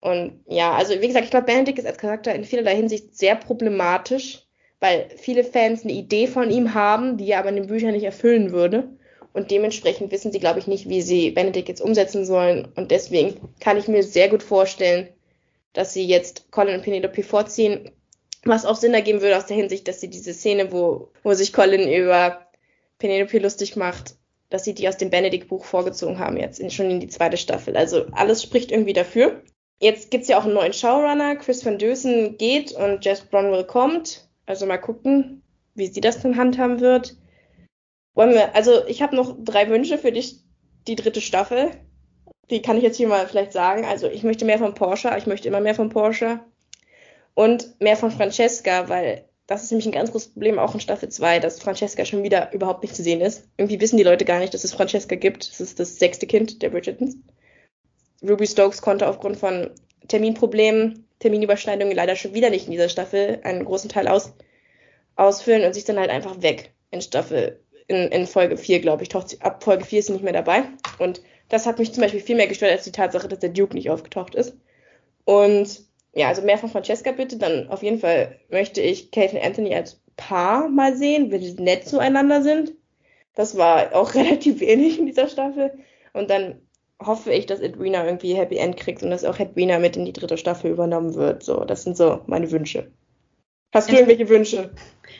[0.00, 3.36] Und ja, also wie gesagt, ich glaube, Benedikt ist als Charakter in vielerlei Hinsicht sehr
[3.36, 4.46] problematisch,
[4.80, 8.04] weil viele Fans eine Idee von ihm haben, die er aber in den Büchern nicht
[8.04, 8.96] erfüllen würde.
[9.32, 12.68] Und dementsprechend wissen sie, glaube ich, nicht, wie sie Benedict jetzt umsetzen sollen.
[12.74, 15.08] Und deswegen kann ich mir sehr gut vorstellen,
[15.72, 17.90] dass sie jetzt Colin und Penelope vorziehen.
[18.44, 21.52] Was auch Sinn ergeben würde aus der Hinsicht, dass sie diese Szene, wo, wo sich
[21.52, 22.46] Colin über
[22.98, 24.16] Penelope lustig macht,
[24.48, 27.76] dass sie die aus dem Benedict-Buch vorgezogen haben, jetzt in, schon in die zweite Staffel.
[27.76, 29.42] Also alles spricht irgendwie dafür.
[29.78, 31.36] Jetzt gibt's ja auch einen neuen Showrunner.
[31.36, 34.28] Chris Van Deusen geht und Jess Bronwell kommt.
[34.44, 35.42] Also mal gucken,
[35.74, 37.16] wie sie das dann handhaben wird.
[38.14, 40.40] Wollen wir, also ich habe noch drei Wünsche für dich,
[40.86, 41.70] die dritte Staffel.
[42.50, 43.84] Die kann ich jetzt hier mal vielleicht sagen.
[43.84, 46.40] Also ich möchte mehr von Porsche, ich möchte immer mehr von Porsche.
[47.34, 51.08] Und mehr von Francesca, weil das ist nämlich ein ganz großes Problem auch in Staffel
[51.08, 53.48] 2, dass Francesca schon wieder überhaupt nicht zu sehen ist.
[53.56, 55.48] Irgendwie wissen die Leute gar nicht, dass es Francesca gibt.
[55.48, 57.16] Das ist das sechste Kind der Bridgertons.
[58.22, 59.70] Ruby Stokes konnte aufgrund von
[60.08, 64.32] Terminproblemen, Terminüberschneidungen leider schon wieder nicht in dieser Staffel einen großen Teil aus,
[65.16, 67.59] ausfüllen und sich dann halt einfach weg in Staffel
[67.90, 70.32] in, in Folge 4, glaube ich, taucht sie, ab Folge 4 ist sie nicht mehr
[70.32, 70.62] dabei.
[71.00, 73.74] Und das hat mich zum Beispiel viel mehr gestört als die Tatsache, dass der Duke
[73.74, 74.56] nicht aufgetaucht ist.
[75.24, 75.80] Und
[76.14, 77.36] ja, also mehr von Francesca bitte.
[77.36, 81.54] Dann auf jeden Fall möchte ich Kate und Anthony als Paar mal sehen, wenn sie
[81.54, 82.74] nett zueinander sind.
[83.34, 85.72] Das war auch relativ wenig in dieser Staffel.
[86.12, 86.60] Und dann
[87.04, 90.12] hoffe ich, dass Edwina irgendwie Happy End kriegt und dass auch Edwina mit in die
[90.12, 91.42] dritte Staffel übernommen wird.
[91.42, 92.92] So, das sind so meine Wünsche.
[93.72, 94.70] Hast du irgendwelche Wünsche?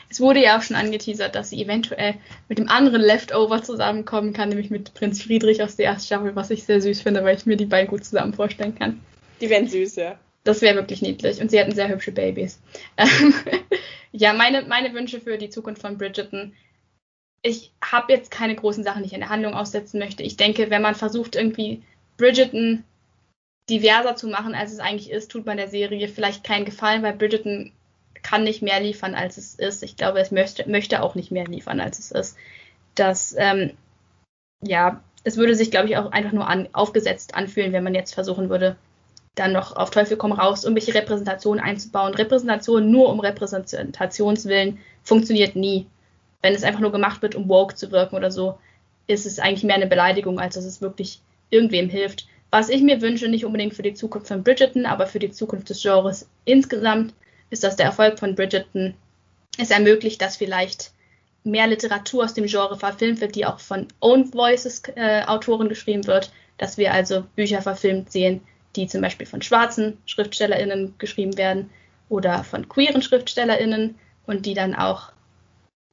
[0.08, 2.14] Es wurde ja auch schon angeteasert, dass sie eventuell
[2.48, 6.50] mit dem anderen Leftover zusammenkommen kann, nämlich mit Prinz Friedrich aus der ersten Staffel, was
[6.50, 9.00] ich sehr süß finde, weil ich mir die beiden gut zusammen vorstellen kann.
[9.40, 10.18] Die wären süß, ja.
[10.42, 11.40] Das wäre wirklich niedlich.
[11.40, 12.60] Und sie hatten sehr hübsche Babys.
[12.96, 13.34] Ähm,
[14.12, 16.54] ja, meine, meine Wünsche für die Zukunft von Bridgerton.
[17.42, 20.24] Ich habe jetzt keine großen Sachen, die ich in der Handlung aussetzen möchte.
[20.24, 21.82] Ich denke, wenn man versucht, irgendwie
[22.16, 22.84] Bridgerton
[23.68, 27.14] diverser zu machen, als es eigentlich ist, tut man der Serie vielleicht keinen Gefallen, weil
[27.14, 27.72] Bridgerton
[28.22, 29.82] kann nicht mehr liefern, als es ist.
[29.82, 32.36] Ich glaube, es möchte, möchte auch nicht mehr liefern, als es ist.
[32.94, 33.72] Das, ähm,
[34.62, 38.14] ja, es würde sich, glaube ich, auch einfach nur an, aufgesetzt anfühlen, wenn man jetzt
[38.14, 38.76] versuchen würde,
[39.34, 42.14] dann noch auf Teufel komm raus, irgendwelche Repräsentationen einzubauen.
[42.14, 45.86] Repräsentation nur um Repräsentationswillen funktioniert nie.
[46.42, 48.58] Wenn es einfach nur gemacht wird, um woke zu wirken oder so,
[49.06, 51.20] ist es eigentlich mehr eine Beleidigung, als dass es wirklich
[51.50, 52.26] irgendwem hilft.
[52.50, 55.70] Was ich mir wünsche, nicht unbedingt für die Zukunft von Bridgerton, aber für die Zukunft
[55.70, 57.14] des Genres insgesamt,
[57.50, 58.94] ist, dass der Erfolg von Bridgerton
[59.58, 60.92] es ermöglicht, dass vielleicht
[61.44, 66.06] mehr Literatur aus dem Genre verfilmt wird, die auch von Own Voices äh, Autoren geschrieben
[66.06, 68.42] wird, dass wir also Bücher verfilmt sehen,
[68.76, 71.70] die zum Beispiel von schwarzen SchriftstellerInnen geschrieben werden
[72.08, 75.12] oder von queeren SchriftstellerInnen und die dann auch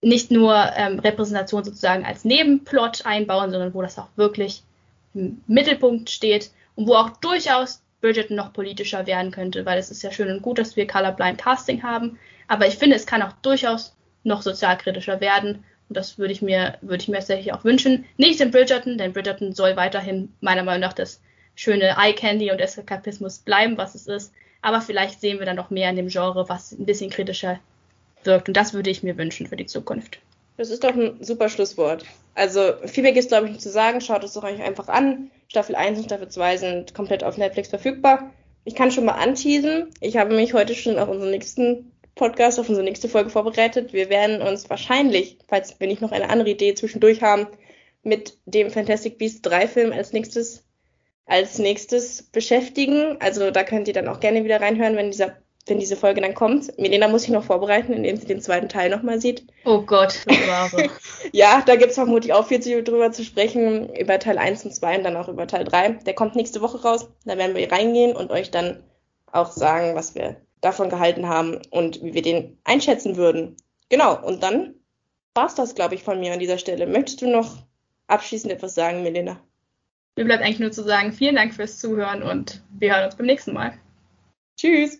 [0.01, 4.63] nicht nur ähm, Repräsentation sozusagen als Nebenplot einbauen, sondern wo das auch wirklich
[5.13, 10.03] im Mittelpunkt steht und wo auch durchaus Bridgerton noch politischer werden könnte, weil es ist
[10.03, 13.33] ja schön und gut, dass wir Colorblind Casting haben, aber ich finde, es kann auch
[13.41, 18.05] durchaus noch sozialkritischer werden und das würde ich mir, würde ich mir tatsächlich auch wünschen.
[18.17, 21.21] Nicht in Bridgerton, denn Bridgerton soll weiterhin meiner Meinung nach das
[21.55, 25.69] schöne Eye Candy und Eskapismus bleiben, was es ist, aber vielleicht sehen wir dann noch
[25.69, 27.59] mehr in dem Genre, was ein bisschen kritischer
[28.23, 28.47] wirkt.
[28.47, 30.19] Und das würde ich mir wünschen für die Zukunft.
[30.57, 32.03] Das ist doch ein super Schlusswort.
[32.33, 34.01] Also viel mehr gibt es, glaube ich, nicht zu sagen.
[34.01, 35.31] Schaut es doch euch einfach an.
[35.47, 38.31] Staffel 1 und Staffel 2 sind komplett auf Netflix verfügbar.
[38.65, 39.91] Ich kann schon mal anteasen.
[40.01, 43.93] Ich habe mich heute schon auf unseren nächsten Podcast, auf unsere nächste Folge vorbereitet.
[43.93, 47.47] Wir werden uns wahrscheinlich, falls wir nicht noch eine andere Idee zwischendurch haben,
[48.03, 50.67] mit dem Fantastic Beasts 3 Film als nächstes
[51.27, 53.17] als nächstes beschäftigen.
[53.19, 55.35] Also da könnt ihr dann auch gerne wieder reinhören, wenn dieser
[55.69, 56.77] wenn diese Folge dann kommt.
[56.77, 59.45] Milena muss sich noch vorbereiten, indem sie den zweiten Teil nochmal sieht.
[59.65, 60.89] Oh Gott, bewahre.
[61.31, 64.97] ja, da gibt es vermutlich auch viel drüber zu sprechen, über Teil 1 und 2
[64.97, 65.99] und dann auch über Teil 3.
[66.05, 67.09] Der kommt nächste Woche raus.
[67.25, 68.83] Da werden wir reingehen und euch dann
[69.31, 73.55] auch sagen, was wir davon gehalten haben und wie wir den einschätzen würden.
[73.89, 74.75] Genau, und dann
[75.33, 76.87] war es das, glaube ich, von mir an dieser Stelle.
[76.87, 77.57] Möchtest du noch
[78.07, 79.39] abschließend etwas sagen, Milena?
[80.15, 83.27] Mir bleibt eigentlich nur zu sagen, vielen Dank fürs Zuhören und wir hören uns beim
[83.27, 83.77] nächsten Mal.
[84.57, 84.99] Tschüss.